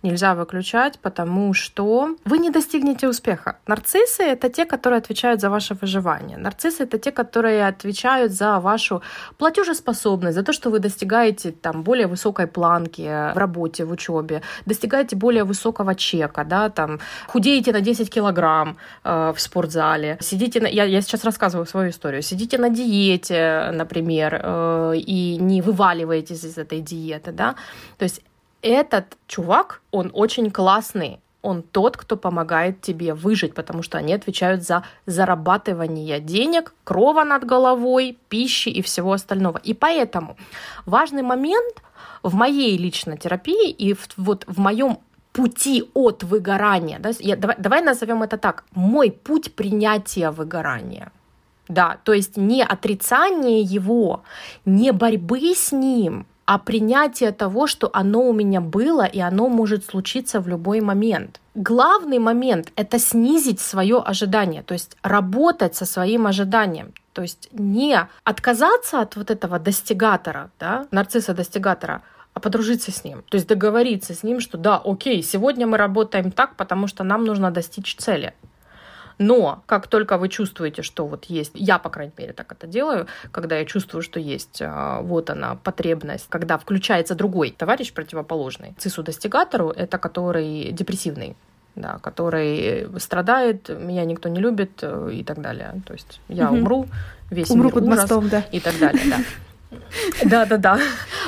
нельзя 0.04 0.36
выключать, 0.36 1.00
потому 1.00 1.54
что 1.54 2.16
вы 2.26 2.38
не 2.38 2.50
достигнете 2.50 3.08
успеха. 3.08 3.58
Нарциссы— 3.68 4.24
это 4.24 4.50
те, 4.50 4.66
которые 4.66 5.00
отвечают 5.00 5.42
за 5.42 5.50
ваше 5.50 5.76
выживание. 5.76 6.38
Нарциссы— 6.38 6.84
это 6.88 6.98
те, 6.98 7.12
которые 7.12 7.68
отвечают 7.68 8.32
за 8.32 8.60
вашу 8.60 9.02
платежеспособность, 9.38 10.36
за 10.36 10.44
то, 10.44 10.54
что 10.54 10.70
вы 10.70 10.80
достигаете 10.80 11.52
там 11.52 11.84
более 11.84 12.08
высокой 12.08 12.48
планки 12.48 13.02
в 13.34 13.38
работе, 13.38 13.86
в 13.86 13.92
учебе, 13.92 14.42
достигаете 14.66 15.16
более 15.16 15.44
высокого 15.44 15.96
чека, 15.96 16.44
да, 16.44 16.70
там 16.70 17.00
худеете 17.28 17.72
на 17.72 17.82
10 17.82 18.10
килограмм 18.10 18.78
э, 19.04 19.34
в 19.36 19.40
спортзале, 19.40 20.17
сидите 20.22 20.60
на... 20.60 20.68
Я, 20.68 20.86
я 20.86 21.02
сейчас 21.02 21.24
рассказываю 21.24 21.66
свою 21.66 21.90
историю. 21.90 22.22
Сидите 22.22 22.58
на 22.58 22.70
диете, 22.70 23.72
например, 23.74 24.42
э, 24.44 24.94
и 24.98 25.38
не 25.38 25.62
вываливаетесь 25.62 26.44
из 26.44 26.58
этой 26.58 26.82
диеты, 26.82 27.32
да. 27.32 27.56
То 27.98 28.04
есть 28.04 28.22
этот 28.62 29.18
чувак, 29.28 29.82
он 29.92 30.12
очень 30.14 30.52
классный, 30.52 31.20
он 31.42 31.62
тот, 31.62 31.98
кто 31.98 32.18
помогает 32.18 32.82
тебе 32.82 33.14
выжить, 33.14 33.54
потому 33.54 33.84
что 33.84 33.98
они 33.98 34.14
отвечают 34.14 34.64
за 34.64 34.84
зарабатывание 35.06 36.20
денег, 36.20 36.74
крова 36.84 37.24
над 37.24 37.46
головой, 37.46 38.18
пищи 38.30 38.70
и 38.70 38.82
всего 38.82 39.14
остального. 39.14 39.60
И 39.64 39.74
поэтому 39.74 40.36
важный 40.86 41.22
момент 41.22 41.82
в 42.24 42.34
моей 42.36 42.78
личной 42.78 43.18
терапии 43.18 43.70
и 43.70 43.94
в, 43.94 44.08
вот 44.18 44.44
в 44.48 44.60
моем 44.60 45.00
пути 45.38 45.84
от 45.94 46.24
выгорания. 46.24 47.00
Да? 47.00 47.12
Я, 47.20 47.36
давай, 47.36 47.56
давай 47.60 47.82
назовем 47.82 48.24
это 48.24 48.38
так. 48.38 48.64
Мой 48.76 49.12
путь 49.12 49.54
принятия 49.54 50.32
выгорания. 50.32 51.12
Да, 51.70 51.98
то 52.04 52.14
есть 52.14 52.38
не 52.38 52.64
отрицание 52.64 53.62
его, 53.62 54.24
не 54.66 54.92
борьбы 54.92 55.54
с 55.54 55.72
ним, 55.72 56.26
а 56.46 56.58
принятие 56.58 57.32
того, 57.32 57.68
что 57.68 57.90
оно 57.94 58.22
у 58.22 58.34
меня 58.34 58.62
было 58.62 59.06
и 59.06 59.20
оно 59.20 59.50
может 59.50 59.86
случиться 59.86 60.40
в 60.40 60.48
любой 60.48 60.82
момент. 60.82 61.40
Главный 61.56 62.20
момент— 62.20 62.72
это 62.76 63.00
снизить 63.00 63.60
свое 63.60 63.98
ожидание, 63.98 64.64
то 64.64 64.74
есть 64.74 64.98
работать 65.04 65.76
со 65.76 65.86
своим 65.86 66.26
ожиданием. 66.26 66.94
То 67.14 67.22
есть 67.22 67.50
не 67.52 68.00
отказаться 68.24 69.02
от 69.02 69.16
вот 69.18 69.30
этого 69.30 69.60
достигатора, 69.60 70.50
да, 70.60 70.86
нарцисса-достигатора, 70.92 72.02
а 72.38 72.40
подружиться 72.40 72.92
с 72.92 73.04
ним. 73.04 73.24
То 73.30 73.36
есть 73.36 73.48
договориться 73.48 74.14
с 74.14 74.22
ним, 74.22 74.40
что 74.40 74.60
да, 74.60 74.80
окей, 74.86 75.24
сегодня 75.24 75.66
мы 75.66 75.78
работаем 75.78 76.32
так, 76.32 76.56
потому 76.56 76.86
что 76.86 77.04
нам 77.04 77.26
нужно 77.26 77.50
достичь 77.50 77.96
цели. 77.96 78.36
Но 79.18 79.64
как 79.66 79.88
только 79.88 80.20
вы 80.20 80.30
чувствуете, 80.30 80.84
что 80.84 81.08
вот 81.08 81.26
есть, 81.26 81.54
я, 81.56 81.80
по 81.80 81.90
крайней 81.90 82.14
мере, 82.16 82.34
так 82.34 82.52
это 82.52 82.68
делаю, 82.68 83.08
когда 83.32 83.58
я 83.58 83.66
чувствую, 83.66 84.04
что 84.04 84.20
есть 84.20 84.62
а, 84.62 85.02
вот 85.02 85.32
она, 85.32 85.56
потребность, 85.56 86.28
когда 86.30 86.60
включается 86.60 87.16
другой 87.16 87.50
товарищ 87.50 87.92
противоположный. 87.92 88.76
Цису-достигатору— 88.78 89.70
это 89.76 89.98
который 89.98 90.72
депрессивный, 90.72 91.36
да, 91.74 91.98
который 92.04 92.88
страдает, 93.00 93.70
меня 93.70 94.06
никто 94.06 94.30
не 94.30 94.40
любит 94.40 94.84
э, 94.84 95.10
и 95.12 95.24
так 95.24 95.42
далее. 95.42 95.82
То 95.88 95.94
есть 95.94 96.22
я 96.28 96.52
угу. 96.52 96.58
умру, 96.58 96.88
весь 97.32 97.50
умру 97.50 97.70
мир 97.70 97.74
под 97.74 97.84
ужас 97.86 97.98
мостом, 98.02 98.30
да. 98.30 98.44
и 98.52 98.60
так 98.60 98.78
далее, 98.78 99.02
да. 99.10 99.18
Да, 100.24 100.46
да, 100.46 100.58
да. 100.58 100.80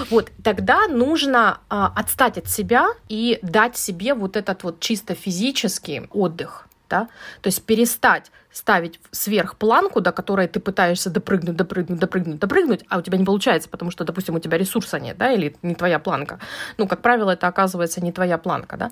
Вот 0.10 0.32
тогда 0.43 0.88
нужно 0.88 1.60
а, 1.69 1.91
отстать 1.95 2.38
от 2.38 2.47
себя 2.47 2.88
и 3.10 3.39
дать 3.41 3.78
себе 3.78 4.13
вот 4.13 4.38
этот 4.38 4.63
вот 4.63 4.80
чисто 4.80 5.15
физический 5.15 6.08
отдых. 6.12 6.67
Да? 6.89 7.08
То 7.41 7.47
есть 7.47 7.63
перестать 7.63 8.32
ставить 8.52 8.99
сверх 9.12 9.56
планку, 9.56 10.02
до 10.02 10.12
которой 10.12 10.47
ты 10.47 10.60
пытаешься 10.60 11.10
допрыгнуть, 11.10 11.56
допрыгнуть, 11.56 11.99
допрыгнуть, 11.99 12.39
допрыгнуть, 12.39 12.86
а 12.89 12.97
у 12.97 13.02
тебя 13.02 13.17
не 13.17 13.25
получается, 13.25 13.69
потому 13.69 13.91
что, 13.91 14.04
допустим, 14.04 14.36
у 14.36 14.39
тебя 14.39 14.58
ресурса 14.58 14.99
нет, 14.99 15.17
да, 15.17 15.32
или 15.32 15.56
не 15.62 15.75
твоя 15.75 15.99
планка. 15.99 16.39
Ну, 16.78 16.88
как 16.88 17.02
правило, 17.02 17.32
это 17.32 17.47
оказывается 17.47 18.02
не 18.02 18.12
твоя 18.12 18.38
планка, 18.38 18.75
да. 18.75 18.91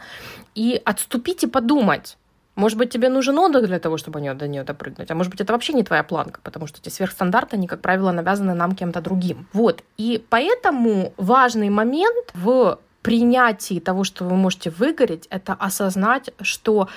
И 0.56 0.80
отступить 0.86 1.44
и 1.44 1.48
подумать, 1.48 2.18
может 2.58 2.78
быть, 2.78 2.90
тебе 2.90 3.10
нужен 3.10 3.38
отдых 3.38 3.68
для 3.68 3.80
того, 3.80 3.98
чтобы 3.98 4.20
до 4.20 4.48
нее 4.48 4.64
допрыгнуть, 4.64 5.12
а 5.12 5.16
может 5.16 5.32
быть, 5.32 5.42
это 5.42 5.54
вообще 5.54 5.74
не 5.74 5.84
твоя 5.84 6.04
планка, 6.04 6.40
потому 6.44 6.68
что 6.68 6.80
эти 6.82 6.90
сверхстандарты, 6.90 7.56
они, 7.56 7.68
как 7.68 7.82
правило, 7.82 8.12
навязаны 8.12 8.56
нам 8.56 8.76
кем-то 8.76 9.00
другим. 9.00 9.48
Вот, 9.54 9.84
и 9.98 10.26
поэтому 10.30 11.14
важный 11.18 11.70
момент 11.70 12.32
в 12.34 12.80
принятии 13.04 13.80
того, 13.80 14.04
что 14.04 14.26
вы 14.26 14.36
можете 14.36 14.72
выгореть, 14.72 15.28
это 15.30 15.54
осознать, 15.54 16.32
что 16.42 16.90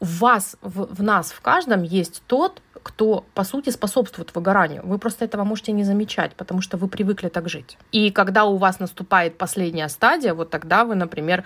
в 0.00 0.18
вас, 0.18 0.56
в, 0.62 0.94
в 0.94 1.02
нас, 1.02 1.30
в 1.30 1.40
каждом 1.40 1.84
есть 1.84 2.22
тот, 2.26 2.60
кто, 2.82 3.24
по 3.34 3.44
сути, 3.44 3.70
способствует 3.70 4.34
выгоранию. 4.34 4.82
Вы 4.84 4.98
просто 4.98 5.24
этого 5.24 5.44
можете 5.44 5.72
не 5.72 5.84
замечать, 5.84 6.34
потому 6.34 6.60
что 6.60 6.76
вы 6.76 6.88
привыкли 6.88 7.28
так 7.28 7.48
жить. 7.48 7.78
И 7.92 8.10
когда 8.10 8.44
у 8.44 8.56
вас 8.56 8.80
наступает 8.80 9.38
последняя 9.38 9.88
стадия, 9.88 10.34
вот 10.34 10.50
тогда 10.50 10.84
вы, 10.84 10.94
например, 10.94 11.44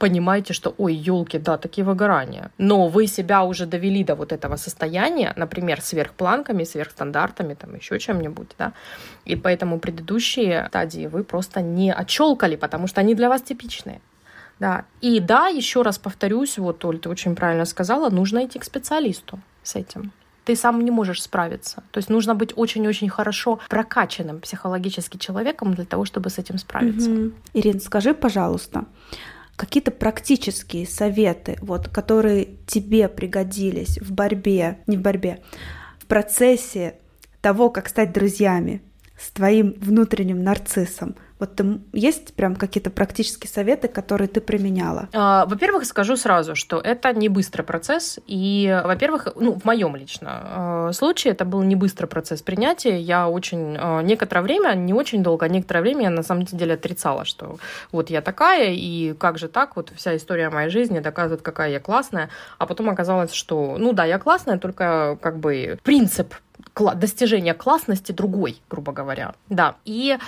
понимаете, 0.00 0.54
что, 0.54 0.74
ой, 0.78 0.94
елки, 0.94 1.38
да, 1.38 1.58
такие 1.58 1.84
выгорания. 1.84 2.50
Но 2.58 2.88
вы 2.88 3.06
себя 3.06 3.44
уже 3.44 3.66
довели 3.66 4.02
до 4.04 4.14
вот 4.14 4.32
этого 4.32 4.56
состояния, 4.56 5.32
например, 5.36 5.80
сверхпланками, 5.80 6.64
сверхстандартами, 6.64 7.54
там 7.54 7.76
еще 7.76 7.98
чем-нибудь, 7.98 8.48
да, 8.58 8.72
и 9.26 9.36
поэтому 9.36 9.78
предыдущие 9.78 10.66
стадии 10.68 11.06
вы 11.06 11.22
просто 11.22 11.60
не 11.60 11.92
отчелкали, 11.92 12.56
потому 12.56 12.88
что 12.88 13.00
они 13.00 13.14
для 13.14 13.28
вас 13.28 13.42
типичные. 13.42 14.00
Да. 14.60 14.84
И 15.02 15.20
да, 15.20 15.48
еще 15.48 15.82
раз 15.82 15.98
повторюсь, 15.98 16.58
вот, 16.58 16.84
Оль, 16.84 16.98
ты 16.98 17.08
очень 17.08 17.34
правильно 17.34 17.66
сказала, 17.66 18.10
нужно 18.10 18.44
идти 18.44 18.58
к 18.58 18.64
специалисту 18.64 19.38
с 19.62 19.76
этим 19.76 20.12
ты 20.44 20.56
сам 20.56 20.84
не 20.84 20.90
можешь 20.90 21.22
справиться. 21.22 21.82
То 21.90 21.98
есть 21.98 22.10
нужно 22.10 22.34
быть 22.34 22.52
очень-очень 22.56 23.08
хорошо 23.08 23.58
прокачанным 23.68 24.40
психологически 24.40 25.16
человеком 25.18 25.74
для 25.74 25.84
того, 25.84 26.04
чтобы 26.04 26.28
с 26.28 26.38
этим 26.38 26.58
справиться. 26.58 27.10
Угу. 27.10 27.32
Ирин, 27.54 27.80
скажи, 27.80 28.14
пожалуйста, 28.14 28.84
какие-то 29.60 29.90
практические 29.90 30.86
советы, 30.86 31.58
вот, 31.60 31.88
которые 31.88 32.56
тебе 32.66 33.10
пригодились 33.10 33.98
в 34.00 34.10
борьбе, 34.10 34.78
не 34.86 34.96
в 34.96 35.02
борьбе, 35.02 35.42
в 35.98 36.06
процессе 36.06 36.94
того, 37.42 37.68
как 37.68 37.90
стать 37.90 38.14
друзьями 38.14 38.80
с 39.18 39.30
твоим 39.30 39.74
внутренним 39.78 40.42
нарциссом. 40.42 41.14
Вот 41.40 41.56
ты, 41.56 41.80
есть 41.92 42.34
прям 42.34 42.54
какие-то 42.54 42.90
практические 42.90 43.50
советы, 43.50 43.88
которые 43.88 44.28
ты 44.28 44.40
применяла? 44.40 45.08
А, 45.12 45.46
во-первых, 45.46 45.86
скажу 45.86 46.16
сразу, 46.16 46.54
что 46.54 46.78
это 46.78 47.12
не 47.14 47.28
быстрый 47.28 47.62
процесс. 47.62 48.18
И, 48.26 48.80
во-первых, 48.84 49.28
ну, 49.36 49.58
в 49.58 49.64
моем 49.64 49.96
лично 49.96 50.88
э, 50.88 50.92
случае 50.92 51.32
это 51.32 51.44
был 51.46 51.62
не 51.62 51.76
быстрый 51.76 52.06
процесс 52.06 52.42
принятия. 52.42 53.00
Я 53.00 53.28
очень 53.28 53.76
э, 53.76 54.02
некоторое 54.02 54.42
время, 54.42 54.74
не 54.74 54.92
очень 54.92 55.22
долго, 55.22 55.46
а 55.46 55.48
некоторое 55.48 55.80
время 55.80 56.02
я 56.02 56.10
на 56.10 56.22
самом 56.22 56.44
деле 56.44 56.74
отрицала, 56.74 57.24
что 57.24 57.56
вот 57.90 58.10
я 58.10 58.20
такая, 58.20 58.72
и 58.72 59.14
как 59.14 59.38
же 59.38 59.48
так, 59.48 59.76
вот 59.76 59.92
вся 59.96 60.16
история 60.16 60.50
моей 60.50 60.70
жизни 60.70 61.00
доказывает, 61.00 61.42
какая 61.42 61.70
я 61.70 61.80
классная. 61.80 62.28
А 62.58 62.66
потом 62.66 62.90
оказалось, 62.90 63.32
что, 63.32 63.76
ну 63.78 63.92
да, 63.92 64.04
я 64.04 64.18
классная, 64.18 64.58
только 64.58 65.18
как 65.22 65.38
бы 65.38 65.78
принцип 65.82 66.34
достижения 66.94 67.54
классности 67.54 68.12
другой, 68.12 68.60
грубо 68.70 68.92
говоря. 68.92 69.34
Да. 69.48 69.76
И 69.84 70.18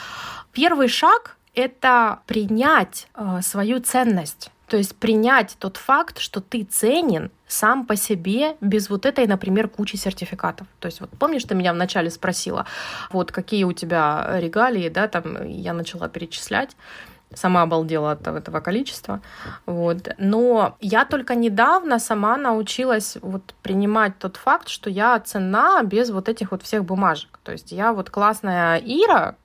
первый 0.53 0.89
шаг— 0.89 1.37
это 1.55 2.21
принять 2.27 3.09
э, 3.15 3.41
свою 3.43 3.81
ценность. 3.81 4.51
То 4.69 4.79
есть 4.79 4.97
принять 4.97 5.57
тот 5.59 5.77
факт, 5.77 6.19
что 6.19 6.41
ты 6.41 6.65
ценен 6.65 7.31
сам 7.47 7.85
по 7.85 7.95
себе, 7.95 8.57
без 8.63 8.89
вот 8.89 9.05
этой, 9.05 9.27
например, 9.27 9.69
кучи 9.69 9.97
сертификатов. 9.97 10.67
То 10.81 10.87
есть 10.87 11.01
вот 11.01 11.11
помнишь, 11.19 11.45
ты 11.45 11.55
меня 11.55 11.75
вначале 11.75 12.11
спросила, 12.11 12.65
вот 13.11 13.33
какие 13.33 13.65
у 13.65 13.73
тебя 13.73 14.27
регалии, 14.39 14.89
да, 14.89 15.09
там 15.09 15.47
я 15.47 15.75
начала 15.75 16.09
перечислять 16.09 16.75
сама 17.35 17.63
обалдела 17.63 18.13
от 18.13 18.27
этого 18.27 18.61
количества. 18.61 19.21
Вот. 19.67 20.09
Но 20.19 20.77
я 20.81 21.05
только 21.05 21.35
недавно 21.35 21.99
сама 21.99 22.37
научилась 22.37 23.17
вот 23.23 23.55
принимать 23.63 24.19
тот 24.19 24.37
факт, 24.37 24.69
что 24.69 24.91
я 24.91 25.19
цена 25.21 25.83
без 25.83 26.11
вот 26.11 26.29
этих 26.29 26.51
вот 26.51 26.63
всех 26.63 26.85
бумажек. 26.85 27.39
То 27.43 27.53
есть 27.53 27.73
я 27.73 27.93
вот 27.93 28.11
классная 28.11 28.79
Ира, 28.79 29.37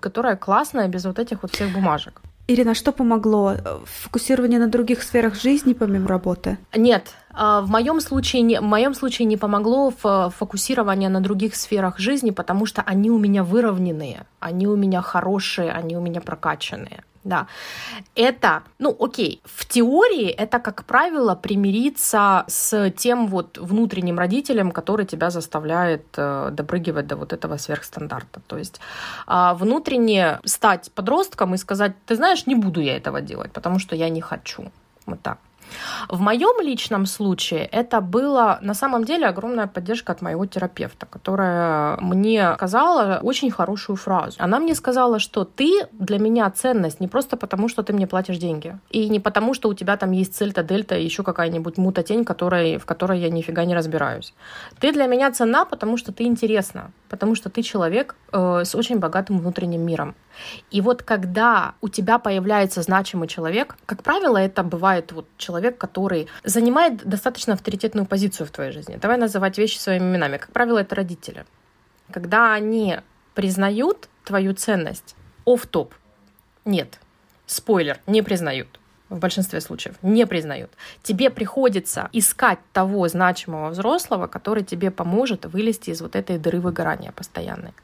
которая 0.00 0.36
классная 0.36 0.88
без 0.88 1.04
вот 1.04 1.18
этих 1.18 1.42
вот 1.42 1.52
всех 1.52 1.72
бумажек. 1.72 2.20
Ирина, 2.46 2.74
что 2.74 2.92
помогло? 2.92 3.56
Фокусирование 3.84 4.58
на 4.58 4.68
других 4.68 5.02
сферах 5.02 5.34
жизни 5.34 5.72
помимо 5.72 6.06
работы? 6.06 6.58
Нет, 6.76 7.14
а, 7.32 7.62
в 7.62 7.70
моем 7.70 8.00
случае 8.00 8.42
не, 8.42 8.60
в 8.60 8.64
моем 8.64 8.94
случае 8.94 9.26
не 9.26 9.38
помогло 9.38 9.90
фокусирование 9.90 11.08
на 11.08 11.20
других 11.20 11.56
сферах 11.56 11.98
жизни, 11.98 12.32
потому 12.32 12.66
что 12.66 12.82
они 12.82 13.10
у 13.10 13.18
меня 13.18 13.44
выровненные, 13.44 14.26
они 14.40 14.66
у 14.66 14.76
меня 14.76 15.00
хорошие, 15.00 15.72
они 15.72 15.96
у 15.96 16.02
меня 16.02 16.20
прокачанные 16.20 17.02
да. 17.24 17.46
Это, 18.14 18.62
ну, 18.78 18.96
окей, 19.00 19.40
в 19.44 19.66
теории 19.66 20.28
это, 20.28 20.58
как 20.60 20.84
правило, 20.84 21.34
примириться 21.34 22.44
с 22.48 22.90
тем 22.90 23.26
вот 23.28 23.58
внутренним 23.58 24.18
родителем, 24.18 24.70
который 24.70 25.06
тебя 25.06 25.30
заставляет 25.30 26.04
э, 26.16 26.50
допрыгивать 26.52 27.06
до 27.06 27.16
вот 27.16 27.32
этого 27.32 27.56
сверхстандарта. 27.56 28.40
То 28.46 28.58
есть 28.58 28.80
э, 29.26 29.54
внутренне 29.54 30.38
стать 30.44 30.92
подростком 30.92 31.54
и 31.54 31.56
сказать, 31.58 31.92
ты 32.06 32.16
знаешь, 32.16 32.46
не 32.46 32.54
буду 32.54 32.80
я 32.80 32.96
этого 32.96 33.20
делать, 33.20 33.52
потому 33.52 33.78
что 33.78 33.96
я 33.96 34.10
не 34.10 34.20
хочу. 34.20 34.70
Вот 35.06 35.20
так. 35.22 35.38
В 36.08 36.20
моем 36.20 36.60
личном 36.60 37.06
случае 37.06 37.64
это 37.66 38.00
было 38.00 38.58
на 38.62 38.74
самом 38.74 39.04
деле 39.04 39.26
огромная 39.26 39.66
поддержка 39.66 40.12
от 40.12 40.22
моего 40.22 40.46
терапевта, 40.46 41.06
которая 41.06 41.96
мне 42.00 42.54
сказала 42.54 43.20
очень 43.22 43.50
хорошую 43.50 43.96
фразу. 43.96 44.36
Она 44.38 44.58
мне 44.58 44.74
сказала, 44.74 45.18
что 45.18 45.44
ты 45.44 45.86
для 45.92 46.18
меня 46.18 46.50
ценность 46.50 47.00
не 47.00 47.08
просто 47.08 47.36
потому, 47.36 47.68
что 47.68 47.82
ты 47.82 47.92
мне 47.92 48.06
платишь 48.06 48.38
деньги, 48.38 48.78
и 48.90 49.08
не 49.08 49.20
потому, 49.20 49.54
что 49.54 49.68
у 49.68 49.74
тебя 49.74 49.96
там 49.96 50.12
есть 50.12 50.34
цельта, 50.34 50.62
дельта 50.62 50.96
еще 50.96 51.22
какая-нибудь 51.22 51.78
мута-тень, 51.78 52.24
которой, 52.24 52.78
в 52.78 52.86
которой 52.86 53.20
я 53.20 53.30
нифига 53.30 53.64
не 53.64 53.74
разбираюсь. 53.74 54.34
Ты 54.80 54.92
для 54.92 55.06
меня 55.06 55.30
цена, 55.32 55.64
потому 55.64 55.96
что 55.96 56.12
ты 56.12 56.24
интересна, 56.24 56.90
потому 57.08 57.34
что 57.34 57.50
ты 57.50 57.62
человек 57.62 58.16
э, 58.32 58.64
с 58.64 58.74
очень 58.74 58.98
богатым 58.98 59.38
внутренним 59.38 59.82
миром. 59.82 60.14
И 60.70 60.80
вот 60.80 61.02
когда 61.02 61.74
у 61.80 61.88
тебя 61.88 62.18
появляется 62.18 62.82
значимый 62.82 63.28
человек, 63.28 63.76
как 63.86 64.02
правило, 64.02 64.36
это 64.36 64.62
бывает 64.62 65.12
вот 65.12 65.26
человек, 65.36 65.53
который 65.78 66.28
занимает 66.44 67.04
достаточно 67.04 67.54
авторитетную 67.54 68.06
позицию 68.06 68.46
в 68.46 68.50
твоей 68.50 68.72
жизни. 68.72 68.96
Давай 69.00 69.16
называть 69.18 69.58
вещи 69.58 69.78
своими 69.78 70.04
именами. 70.04 70.36
Как 70.38 70.50
правило, 70.52 70.78
это 70.78 70.94
родители. 70.94 71.44
Когда 72.12 72.52
они 72.52 72.98
признают 73.34 74.08
твою 74.24 74.54
ценность, 74.54 75.16
оф 75.44 75.66
топ 75.66 75.94
нет, 76.64 76.98
спойлер, 77.46 78.00
не 78.06 78.22
признают 78.22 78.80
в 79.08 79.18
большинстве 79.18 79.60
случаев 79.60 79.96
не 80.02 80.26
признают. 80.26 80.70
Тебе 81.02 81.30
приходится 81.30 82.08
искать 82.12 82.58
того 82.72 83.06
значимого 83.08 83.70
взрослого, 83.70 84.26
который 84.26 84.64
тебе 84.64 84.90
поможет 84.90 85.44
вылезти 85.46 85.90
из 85.90 86.00
вот 86.00 86.16
этой 86.16 86.38
дыры 86.38 86.60
выгорания 86.60 87.12
постоянной. 87.12 87.74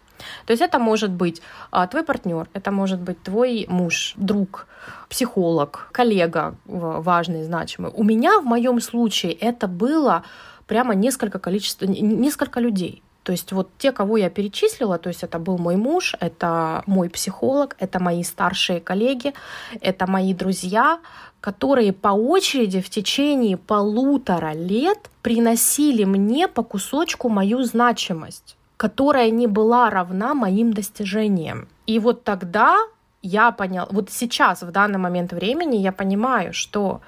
То 0.47 0.53
есть 0.53 0.63
это 0.63 0.79
может 0.79 1.11
быть 1.11 1.43
а, 1.71 1.87
твой 1.87 2.03
партнер, 2.03 2.49
это 2.53 2.71
может 2.71 3.01
быть 3.01 3.23
твой 3.23 3.67
муж, 3.69 4.15
друг, 4.17 4.67
психолог, 5.09 5.89
коллега 5.93 6.55
важный, 6.65 7.45
значимый. 7.45 7.91
У 7.95 8.05
меня 8.05 8.41
в 8.41 8.45
моем 8.45 8.81
случае 8.81 9.33
это 9.33 9.67
было 9.69 10.23
прямо 10.67 10.95
несколько 10.95 11.39
количества, 11.39 11.87
несколько 11.87 12.61
людей. 12.61 13.03
То 13.23 13.33
есть 13.33 13.53
вот 13.53 13.69
те, 13.79 13.93
кого 13.93 14.17
я 14.17 14.31
перечислила, 14.31 14.99
то 14.99 15.09
есть 15.09 15.23
это 15.23 15.39
был 15.39 15.59
мой 15.59 15.77
муж, 15.77 16.15
это 16.21 16.83
мой 16.87 17.11
психолог, 17.11 17.77
это 17.79 18.01
мои 18.01 18.23
старшие 18.23 18.81
коллеги, 18.81 19.35
это 19.81 20.07
мои 20.07 20.33
друзья, 20.33 21.01
которые 21.41 21.93
по 21.93 22.09
очереди 22.09 22.81
в 22.81 22.89
течение 22.89 23.57
полутора 23.57 24.53
лет 24.55 25.11
приносили 25.23 26.05
мне 26.05 26.49
по 26.49 26.63
кусочку 26.63 27.29
мою 27.29 27.63
значимость 27.63 28.57
которая 28.81 29.31
не 29.31 29.47
была 29.47 29.91
равна 29.91 30.33
моим 30.33 30.73
достижениям. 30.73 31.69
И 31.87 31.99
вот 31.99 32.25
тогда 32.25 32.79
я 33.21 33.53
понял, 33.53 33.87
вот 33.91 34.09
сейчас, 34.11 34.63
в 34.63 34.71
данный 34.71 34.99
момент 34.99 35.35
времени, 35.35 35.77
я 35.77 35.93
понимаю, 35.93 36.55
что 36.55 37.03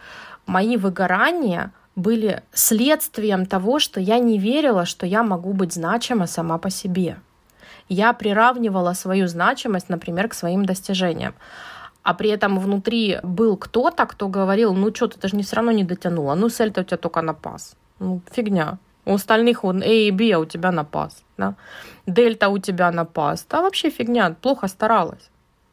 мои 0.45 0.77
выгорания 0.77 1.73
были 1.97 2.43
следствием 2.53 3.47
того, 3.47 3.79
что 3.79 4.01
я 4.01 4.19
не 4.19 4.39
верила, 4.39 4.85
что 4.85 5.07
я 5.07 5.23
могу 5.23 5.55
быть 5.55 5.73
значима 5.73 6.27
сама 6.27 6.59
по 6.59 6.69
себе. 6.69 7.17
Я 7.89 8.13
приравнивала 8.13 8.93
свою 8.93 9.27
значимость, 9.27 9.89
например, 9.89 10.29
к 10.29 10.35
своим 10.35 10.67
достижениям. 10.67 11.33
А 12.03 12.13
при 12.13 12.29
этом 12.29 12.59
внутри 12.59 13.19
был 13.23 13.57
кто-то, 13.57 14.05
кто 14.05 14.29
говорил, 14.29 14.75
ну 14.75 14.95
что, 14.95 15.09
ты 15.09 15.19
даже 15.19 15.37
не 15.37 15.43
все 15.43 15.57
равно 15.57 15.73
не 15.73 15.85
дотянула, 15.85 16.35
ну 16.35 16.51
цель-то 16.51 16.83
у 16.83 16.85
тебя 16.85 16.99
только 16.99 17.23
на 17.23 17.33
пас. 17.33 17.77
Ну, 17.99 18.21
фигня. 18.31 18.77
У 19.05 19.15
остальных 19.15 19.65
он 19.65 19.83
A 19.83 19.87
и 19.87 20.11
B, 20.11 20.33
а 20.33 20.39
у 20.39 20.45
тебя 20.45 20.73
на 20.73 20.85
пас. 20.85 21.23
Да? 21.37 21.55
Дельта 22.07 22.49
у 22.49 22.59
тебя 22.59 22.93
на 22.93 23.05
пас. 23.05 23.47
Да 23.51 23.63
вообще 23.63 23.91
фигня, 23.91 24.35
плохо 24.41 24.69
старалась. 24.69 25.31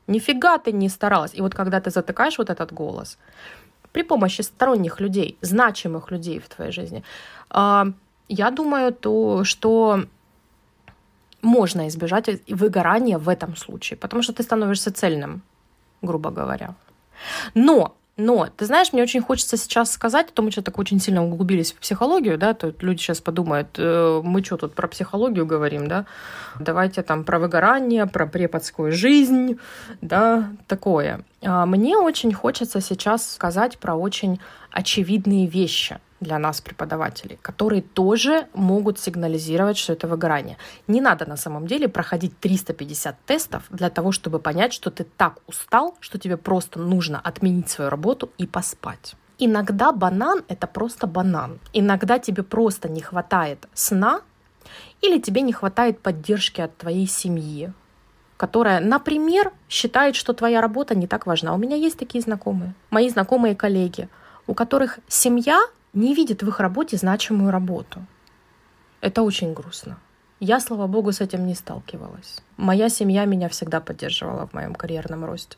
Нифига 0.08 0.58
ты 0.58 0.72
не 0.72 0.90
старалась. 0.90 1.36
И 1.36 1.42
вот 1.42 1.54
когда 1.54 1.80
ты 1.80 1.92
затыкаешь 1.92 2.38
вот 2.38 2.50
этот 2.50 2.74
голос, 2.74 3.18
при 3.92 4.04
помощи 4.04 4.42
сторонних 4.42 5.00
людей, 5.00 5.38
значимых 5.42 6.12
людей 6.12 6.40
в 6.40 6.48
твоей 6.48 6.72
жизни, 6.72 7.04
а, 7.50 7.88
я 8.28 8.52
думаю, 8.52 8.92
то, 8.94 9.44
что 9.44 10.06
можно 11.42 11.88
избежать 11.88 12.30
выгорания 12.48 13.18
в 13.18 13.30
этом 13.30 13.56
случае, 13.56 13.98
потому 13.98 14.22
что 14.24 14.34
ты 14.34 14.44
становишься 14.44 14.92
цельным, 14.92 15.42
грубо 16.02 16.32
говоря. 16.32 16.76
Но 17.56 17.96
но, 18.20 18.48
ты 18.56 18.66
знаешь, 18.66 18.92
мне 18.92 19.02
очень 19.02 19.22
хочется 19.22 19.58
сейчас 19.58 19.92
сказать, 19.92 20.28
а 20.30 20.34
то 20.34 20.42
мы 20.42 20.52
что-то 20.52 20.72
так 20.72 20.80
очень 20.80 21.00
сильно 21.00 21.24
углубились 21.26 21.72
в 21.72 21.78
психологию, 21.78 22.38
да, 22.38 22.54
то 22.54 22.74
люди 22.82 23.00
сейчас 23.00 23.22
подумают, 23.22 23.70
э, 23.78 24.22
мы 24.24 24.44
что 24.44 24.58
тут 24.58 24.76
про 24.76 24.88
психологию 24.88 25.46
говорим, 25.46 25.88
да, 25.88 26.06
давайте 26.60 27.02
там 27.02 27.24
про 27.24 27.40
выгорание, 27.40 28.06
про 28.06 28.28
преподскую 28.28 28.92
жизнь, 28.92 29.58
да, 30.02 30.50
такое. 30.68 31.24
А 31.42 31.66
мне 31.66 31.98
очень 31.98 32.34
хочется 32.34 32.82
сейчас 32.82 33.32
сказать 33.34 33.78
про 33.78 33.96
очень 33.96 34.40
очевидные 34.72 35.48
вещи. 35.48 36.00
Для 36.20 36.40
нас, 36.40 36.62
преподавателей, 36.62 37.40
которые 37.42 37.82
тоже 37.82 38.48
могут 38.54 39.00
сигнализировать, 39.00 39.78
что 39.78 39.94
это 39.94 40.08
выгорание. 40.08 40.58
Не 40.88 41.02
надо 41.02 41.26
на 41.26 41.38
самом 41.38 41.68
деле 41.68 41.88
проходить 41.88 42.40
350 42.40 43.16
тестов 43.26 43.64
для 43.70 43.90
того, 43.90 44.12
чтобы 44.12 44.40
понять, 44.40 44.74
что 44.74 44.92
ты 44.92 45.04
так 45.04 45.40
устал, 45.48 45.96
что 46.00 46.18
тебе 46.18 46.38
просто 46.38 46.80
нужно 46.80 47.20
отменить 47.20 47.70
свою 47.70 47.90
работу 47.90 48.30
и 48.38 48.46
поспать. 48.48 49.16
Иногда 49.38 49.94
банан— 49.94 50.44
это 50.50 50.68
просто 50.68 51.08
банан. 51.08 51.60
Иногда 51.72 52.20
тебе 52.20 52.44
просто 52.44 52.90
не 52.90 53.02
хватает 53.02 53.68
сна 53.74 54.22
или 55.02 55.20
тебе 55.20 55.42
не 55.42 55.54
хватает 55.54 56.00
поддержки 56.00 56.60
от 56.60 56.76
твоей 56.78 57.08
семьи, 57.08 57.72
которая, 58.36 58.82
например, 58.82 59.54
считает, 59.70 60.16
что 60.16 60.34
твоя 60.34 60.60
работа 60.60 60.94
не 60.94 61.08
так 61.08 61.26
важна. 61.26 61.54
У 61.54 61.58
меня 61.58 61.78
есть 61.78 61.98
такие 61.98 62.22
знакомые, 62.22 62.74
мои 62.90 63.10
знакомые 63.10 63.56
коллеги, 63.56 64.10
у 64.46 64.54
которых 64.54 65.00
семья 65.08 65.60
не 65.94 66.14
видит 66.14 66.44
в 66.44 66.48
их 66.48 66.60
работе 66.60 66.98
значимую 66.98 67.52
работу. 67.52 68.06
Это 69.02 69.22
очень 69.22 69.54
грустно. 69.54 69.98
Я, 70.40 70.60
слава 70.60 70.88
богу, 70.88 71.12
с 71.12 71.22
этим 71.22 71.46
не 71.46 71.56
сталкивалась. 71.56 72.42
Моя 72.58 72.90
семья 72.90 73.26
меня 73.26 73.50
всегда 73.50 73.82
поддерживала 73.82 74.48
в 74.48 74.54
моем 74.54 74.74
карьерном 74.74 75.26
росте. 75.26 75.58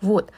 Вот. 0.00 0.32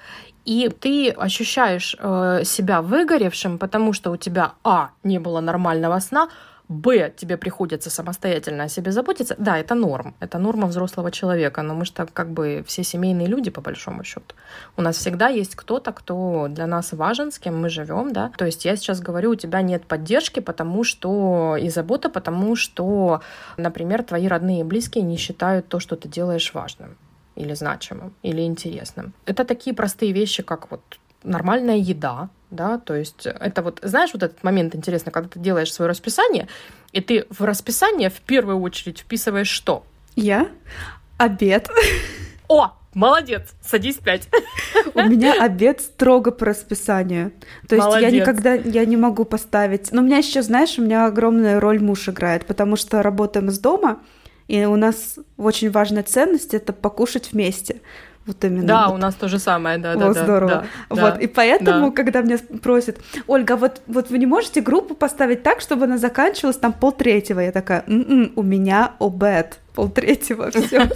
И 0.45 0.69
ты 0.69 1.11
ощущаешь 1.11 1.97
э, 1.99 2.43
себя 2.45 2.83
выгоревшим, 2.83 3.59
потому 3.59 3.95
что 3.95 4.11
у 4.11 4.17
тебя, 4.17 4.53
а, 4.63 4.91
не 5.03 5.19
было 5.19 5.41
нормального 5.41 5.99
сна, 6.01 6.29
Б, 6.69 7.13
тебе 7.15 7.37
приходится 7.37 7.91
самостоятельно 7.91 8.65
о 8.65 8.69
себе 8.69 8.91
заботиться, 8.91 9.35
да, 9.39 9.59
это 9.59 9.75
норм, 9.75 10.15
это 10.21 10.39
норма 10.39 10.67
взрослого 10.67 11.11
человека, 11.11 11.61
но 11.61 11.75
мы 11.75 11.85
же 11.85 11.93
так 11.93 12.13
как 12.13 12.31
бы 12.31 12.65
все 12.67 12.83
семейные 12.83 13.27
люди 13.27 13.51
по 13.51 13.61
большому 13.61 14.03
счету. 14.03 14.35
У 14.77 14.83
нас 14.83 14.97
всегда 14.97 15.29
есть 15.29 15.57
кто-то, 15.57 15.93
кто 15.93 16.47
для 16.49 16.67
нас 16.67 16.93
важен, 16.93 17.33
с 17.33 17.39
кем 17.39 17.61
мы 17.61 17.69
живем, 17.69 18.15
да. 18.15 18.33
То 18.39 18.47
есть 18.47 18.65
я 18.65 18.77
сейчас 18.77 19.01
говорю, 19.01 19.33
у 19.33 19.35
тебя 19.35 19.61
нет 19.61 19.85
поддержки, 19.85 20.41
потому 20.41 20.85
что 20.85 21.57
и 21.61 21.69
забота, 21.69 22.09
потому 22.09 22.57
что, 22.57 23.21
например, 23.59 24.03
твои 24.03 24.27
родные 24.27 24.61
и 24.61 24.65
близкие 24.65 25.05
не 25.05 25.19
считают 25.19 25.69
то, 25.69 25.81
что 25.81 25.97
ты 25.97 26.09
делаешь 26.09 26.55
важным 26.55 26.97
или 27.37 27.53
значимым, 27.53 28.15
или 28.23 28.41
интересным. 28.41 29.13
Это 29.27 29.45
такие 29.45 29.77
простые 29.77 30.13
вещи, 30.13 30.43
как 30.43 30.71
вот 30.71 30.81
нормальная 31.25 31.77
еда, 31.77 32.29
да, 32.55 32.79
то 32.79 32.95
есть 32.95 33.27
это 33.27 33.63
вот, 33.63 33.81
знаешь, 33.83 34.11
вот 34.13 34.23
этот 34.23 34.43
момент 34.43 34.75
интересно, 34.75 35.11
когда 35.11 35.29
ты 35.29 35.39
делаешь 35.39 35.73
свое 35.73 35.89
расписание, 35.89 36.49
и 36.93 37.01
ты 37.01 37.27
в 37.31 37.43
расписание 37.43 38.11
в 38.11 38.21
первую 38.21 38.61
очередь 38.61 39.01
вписываешь 39.01 39.49
что? 39.49 39.85
Я? 40.17 40.49
Обед. 41.19 41.69
О, 42.49 42.73
Молодец, 42.95 43.55
садись 43.61 43.97
пять. 43.97 44.29
У 44.95 45.01
меня 45.03 45.43
обед 45.43 45.81
строго 45.81 46.31
по 46.31 46.47
расписанию. 46.47 47.33
То 47.69 47.75
есть 47.75 47.87
Молодец. 47.87 48.13
я 48.13 48.21
никогда 48.21 48.55
я 48.55 48.85
не 48.85 48.97
могу 48.97 49.25
поставить. 49.25 49.91
Но 49.91 50.01
у 50.01 50.05
меня 50.05 50.19
еще, 50.19 50.43
знаешь, 50.43 50.79
у 50.79 50.83
меня 50.83 51.07
огромная 51.07 51.59
роль 51.59 51.81
муж 51.81 52.09
играет, 52.09 52.47
потому 52.47 52.77
что 52.77 53.03
работаем 53.03 53.49
из 53.49 53.59
дома, 53.59 53.99
и 54.47 54.65
у 54.65 54.77
нас 54.77 55.19
очень 55.37 55.71
важная 55.71 56.05
ценность 56.05 56.55
это 56.55 56.73
покушать 56.73 57.33
вместе. 57.33 57.81
Вот 58.27 58.43
именно. 58.45 58.67
Да, 58.67 58.89
вот. 58.89 58.95
у 58.95 58.99
нас 58.99 59.15
то 59.15 59.29
же 59.29 59.39
самое, 59.39 59.79
да, 59.79 59.95
да. 59.95 60.07
Вот 60.07 60.15
да, 60.15 60.25
здорово. 60.25 60.51
Да, 60.51 60.65
вот, 60.89 61.15
да, 61.15 61.21
и 61.21 61.27
поэтому, 61.27 61.91
да. 61.91 61.95
когда 61.95 62.23
меня 62.23 62.39
просят, 62.63 62.99
Ольга, 63.27 63.57
вот, 63.57 63.83
вот 63.87 64.11
вы 64.11 64.19
не 64.19 64.27
можете 64.27 64.63
группу 64.63 64.95
поставить 64.95 65.43
так, 65.43 65.61
чтобы 65.61 65.85
она 65.85 65.99
заканчивалась 65.99 66.57
там 66.57 66.73
полтретьего? 66.73 67.41
Я 67.41 67.53
такая, 67.53 67.85
М-м, 67.87 68.33
у 68.37 68.43
меня 68.43 68.93
обед 68.99 69.59
полтретьего, 69.75 70.51
все. 70.51 70.89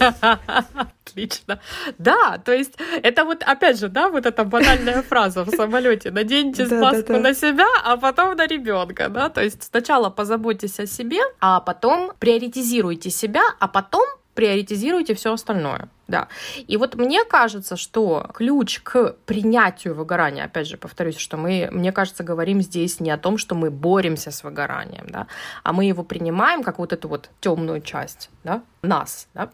Отлично. 1.06 1.60
Да, 1.98 2.38
то 2.38 2.52
есть 2.52 2.78
это 3.02 3.24
вот, 3.24 3.42
опять 3.42 3.78
же, 3.78 3.88
да, 3.88 4.08
вот 4.08 4.24
эта 4.24 4.44
банальная 4.44 5.02
фраза 5.02 5.44
в 5.44 5.50
самолете. 5.50 6.10
Наденьте 6.10 6.64
маску 6.66 7.14
на 7.14 7.34
себя, 7.34 7.66
а 7.84 7.96
потом 7.96 8.36
на 8.36 8.46
ребенка, 8.46 9.08
да. 9.08 9.28
То 9.28 9.42
есть 9.42 9.64
сначала 9.64 10.10
позаботьтесь 10.10 10.80
о 10.80 10.86
себе, 10.86 11.20
а 11.40 11.60
потом 11.60 12.12
приоритизируйте 12.18 13.10
себя, 13.10 13.42
а 13.58 13.68
потом 13.68 14.06
приоритизируйте 14.34 15.14
все 15.14 15.32
остальное. 15.32 15.88
Да. 16.08 16.28
И 16.56 16.78
вот 16.78 16.94
мне 16.94 17.22
кажется, 17.24 17.76
что 17.76 18.30
ключ 18.32 18.80
к 18.80 19.14
принятию 19.26 19.94
выгорания, 19.94 20.44
опять 20.44 20.66
же, 20.66 20.78
повторюсь, 20.78 21.18
что 21.18 21.36
мы, 21.36 21.68
мне 21.70 21.92
кажется, 21.92 22.24
говорим 22.24 22.62
здесь 22.62 22.98
не 22.98 23.10
о 23.10 23.18
том, 23.18 23.36
что 23.36 23.54
мы 23.54 23.70
боремся 23.70 24.30
с 24.30 24.42
выгоранием, 24.42 25.06
да, 25.08 25.26
а 25.64 25.74
мы 25.74 25.84
его 25.84 26.02
принимаем 26.02 26.62
как 26.62 26.78
вот 26.78 26.94
эту 26.94 27.08
вот 27.08 27.30
темную 27.40 27.82
часть, 27.82 28.30
да, 28.42 28.62
нас, 28.80 29.28
да. 29.34 29.50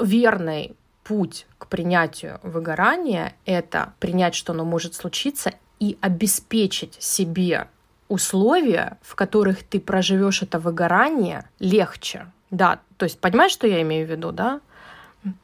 Верный 0.00 0.76
путь 1.04 1.46
к 1.58 1.68
принятию 1.68 2.40
выгорания— 2.42 3.34
это 3.44 3.94
принять, 4.00 4.34
что 4.34 4.52
оно 4.52 4.64
может 4.64 4.94
случиться, 4.94 5.52
и 5.78 5.98
обеспечить 6.00 7.00
себе 7.00 7.68
условия, 8.08 8.98
в 9.02 9.14
которых 9.14 9.62
ты 9.62 9.78
проживешь 9.78 10.42
это 10.42 10.58
выгорание 10.58 11.48
легче, 11.60 12.32
да, 12.50 12.80
то 12.96 13.04
есть 13.04 13.20
понимаешь, 13.20 13.52
что 13.52 13.66
я 13.66 13.82
имею 13.82 14.06
в 14.06 14.10
виду, 14.10 14.32
да? 14.32 14.60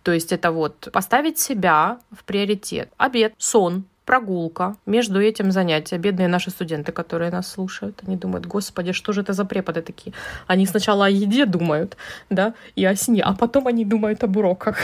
То 0.03 0.12
есть 0.12 0.33
это 0.33 0.51
вот 0.51 0.89
поставить 0.93 1.39
себя 1.39 1.99
в 2.11 2.24
приоритет. 2.24 2.89
Обед, 2.97 3.35
сон, 3.39 3.85
прогулка, 4.05 4.76
между 4.87 5.20
этим 5.20 5.53
занятия. 5.53 5.99
Бедные 5.99 6.28
наши 6.28 6.51
студенты, 6.51 6.93
которые 6.93 7.30
нас 7.30 7.49
слушают, 7.49 8.03
они 8.07 8.16
думают, 8.16 8.47
господи, 8.47 8.93
что 8.93 9.12
же 9.12 9.20
это 9.22 9.33
за 9.33 9.45
преподы 9.45 9.83
такие? 9.83 10.12
Они 10.47 10.66
сначала 10.66 11.07
о 11.07 11.09
еде 11.09 11.47
думают, 11.47 11.97
да, 12.30 12.55
и 12.76 12.85
о 12.85 12.97
сне, 12.97 13.22
а 13.22 13.35
потом 13.35 13.66
они 13.66 13.85
думают 13.85 14.24
об 14.24 14.37
уроках. 14.37 14.78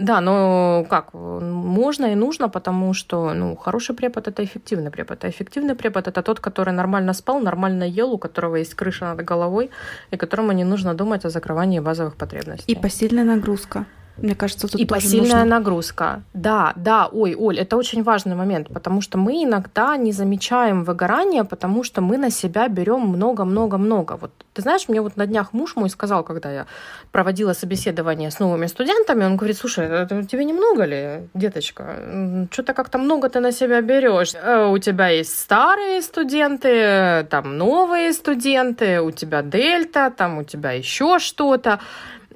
Да, 0.00 0.20
но 0.20 0.86
как, 0.88 1.12
можно 1.12 2.06
и 2.06 2.14
нужно, 2.14 2.48
потому 2.48 2.94
что, 2.94 3.34
ну, 3.34 3.54
хороший 3.56 3.94
препод— 3.94 4.28
это 4.28 4.42
эффективный 4.42 4.90
препод. 4.90 5.24
А 5.24 5.28
эффективный 5.28 5.74
препод— 5.74 6.08
это 6.08 6.22
тот, 6.22 6.40
который 6.40 6.72
нормально 6.72 7.12
спал, 7.12 7.40
нормально 7.40 7.84
ел, 7.84 8.12
у 8.12 8.18
которого 8.18 8.56
есть 8.56 8.74
крыша 8.74 9.04
над 9.04 9.24
головой, 9.24 9.70
и 10.10 10.16
которому 10.16 10.52
не 10.52 10.64
нужно 10.64 10.94
думать 10.94 11.26
о 11.26 11.30
закрывании 11.30 11.80
базовых 11.80 12.16
потребностей. 12.16 12.72
И 12.72 12.74
посильная 12.74 13.24
нагрузка. 13.24 13.84
Мне 14.16 14.34
кажется, 14.34 14.68
тут 14.68 14.80
и 14.80 14.86
тоже 14.86 15.00
посильная 15.00 15.40
нужно... 15.40 15.44
нагрузка. 15.44 16.22
Да, 16.34 16.72
да, 16.76 17.08
ой, 17.10 17.34
Оль, 17.34 17.58
это 17.58 17.76
очень 17.76 18.02
важный 18.02 18.34
момент, 18.34 18.68
потому 18.68 19.00
что 19.00 19.18
мы 19.18 19.44
иногда 19.44 19.96
не 19.96 20.12
замечаем 20.12 20.84
выгорания, 20.84 21.44
потому 21.44 21.84
что 21.84 22.00
мы 22.00 22.18
на 22.18 22.30
себя 22.30 22.68
берем 22.68 23.00
много-много-много. 23.00 24.18
Вот 24.20 24.30
ты 24.52 24.62
знаешь, 24.62 24.88
мне 24.88 25.00
вот 25.00 25.16
на 25.16 25.26
днях 25.26 25.52
муж 25.52 25.76
мой 25.76 25.88
сказал, 25.88 26.22
когда 26.22 26.52
я 26.52 26.66
проводила 27.12 27.52
собеседование 27.54 28.30
с 28.30 28.38
новыми 28.40 28.66
студентами, 28.66 29.24
он 29.24 29.36
говорит, 29.36 29.56
слушай, 29.56 29.86
это 29.86 30.22
тебе 30.24 30.44
немного 30.44 30.84
ли, 30.84 31.28
деточка? 31.34 32.48
Что-то 32.50 32.74
как-то 32.74 32.98
много 32.98 33.28
ты 33.28 33.40
на 33.40 33.52
себя 33.52 33.80
берешь. 33.80 34.34
Э, 34.34 34.66
у 34.66 34.78
тебя 34.78 35.08
есть 35.08 35.38
старые 35.38 36.02
студенты, 36.02 37.26
там 37.30 37.56
новые 37.56 38.12
студенты, 38.12 39.00
у 39.00 39.10
тебя 39.10 39.42
дельта, 39.42 40.12
там 40.14 40.38
у 40.38 40.44
тебя 40.44 40.72
еще 40.72 41.18
что-то. 41.18 41.80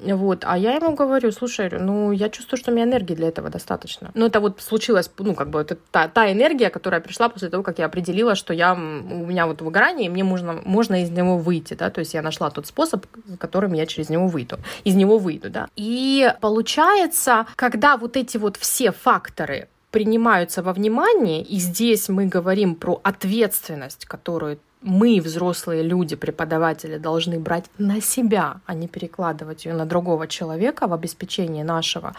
Вот. 0.01 0.45
А 0.45 0.59
я 0.59 0.75
ему 0.75 0.95
говорю, 0.95 1.33
слушай, 1.33 1.71
ну, 1.71 2.13
я 2.13 2.29
чувствую, 2.29 2.59
что 2.59 2.71
у 2.71 2.75
меня 2.75 2.85
энергии 2.85 3.15
для 3.15 3.29
этого 3.29 3.51
достаточно. 3.51 4.11
Ну, 4.15 4.27
это 4.27 4.41
вот 4.41 4.61
случилось, 4.61 5.11
ну, 5.19 5.35
как 5.35 5.51
бы, 5.51 5.61
это 5.61 5.77
та, 5.91 6.09
та 6.09 6.31
энергия, 6.33 6.71
которая 6.71 7.01
пришла 7.01 7.29
после 7.29 7.49
того, 7.49 7.63
как 7.63 7.79
я 7.79 7.87
определила, 7.87 8.35
что 8.35 8.53
я, 8.53 8.75
у 8.75 8.77
меня 8.77 9.47
вот 9.47 9.63
выгорание, 9.63 10.07
и 10.07 10.09
мне 10.11 10.25
можно, 10.25 10.61
можно 10.65 11.03
из 11.03 11.11
него 11.11 11.39
выйти, 11.39 11.75
да, 11.75 11.91
то 11.91 12.01
есть 12.01 12.15
я 12.15 12.23
нашла 12.23 12.51
тот 12.51 12.67
способ, 12.67 13.07
которым 13.39 13.73
я 13.73 13.87
через 13.87 14.09
него 14.09 14.27
выйду, 14.27 14.59
из 14.85 14.95
него 14.95 15.19
выйду, 15.19 15.51
да. 15.51 15.69
И 15.77 16.33
получается, 16.41 17.47
когда 17.57 17.97
вот 17.97 18.17
эти 18.17 18.37
вот 18.37 18.57
все 18.57 18.93
факторы 18.93 19.69
принимаются 19.91 20.61
во 20.63 20.73
внимание, 20.73 21.43
и 21.43 21.59
здесь 21.59 22.09
мы 22.09 22.27
говорим 22.27 22.75
про 22.75 23.01
ответственность, 23.05 24.07
которую 24.07 24.59
мы, 24.85 25.21
взрослые 25.21 25.83
люди, 25.83 26.15
преподаватели, 26.15 26.99
должны 26.99 27.39
брать 27.39 27.65
на 27.79 28.01
себя, 28.03 28.61
а 28.67 28.75
не 28.75 28.87
перекладывать 28.87 29.65
ее 29.65 29.75
на 29.75 29.87
другого 29.87 30.27
человека 30.29 30.87
в 30.87 30.93
обеспечении 30.93 31.63
нашего 31.63 32.15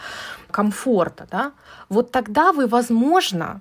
комфорта, 0.50 1.26
да, 1.30 1.52
вот 1.88 2.10
тогда 2.10 2.52
вы, 2.52 2.66
возможно, 2.66 3.60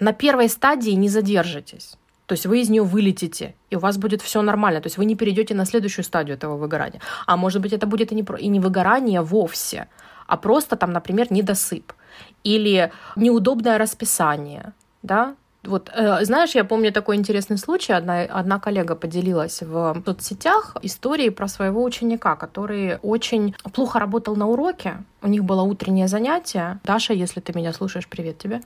на 0.00 0.12
первой 0.12 0.48
стадии 0.48 0.92
не 0.92 1.08
задержитесь. 1.08 1.98
То 2.26 2.34
есть 2.34 2.46
вы 2.46 2.60
из 2.60 2.70
нее 2.70 2.82
вылетите, 2.82 3.54
и 3.70 3.76
у 3.76 3.78
вас 3.78 3.96
будет 3.96 4.22
все 4.22 4.42
нормально. 4.42 4.80
То 4.80 4.86
есть 4.86 4.98
вы 4.98 5.04
не 5.04 5.16
перейдете 5.16 5.54
на 5.54 5.64
следующую 5.64 6.04
стадию 6.04 6.36
этого 6.36 6.56
выгорания. 6.56 7.00
А 7.26 7.36
может 7.36 7.62
быть, 7.62 7.72
это 7.72 7.86
будет 7.86 8.12
и 8.12 8.14
не, 8.14 8.24
и 8.38 8.48
не 8.48 8.60
выгорание 8.60 9.22
вовсе, 9.22 9.88
а 10.26 10.36
просто 10.36 10.76
там, 10.76 10.92
например, 10.92 11.32
недосып 11.32 11.92
или 12.44 12.92
неудобное 13.16 13.78
расписание, 13.78 14.72
да, 15.02 15.34
вот, 15.64 15.90
э, 15.92 16.24
знаешь, 16.24 16.54
я 16.54 16.64
помню 16.64 16.92
такой 16.92 17.16
интересный 17.16 17.58
случай. 17.58 17.92
Одна, 17.92 18.22
одна 18.22 18.60
коллега 18.60 18.94
поделилась 18.94 19.60
в 19.62 20.02
соцсетях 20.06 20.76
историей 20.82 21.30
про 21.30 21.48
своего 21.48 21.82
ученика, 21.82 22.36
который 22.36 22.98
очень 23.02 23.54
плохо 23.72 23.98
работал 23.98 24.36
на 24.36 24.46
уроке. 24.46 24.98
У 25.20 25.26
них 25.26 25.42
было 25.42 25.62
утреннее 25.62 26.06
занятие. 26.06 26.78
Даша, 26.84 27.12
если 27.12 27.40
ты 27.40 27.52
меня 27.52 27.72
слушаешь, 27.72 28.06
привет 28.06 28.38
тебе. 28.38 28.60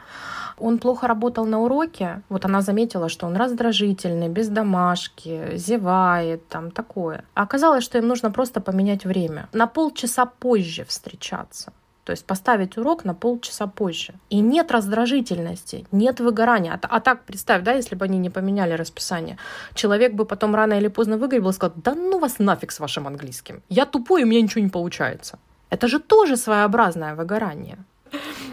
Он 0.58 0.78
плохо 0.78 1.06
работал 1.06 1.46
на 1.46 1.60
уроке. 1.60 2.22
Вот 2.28 2.44
она 2.44 2.60
заметила, 2.60 3.08
что 3.08 3.26
он 3.26 3.36
раздражительный, 3.36 4.28
без 4.28 4.48
домашки, 4.48 5.56
зевает, 5.56 6.46
там 6.48 6.70
такое. 6.70 7.24
А 7.34 7.42
оказалось, 7.42 7.84
что 7.84 7.98
им 7.98 8.06
нужно 8.06 8.30
просто 8.30 8.60
поменять 8.60 9.06
время. 9.06 9.48
На 9.52 9.66
полчаса 9.66 10.26
позже 10.26 10.84
встречаться 10.84 11.72
То 12.04 12.12
есть 12.12 12.26
поставить 12.26 12.76
урок 12.76 13.04
на 13.04 13.14
полчаса 13.14 13.66
позже. 13.66 14.14
И 14.28 14.40
нет 14.40 14.72
раздражительности, 14.72 15.86
нет 15.92 16.20
выгорания. 16.20 16.72
А, 16.72 16.96
а 16.96 17.00
так 17.00 17.24
представь, 17.24 17.62
да, 17.62 17.72
если 17.72 17.94
бы 17.94 18.04
они 18.04 18.18
не 18.18 18.30
поменяли 18.30 18.72
расписание, 18.72 19.38
человек 19.74 20.12
бы 20.14 20.24
потом 20.24 20.54
рано 20.54 20.74
или 20.74 20.88
поздно 20.88 21.16
выгорел 21.16 21.50
и 21.50 21.52
сказал, 21.52 21.74
да 21.76 21.94
ну 21.94 22.18
вас 22.18 22.38
нафиг 22.38 22.72
с 22.72 22.80
вашим 22.80 23.06
английским. 23.06 23.62
Я 23.68 23.86
тупой, 23.86 24.24
у 24.24 24.26
меня 24.26 24.42
ничего 24.42 24.64
не 24.64 24.70
получается. 24.70 25.38
Это 25.70 25.86
же 25.86 26.00
тоже 26.00 26.36
своеобразное 26.36 27.14
выгорание. 27.14 27.78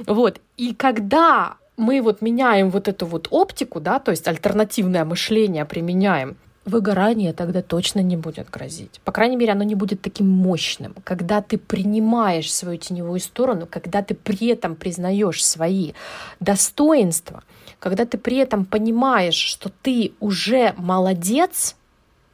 Вот. 0.06 0.40
И 0.58 0.74
когда 0.74 1.58
мы 1.76 2.02
вот 2.02 2.22
меняем 2.22 2.70
вот 2.70 2.88
эту 2.88 3.06
вот 3.06 3.28
оптику, 3.32 3.80
да, 3.80 4.00
то 4.00 4.12
есть 4.12 4.28
альтернативное 4.28 5.06
мышление 5.06 5.66
применяем, 5.66 6.38
выгорание 6.70 7.34
тогда 7.34 7.62
точно 7.62 8.00
не 8.00 8.16
будет 8.16 8.50
грозить. 8.50 9.02
По 9.04 9.12
крайней 9.12 9.36
мере, 9.36 9.52
оно 9.52 9.64
не 9.64 9.76
будет 9.76 10.02
таким 10.02 10.28
мощным. 10.28 10.96
Когда 11.04 11.42
ты 11.42 11.58
принимаешь 11.58 12.54
свою 12.54 12.78
теневую 12.78 13.20
сторону, 13.20 13.68
когда 13.70 14.02
ты 14.02 14.16
при 14.16 14.48
этом 14.48 14.76
признаешь 14.76 15.46
свои 15.46 15.94
достоинства, 16.40 17.44
когда 17.80 18.06
ты 18.06 18.18
при 18.18 18.38
этом 18.38 18.66
понимаешь, 18.66 19.36
что 19.36 19.70
ты 19.82 20.14
уже 20.20 20.74
молодец, 20.78 21.76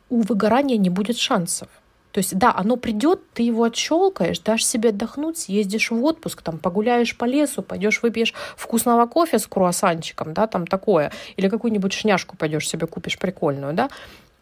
у 0.10 0.22
выгорания 0.22 0.78
не 0.78 0.90
будет 0.90 1.18
шансов. 1.18 1.70
То 2.16 2.20
есть, 2.20 2.38
да, 2.38 2.54
оно 2.56 2.78
придет, 2.78 3.20
ты 3.34 3.44
его 3.44 3.66
отщелкаешь, 3.66 4.40
дашь 4.40 4.64
себе 4.64 4.92
отдохнуть, 4.92 5.38
съездишь 5.38 5.92
в 5.92 6.02
отпуск, 6.02 6.42
там, 6.44 6.60
погуляешь 6.60 7.18
по 7.18 7.26
лесу, 7.26 7.62
пойдешь 7.62 8.02
выпьешь 8.02 8.34
вкусного 8.56 9.06
кофе 9.06 9.38
с 9.38 9.46
круассанчиком, 9.46 10.34
да, 10.34 10.48
там 10.48 10.66
такое, 10.66 11.12
или 11.36 11.50
какую-нибудь 11.50 11.92
шняшку 11.92 12.38
пойдешь 12.38 12.70
себе 12.70 12.88
купишь 12.88 13.20
прикольную, 13.20 13.74
да, 13.74 13.90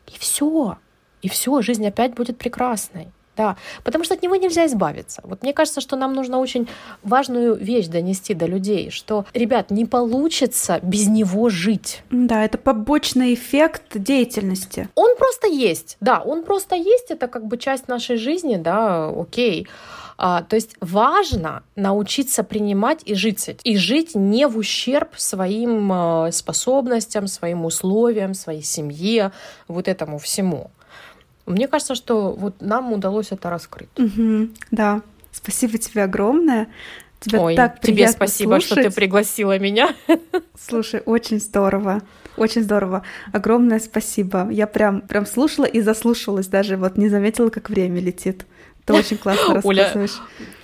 и 0.08 0.18
все, 0.18 0.78
и 1.22 1.30
все, 1.30 1.62
жизнь 1.62 1.88
опять 1.88 2.14
будет 2.14 2.38
прекрасной. 2.38 3.08
Да, 3.36 3.58
потому 3.84 4.04
что 4.04 4.14
от 4.14 4.22
него 4.22 4.36
нельзя 4.36 4.68
избавиться. 4.68 5.22
Вот 5.24 5.42
мне 5.42 5.54
кажется, 5.54 5.82
что 5.82 5.96
нам 5.96 6.14
нужно 6.14 6.38
очень 6.38 6.68
важную 7.02 7.56
вещь 7.56 7.88
донести 7.88 8.36
до 8.36 8.46
людей, 8.46 8.92
что, 8.92 9.26
ребят, 9.34 9.72
не 9.72 9.86
получится 9.86 10.80
без 10.84 11.08
него 11.08 11.50
жить. 11.50 12.04
Да, 12.12 12.46
это 12.46 12.60
побочный 12.60 13.34
эффект 13.34 13.84
деятельности. 13.96 14.88
Он 14.94 15.18
просто 15.18 15.48
есть, 15.48 15.98
да, 16.00 16.20
он 16.20 16.44
просто 16.44 16.76
есть, 16.76 17.10
это 17.10 17.28
как 17.28 17.48
бы 17.48 17.58
часть 17.58 17.88
нашей 17.88 18.18
жизни, 18.18 18.58
да, 18.58 19.10
окей. 19.10 19.68
А, 19.68 20.03
то 20.18 20.56
есть 20.56 20.76
важно 20.80 21.64
научиться 21.76 22.44
принимать 22.44 23.02
и 23.06 23.16
жить. 23.16 23.50
И 23.64 23.78
жить 23.78 24.16
не 24.16 24.48
в 24.48 24.58
ущерб 24.58 25.10
своим 25.18 25.92
а, 25.92 26.32
способностям, 26.32 27.28
своим 27.28 27.66
условиям, 27.66 28.34
своей 28.34 28.64
семье, 28.64 29.32
вот 29.68 29.88
этому 29.88 30.20
всему. 30.20 30.72
Мне 31.46 31.68
кажется, 31.68 31.96
что 31.96 32.32
вот 32.32 32.62
нам 32.62 32.94
удалось 32.94 33.32
это 33.32 33.50
раскрыть. 33.50 33.90
Угу, 33.98 34.50
да. 34.72 35.02
Спасибо 35.32 35.78
тебе 35.78 36.04
огромное. 36.04 36.68
Тебе 37.20 37.40
Ой, 37.40 37.56
так 37.56 37.80
тебе 37.80 38.08
спасибо, 38.10 38.60
слушать. 38.60 38.66
что 38.66 38.84
ты 38.84 38.92
пригласила 38.92 39.58
меня. 39.58 39.96
Слушай, 40.60 41.02
очень 41.06 41.40
здорово. 41.40 42.02
Очень 42.38 42.64
здорово. 42.64 43.04
Огромное 43.32 43.80
спасибо. 43.80 44.50
Я 44.50 44.68
прям, 44.68 45.02
прям 45.02 45.26
слушала 45.26 45.66
и 45.66 45.82
заслушалась 45.82 46.48
даже, 46.48 46.78
вот 46.78 46.98
не 46.98 47.10
заметила, 47.10 47.50
как 47.50 47.70
время 47.70 48.02
летит. 48.02 48.46
Ты 48.86 48.94
очень 48.94 49.18
классно 49.18 49.56
рассказываешь. 49.56 50.20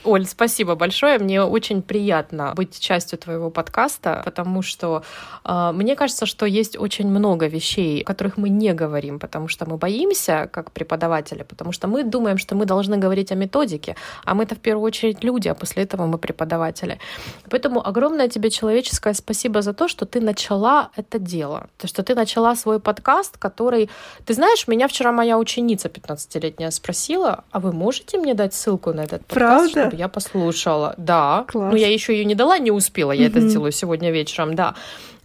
Оль, 0.06 0.26
спасибо 0.26 0.76
большое. 0.76 1.20
Мне 1.20 1.44
очень 1.44 1.82
приятно 1.82 2.54
быть 2.56 2.80
частью 2.80 3.20
твоего 3.20 3.50
подкаста, 3.50 4.22
потому 4.24 4.62
что 4.62 5.04
э, 5.44 5.72
мне 5.74 5.96
кажется, 5.96 6.26
что 6.26 6.46
есть 6.46 6.78
очень 6.78 7.08
много 7.10 7.48
вещей, 7.48 8.02
о 8.02 8.06
которых 8.06 8.38
мы 8.38 8.50
не 8.50 8.74
говорим, 8.74 9.20
потому 9.20 9.50
что 9.50 9.70
мы 9.70 9.78
боимся, 9.78 10.50
как 10.52 10.72
преподаватели, 10.72 11.44
потому 11.44 11.74
что 11.74 11.88
мы 11.88 12.04
думаем, 12.04 12.38
что 12.38 12.56
мы 12.56 12.66
должны 12.66 12.98
говорить 12.98 13.32
о 13.32 13.36
методике, 13.36 13.96
а 14.24 14.36
мы-то 14.36 14.56
в 14.56 14.60
первую 14.60 14.86
очередь 14.86 15.24
люди, 15.24 15.50
а 15.50 15.54
после 15.54 15.84
этого 15.84 16.06
мы 16.06 16.18
преподаватели. 16.18 17.00
Поэтому 17.50 17.86
огромное 17.86 18.30
тебе 18.30 18.50
человеческое 18.50 19.14
спасибо 19.14 19.62
за 19.62 19.74
то, 19.74 19.90
что 19.90 20.06
ты 20.06 20.22
начала 20.22 20.92
это 20.96 21.20
дело, 21.20 21.68
то, 21.78 21.88
что 21.88 22.04
ты 22.04 22.16
начала 22.16 22.56
свой 22.56 22.80
подкаст, 22.80 23.38
который... 23.38 23.90
Ты 24.26 24.34
знаешь, 24.34 24.68
меня 24.68 24.88
вчера 24.88 25.12
моя 25.12 25.38
ученица 25.38 25.90
15-летняя 25.90 26.72
спросила, 26.72 27.44
а 27.52 27.60
вы 27.60 27.74
можете 27.74 28.18
мне 28.18 28.34
дать 28.34 28.54
ссылку 28.54 28.94
на 28.94 29.02
этот 29.02 29.26
подкаст, 29.26 29.74
Правда? 29.74 29.89
Чтобы 29.90 30.00
я 30.00 30.08
послушала. 30.08 30.96
Да. 30.98 31.46
Класс. 31.48 31.72
Ну, 31.72 31.78
я 31.78 31.92
еще 31.92 32.14
ее 32.14 32.26
не 32.26 32.36
дала, 32.36 32.58
не 32.58 32.72
успела. 32.72 33.12
Я 33.12 33.28
угу. 33.28 33.38
это 33.38 33.48
сделаю 33.48 33.72
сегодня 33.72 34.12
вечером, 34.12 34.56
да 34.56 34.76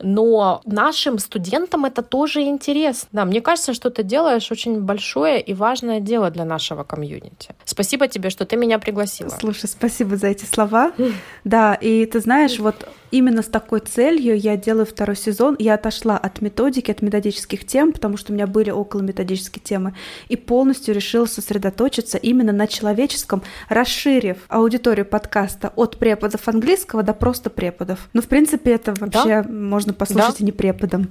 но 0.02 0.60
нашим 0.64 1.18
студентам 1.18 1.84
это 1.84 2.02
тоже 2.02 2.42
интересно. 2.42 3.08
Да, 3.12 3.24
мне 3.24 3.40
кажется, 3.40 3.74
что 3.74 3.90
ты 3.90 4.02
делаешь 4.02 4.50
очень 4.50 4.80
большое 4.80 5.40
и 5.40 5.54
важное 5.54 6.00
дело 6.00 6.30
для 6.30 6.44
нашего 6.44 6.84
комьюнити. 6.84 7.54
Спасибо 7.64 8.08
тебе, 8.08 8.30
что 8.30 8.44
ты 8.44 8.56
меня 8.56 8.78
пригласила. 8.78 9.28
Слушай, 9.28 9.68
спасибо 9.68 10.16
за 10.16 10.28
эти 10.28 10.44
слова. 10.44 10.92
Да, 11.44 11.74
и 11.74 12.06
ты 12.06 12.20
знаешь, 12.20 12.58
вот 12.58 12.88
именно 13.10 13.42
с 13.42 13.46
такой 13.46 13.80
целью 13.80 14.36
я 14.36 14.56
делаю 14.56 14.86
второй 14.86 15.16
сезон. 15.16 15.56
Я 15.58 15.74
отошла 15.74 16.16
от 16.16 16.40
методики, 16.40 16.90
от 16.90 17.02
методических 17.02 17.66
тем, 17.66 17.92
потому 17.92 18.16
что 18.16 18.32
у 18.32 18.34
меня 18.34 18.46
были 18.46 18.70
около 18.70 19.02
методические 19.02 19.62
темы, 19.62 19.94
и 20.28 20.36
полностью 20.36 20.94
решила 20.94 21.26
сосредоточиться 21.26 22.18
именно 22.18 22.52
на 22.52 22.66
человеческом, 22.66 23.42
расширив 23.68 24.38
аудиторию 24.54 25.04
подкаста 25.04 25.72
от 25.76 25.98
преподов 25.98 26.46
английского 26.46 27.02
до 27.02 27.12
просто 27.12 27.50
преподов. 27.50 27.98
Ну, 28.12 28.22
в 28.22 28.26
принципе, 28.26 28.72
это 28.72 28.94
вообще 28.98 29.42
да? 29.42 29.48
можно 29.48 29.92
послушать 29.92 30.38
да? 30.38 30.42
и 30.42 30.44
не 30.44 30.52
преподом 30.52 31.08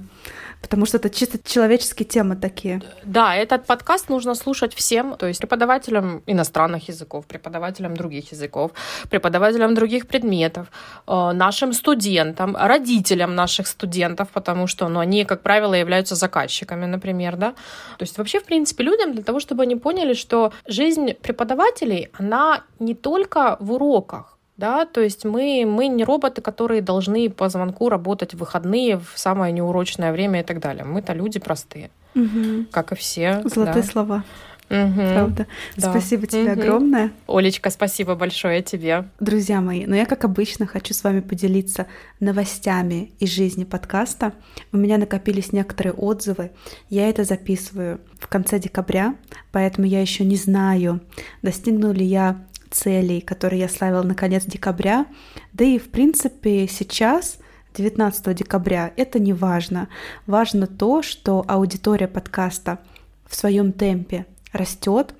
потому 0.64 0.86
что 0.86 0.96
это 0.96 1.10
чисто 1.10 1.38
человеческие 1.44 2.06
темы 2.06 2.36
такие. 2.36 2.80
Да, 3.04 3.36
этот 3.36 3.66
подкаст 3.66 4.08
нужно 4.08 4.34
слушать 4.34 4.74
всем, 4.74 5.14
то 5.18 5.26
есть 5.26 5.40
преподавателям 5.40 6.22
иностранных 6.26 6.88
языков, 6.88 7.26
преподавателям 7.26 7.94
других 7.94 8.32
языков, 8.32 8.70
преподавателям 9.10 9.74
других 9.74 10.06
предметов, 10.06 10.66
э, 11.06 11.32
нашим 11.32 11.74
студентам, 11.74 12.56
родителям 12.56 13.34
наших 13.34 13.66
студентов, 13.66 14.28
потому 14.32 14.66
что 14.66 14.88
ну, 14.88 15.00
они, 15.00 15.24
как 15.26 15.42
правило, 15.42 15.74
являются 15.74 16.14
заказчиками, 16.14 16.86
например, 16.86 17.36
да. 17.36 17.50
То 17.98 18.04
есть 18.04 18.16
вообще, 18.16 18.40
в 18.40 18.44
принципе, 18.44 18.84
людям 18.84 19.12
для 19.12 19.22
того, 19.22 19.40
чтобы 19.40 19.64
они 19.64 19.76
поняли, 19.76 20.14
что 20.14 20.50
жизнь 20.66 21.12
преподавателей, 21.12 22.08
она 22.18 22.62
не 22.78 22.94
только 22.94 23.58
в 23.60 23.72
уроках, 23.72 24.33
да, 24.56 24.86
то 24.86 25.00
есть 25.00 25.24
мы, 25.24 25.64
мы 25.66 25.88
не 25.88 26.04
роботы, 26.04 26.40
которые 26.40 26.80
должны 26.80 27.28
по 27.28 27.48
звонку 27.48 27.88
работать 27.88 28.34
в 28.34 28.38
выходные 28.38 28.98
в 28.98 29.12
самое 29.16 29.52
неурочное 29.52 30.12
время 30.12 30.40
и 30.40 30.44
так 30.44 30.60
далее. 30.60 30.84
Мы-то 30.84 31.12
люди 31.12 31.40
простые, 31.40 31.90
угу. 32.14 32.66
как 32.70 32.92
и 32.92 32.94
все. 32.94 33.42
Золотые 33.44 33.82
да. 33.82 33.88
слова. 33.88 34.24
Угу. 34.70 34.94
Правда. 34.94 35.46
Да. 35.76 35.90
Спасибо 35.90 36.26
тебе 36.26 36.52
угу. 36.52 36.60
огромное. 36.60 37.12
Олечка, 37.26 37.70
спасибо 37.70 38.14
большое 38.14 38.62
тебе. 38.62 39.04
Друзья 39.20 39.60
мои, 39.60 39.86
ну 39.86 39.94
я, 39.94 40.06
как 40.06 40.24
обычно, 40.24 40.66
хочу 40.66 40.94
с 40.94 41.04
вами 41.04 41.20
поделиться 41.20 41.86
новостями 42.20 43.12
из 43.18 43.30
жизни 43.30 43.64
подкаста. 43.64 44.32
У 44.72 44.76
меня 44.76 44.98
накопились 44.98 45.52
некоторые 45.52 45.92
отзывы. 45.92 46.52
Я 46.88 47.08
это 47.08 47.24
записываю 47.24 48.00
в 48.18 48.28
конце 48.28 48.58
декабря, 48.58 49.16
поэтому 49.52 49.86
я 49.86 50.00
еще 50.00 50.24
не 50.24 50.36
знаю, 50.36 51.00
достигну 51.42 51.92
ли 51.92 52.04
я 52.06 52.44
целей, 52.74 53.20
которые 53.20 53.60
я 53.60 53.68
ставила 53.68 54.02
на 54.02 54.14
конец 54.14 54.44
декабря. 54.44 55.06
Да 55.52 55.64
и, 55.64 55.78
в 55.78 55.90
принципе, 55.90 56.66
сейчас, 56.68 57.38
19 57.74 58.36
декабря, 58.36 58.92
это 58.96 59.18
не 59.18 59.32
важно. 59.32 59.88
Важно 60.26 60.66
то, 60.66 61.02
что 61.02 61.44
аудитория 61.48 62.08
подкаста 62.08 62.78
в 63.26 63.34
своем 63.34 63.72
темпе 63.72 64.26
растет. 64.52 65.14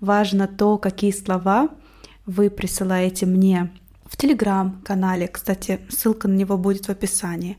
Важно 0.00 0.46
то, 0.46 0.78
какие 0.78 1.12
слова 1.12 1.68
вы 2.26 2.50
присылаете 2.50 3.26
мне 3.26 3.70
в 4.04 4.16
телеграм-канале. 4.16 5.28
Кстати, 5.28 5.80
ссылка 5.88 6.28
на 6.28 6.34
него 6.34 6.56
будет 6.56 6.86
в 6.86 6.90
описании 6.90 7.56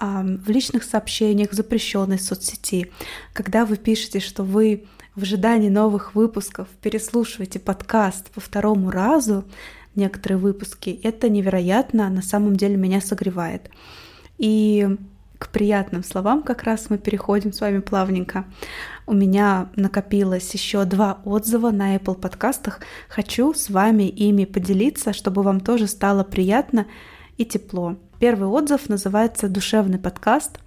в 0.00 0.48
личных 0.48 0.84
сообщениях 0.84 1.52
запрещенной 1.52 2.20
соцсети, 2.20 2.92
когда 3.32 3.64
вы 3.64 3.76
пишете, 3.76 4.20
что 4.20 4.44
вы 4.44 4.84
в 5.18 5.22
ожидании 5.22 5.68
новых 5.68 6.14
выпусков 6.14 6.68
переслушиваете 6.80 7.58
подкаст 7.58 8.30
по 8.30 8.40
второму 8.40 8.92
разу, 8.92 9.44
некоторые 9.96 10.38
выпуски, 10.38 11.00
это 11.02 11.28
невероятно, 11.28 12.08
на 12.08 12.22
самом 12.22 12.54
деле 12.54 12.76
меня 12.76 13.00
согревает. 13.00 13.68
И 14.38 14.96
к 15.38 15.48
приятным 15.48 16.04
словам 16.04 16.44
как 16.44 16.62
раз 16.62 16.88
мы 16.88 16.98
переходим 16.98 17.52
с 17.52 17.60
вами 17.60 17.80
плавненько. 17.80 18.44
У 19.08 19.12
меня 19.12 19.70
накопилось 19.74 20.54
еще 20.54 20.84
два 20.84 21.18
отзыва 21.24 21.72
на 21.72 21.96
Apple 21.96 22.14
подкастах. 22.14 22.80
Хочу 23.08 23.54
с 23.54 23.70
вами 23.70 24.04
ими 24.04 24.44
поделиться, 24.44 25.12
чтобы 25.12 25.42
вам 25.42 25.58
тоже 25.58 25.88
стало 25.88 26.22
приятно 26.22 26.86
и 27.38 27.44
тепло. 27.44 27.96
Первый 28.20 28.48
отзыв 28.48 28.88
называется 28.88 29.48
«Душевный 29.48 29.98
подкаст». 29.98 30.60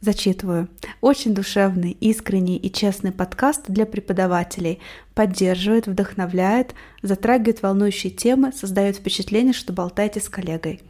Зачитываю. 0.00 0.68
Очень 1.02 1.34
душевный, 1.34 1.90
искренний 1.90 2.56
и 2.56 2.72
честный 2.72 3.12
подкаст 3.12 3.64
для 3.68 3.84
преподавателей. 3.84 4.80
Поддерживает, 5.14 5.86
вдохновляет, 5.86 6.74
затрагивает 7.02 7.60
волнующие 7.60 8.10
темы, 8.10 8.50
создает 8.52 8.96
впечатление, 8.96 9.52
что 9.52 9.74
болтаете 9.74 10.20
с 10.20 10.30
коллегой. 10.30 10.80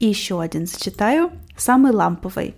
И 0.00 0.06
еще 0.06 0.40
один 0.40 0.66
зачитаю. 0.66 1.32
Самый 1.56 1.92
ламповый. 1.92 2.54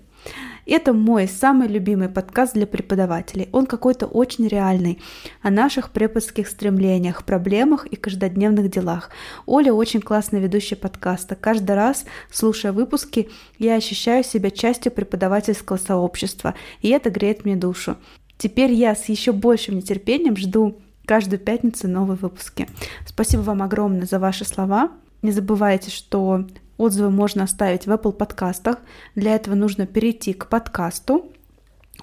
Это 0.64 0.92
мой 0.92 1.26
самый 1.26 1.66
любимый 1.66 2.08
подкаст 2.08 2.54
для 2.54 2.66
преподавателей. 2.66 3.48
Он 3.52 3.66
какой-то 3.66 4.06
очень 4.06 4.46
реальный, 4.46 5.00
о 5.42 5.50
наших 5.50 5.90
преподских 5.90 6.46
стремлениях, 6.48 7.24
проблемах 7.24 7.86
и 7.86 7.96
каждодневных 7.96 8.70
делах. 8.70 9.10
Оля 9.44 9.72
очень 9.72 10.00
классная 10.00 10.40
ведущая 10.40 10.76
подкаста. 10.76 11.34
Каждый 11.34 11.74
раз, 11.74 12.04
слушая 12.30 12.72
выпуски, 12.72 13.28
я 13.58 13.74
ощущаю 13.74 14.22
себя 14.22 14.50
частью 14.50 14.92
преподавательского 14.92 15.78
сообщества, 15.78 16.54
и 16.80 16.90
это 16.90 17.10
греет 17.10 17.44
мне 17.44 17.56
душу. 17.56 17.96
Теперь 18.38 18.72
я 18.72 18.94
с 18.94 19.08
еще 19.08 19.32
большим 19.32 19.76
нетерпением 19.76 20.36
жду 20.36 20.80
каждую 21.06 21.40
пятницу 21.40 21.88
новые 21.88 22.16
выпуски. 22.16 22.68
Спасибо 23.06 23.40
вам 23.42 23.62
огромное 23.62 24.06
за 24.06 24.18
ваши 24.18 24.44
слова. 24.44 24.92
Не 25.22 25.32
забывайте, 25.32 25.90
что 25.90 26.46
отзывы 26.82 27.10
можно 27.10 27.44
оставить 27.44 27.86
в 27.86 27.90
Apple 27.90 28.12
подкастах. 28.12 28.78
Для 29.14 29.34
этого 29.34 29.54
нужно 29.54 29.86
перейти 29.86 30.32
к 30.32 30.48
подкасту, 30.48 31.32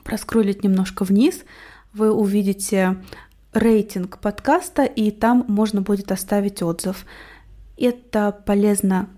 проскролить 0.03 0.63
немножко 0.63 1.03
вниз. 1.03 1.43
Вы 1.93 2.11
увидите 2.11 2.97
рейтинг 3.53 4.19
подкаста, 4.19 4.84
и 4.84 5.11
там 5.11 5.45
можно 5.47 5.82
будет 5.82 6.11
оставить 6.11 6.61
отзыв. 6.61 7.05
Это 7.77 8.32
полезно 8.45 9.09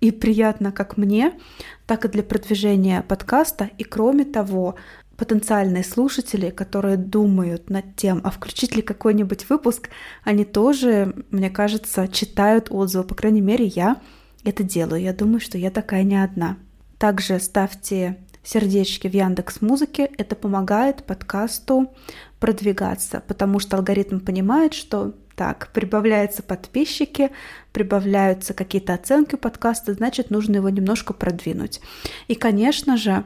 и 0.00 0.10
приятно 0.10 0.72
как 0.72 0.96
мне, 0.96 1.38
так 1.86 2.04
и 2.04 2.08
для 2.08 2.22
продвижения 2.22 3.02
подкаста. 3.02 3.70
И 3.78 3.84
кроме 3.84 4.24
того, 4.24 4.76
потенциальные 5.16 5.84
слушатели, 5.84 6.48
которые 6.48 6.96
думают 6.96 7.68
над 7.68 7.94
тем, 7.96 8.22
а 8.24 8.30
включить 8.30 8.74
ли 8.74 8.80
какой-нибудь 8.80 9.50
выпуск, 9.50 9.90
они 10.24 10.46
тоже, 10.46 11.14
мне 11.30 11.50
кажется, 11.50 12.08
читают 12.08 12.68
отзывы. 12.70 13.04
По 13.04 13.14
крайней 13.14 13.42
мере, 13.42 13.66
я 13.66 14.00
это 14.44 14.62
делаю. 14.62 15.02
Я 15.02 15.12
думаю, 15.12 15.40
что 15.40 15.58
я 15.58 15.70
такая 15.70 16.02
не 16.02 16.22
одна. 16.22 16.56
Также 16.98 17.38
ставьте 17.40 18.18
сердечки 18.42 19.08
в 19.08 19.14
Яндекс 19.14 19.60
Музыке. 19.60 20.10
Это 20.18 20.36
помогает 20.36 21.04
подкасту 21.04 21.92
продвигаться, 22.38 23.22
потому 23.26 23.58
что 23.58 23.76
алгоритм 23.76 24.18
понимает, 24.20 24.74
что 24.74 25.14
так, 25.36 25.70
прибавляются 25.72 26.42
подписчики, 26.42 27.30
прибавляются 27.72 28.52
какие-то 28.52 28.92
оценки 28.92 29.36
подкаста, 29.36 29.94
значит, 29.94 30.30
нужно 30.30 30.56
его 30.56 30.68
немножко 30.68 31.14
продвинуть. 31.14 31.80
И, 32.28 32.34
конечно 32.34 32.98
же, 32.98 33.24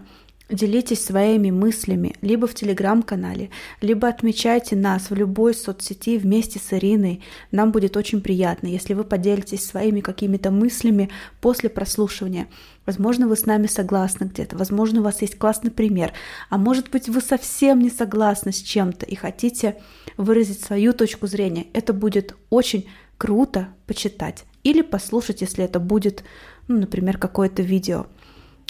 Делитесь 0.50 1.02
своими 1.02 1.50
мыслями 1.50 2.16
либо 2.20 2.46
в 2.46 2.54
телеграм-канале, 2.54 3.48
либо 3.80 4.08
отмечайте 4.08 4.76
нас 4.76 5.08
в 5.08 5.14
любой 5.14 5.54
соцсети 5.54 6.18
вместе 6.18 6.58
с 6.58 6.70
Ириной. 6.74 7.22
Нам 7.50 7.72
будет 7.72 7.96
очень 7.96 8.20
приятно, 8.20 8.66
если 8.66 8.92
вы 8.92 9.04
поделитесь 9.04 9.64
своими 9.64 10.00
какими-то 10.00 10.50
мыслями 10.50 11.08
после 11.40 11.70
прослушивания. 11.70 12.48
Возможно, 12.84 13.26
вы 13.26 13.36
с 13.36 13.46
нами 13.46 13.66
согласны 13.66 14.26
где-то, 14.26 14.58
возможно, 14.58 15.00
у 15.00 15.04
вас 15.04 15.22
есть 15.22 15.38
классный 15.38 15.70
пример, 15.70 16.12
а 16.50 16.58
может 16.58 16.90
быть, 16.90 17.08
вы 17.08 17.22
совсем 17.22 17.80
не 17.80 17.88
согласны 17.88 18.52
с 18.52 18.60
чем-то 18.60 19.06
и 19.06 19.14
хотите 19.14 19.80
выразить 20.18 20.60
свою 20.60 20.92
точку 20.92 21.26
зрения. 21.26 21.68
Это 21.72 21.94
будет 21.94 22.36
очень 22.50 22.86
круто 23.16 23.68
почитать 23.86 24.44
или 24.62 24.82
послушать, 24.82 25.40
если 25.40 25.64
это 25.64 25.80
будет, 25.80 26.22
ну, 26.68 26.80
например, 26.80 27.16
какое-то 27.16 27.62
видео. 27.62 28.08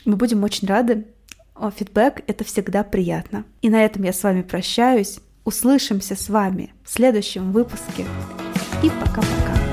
Мы 0.04 0.14
будем 0.14 0.44
очень 0.44 0.68
рады 0.68 1.06
фидбэк— 1.70 2.22
это 2.26 2.44
всегда 2.44 2.84
приятно. 2.84 3.44
И 3.62 3.70
на 3.70 3.84
этом 3.84 4.02
я 4.02 4.12
с 4.12 4.22
вами 4.22 4.42
прощаюсь. 4.42 5.20
Услышимся 5.44 6.16
с 6.16 6.28
вами 6.28 6.72
в 6.84 6.90
следующем 6.90 7.52
выпуске. 7.52 8.06
И 8.82 8.90
пока-пока. 8.90 9.63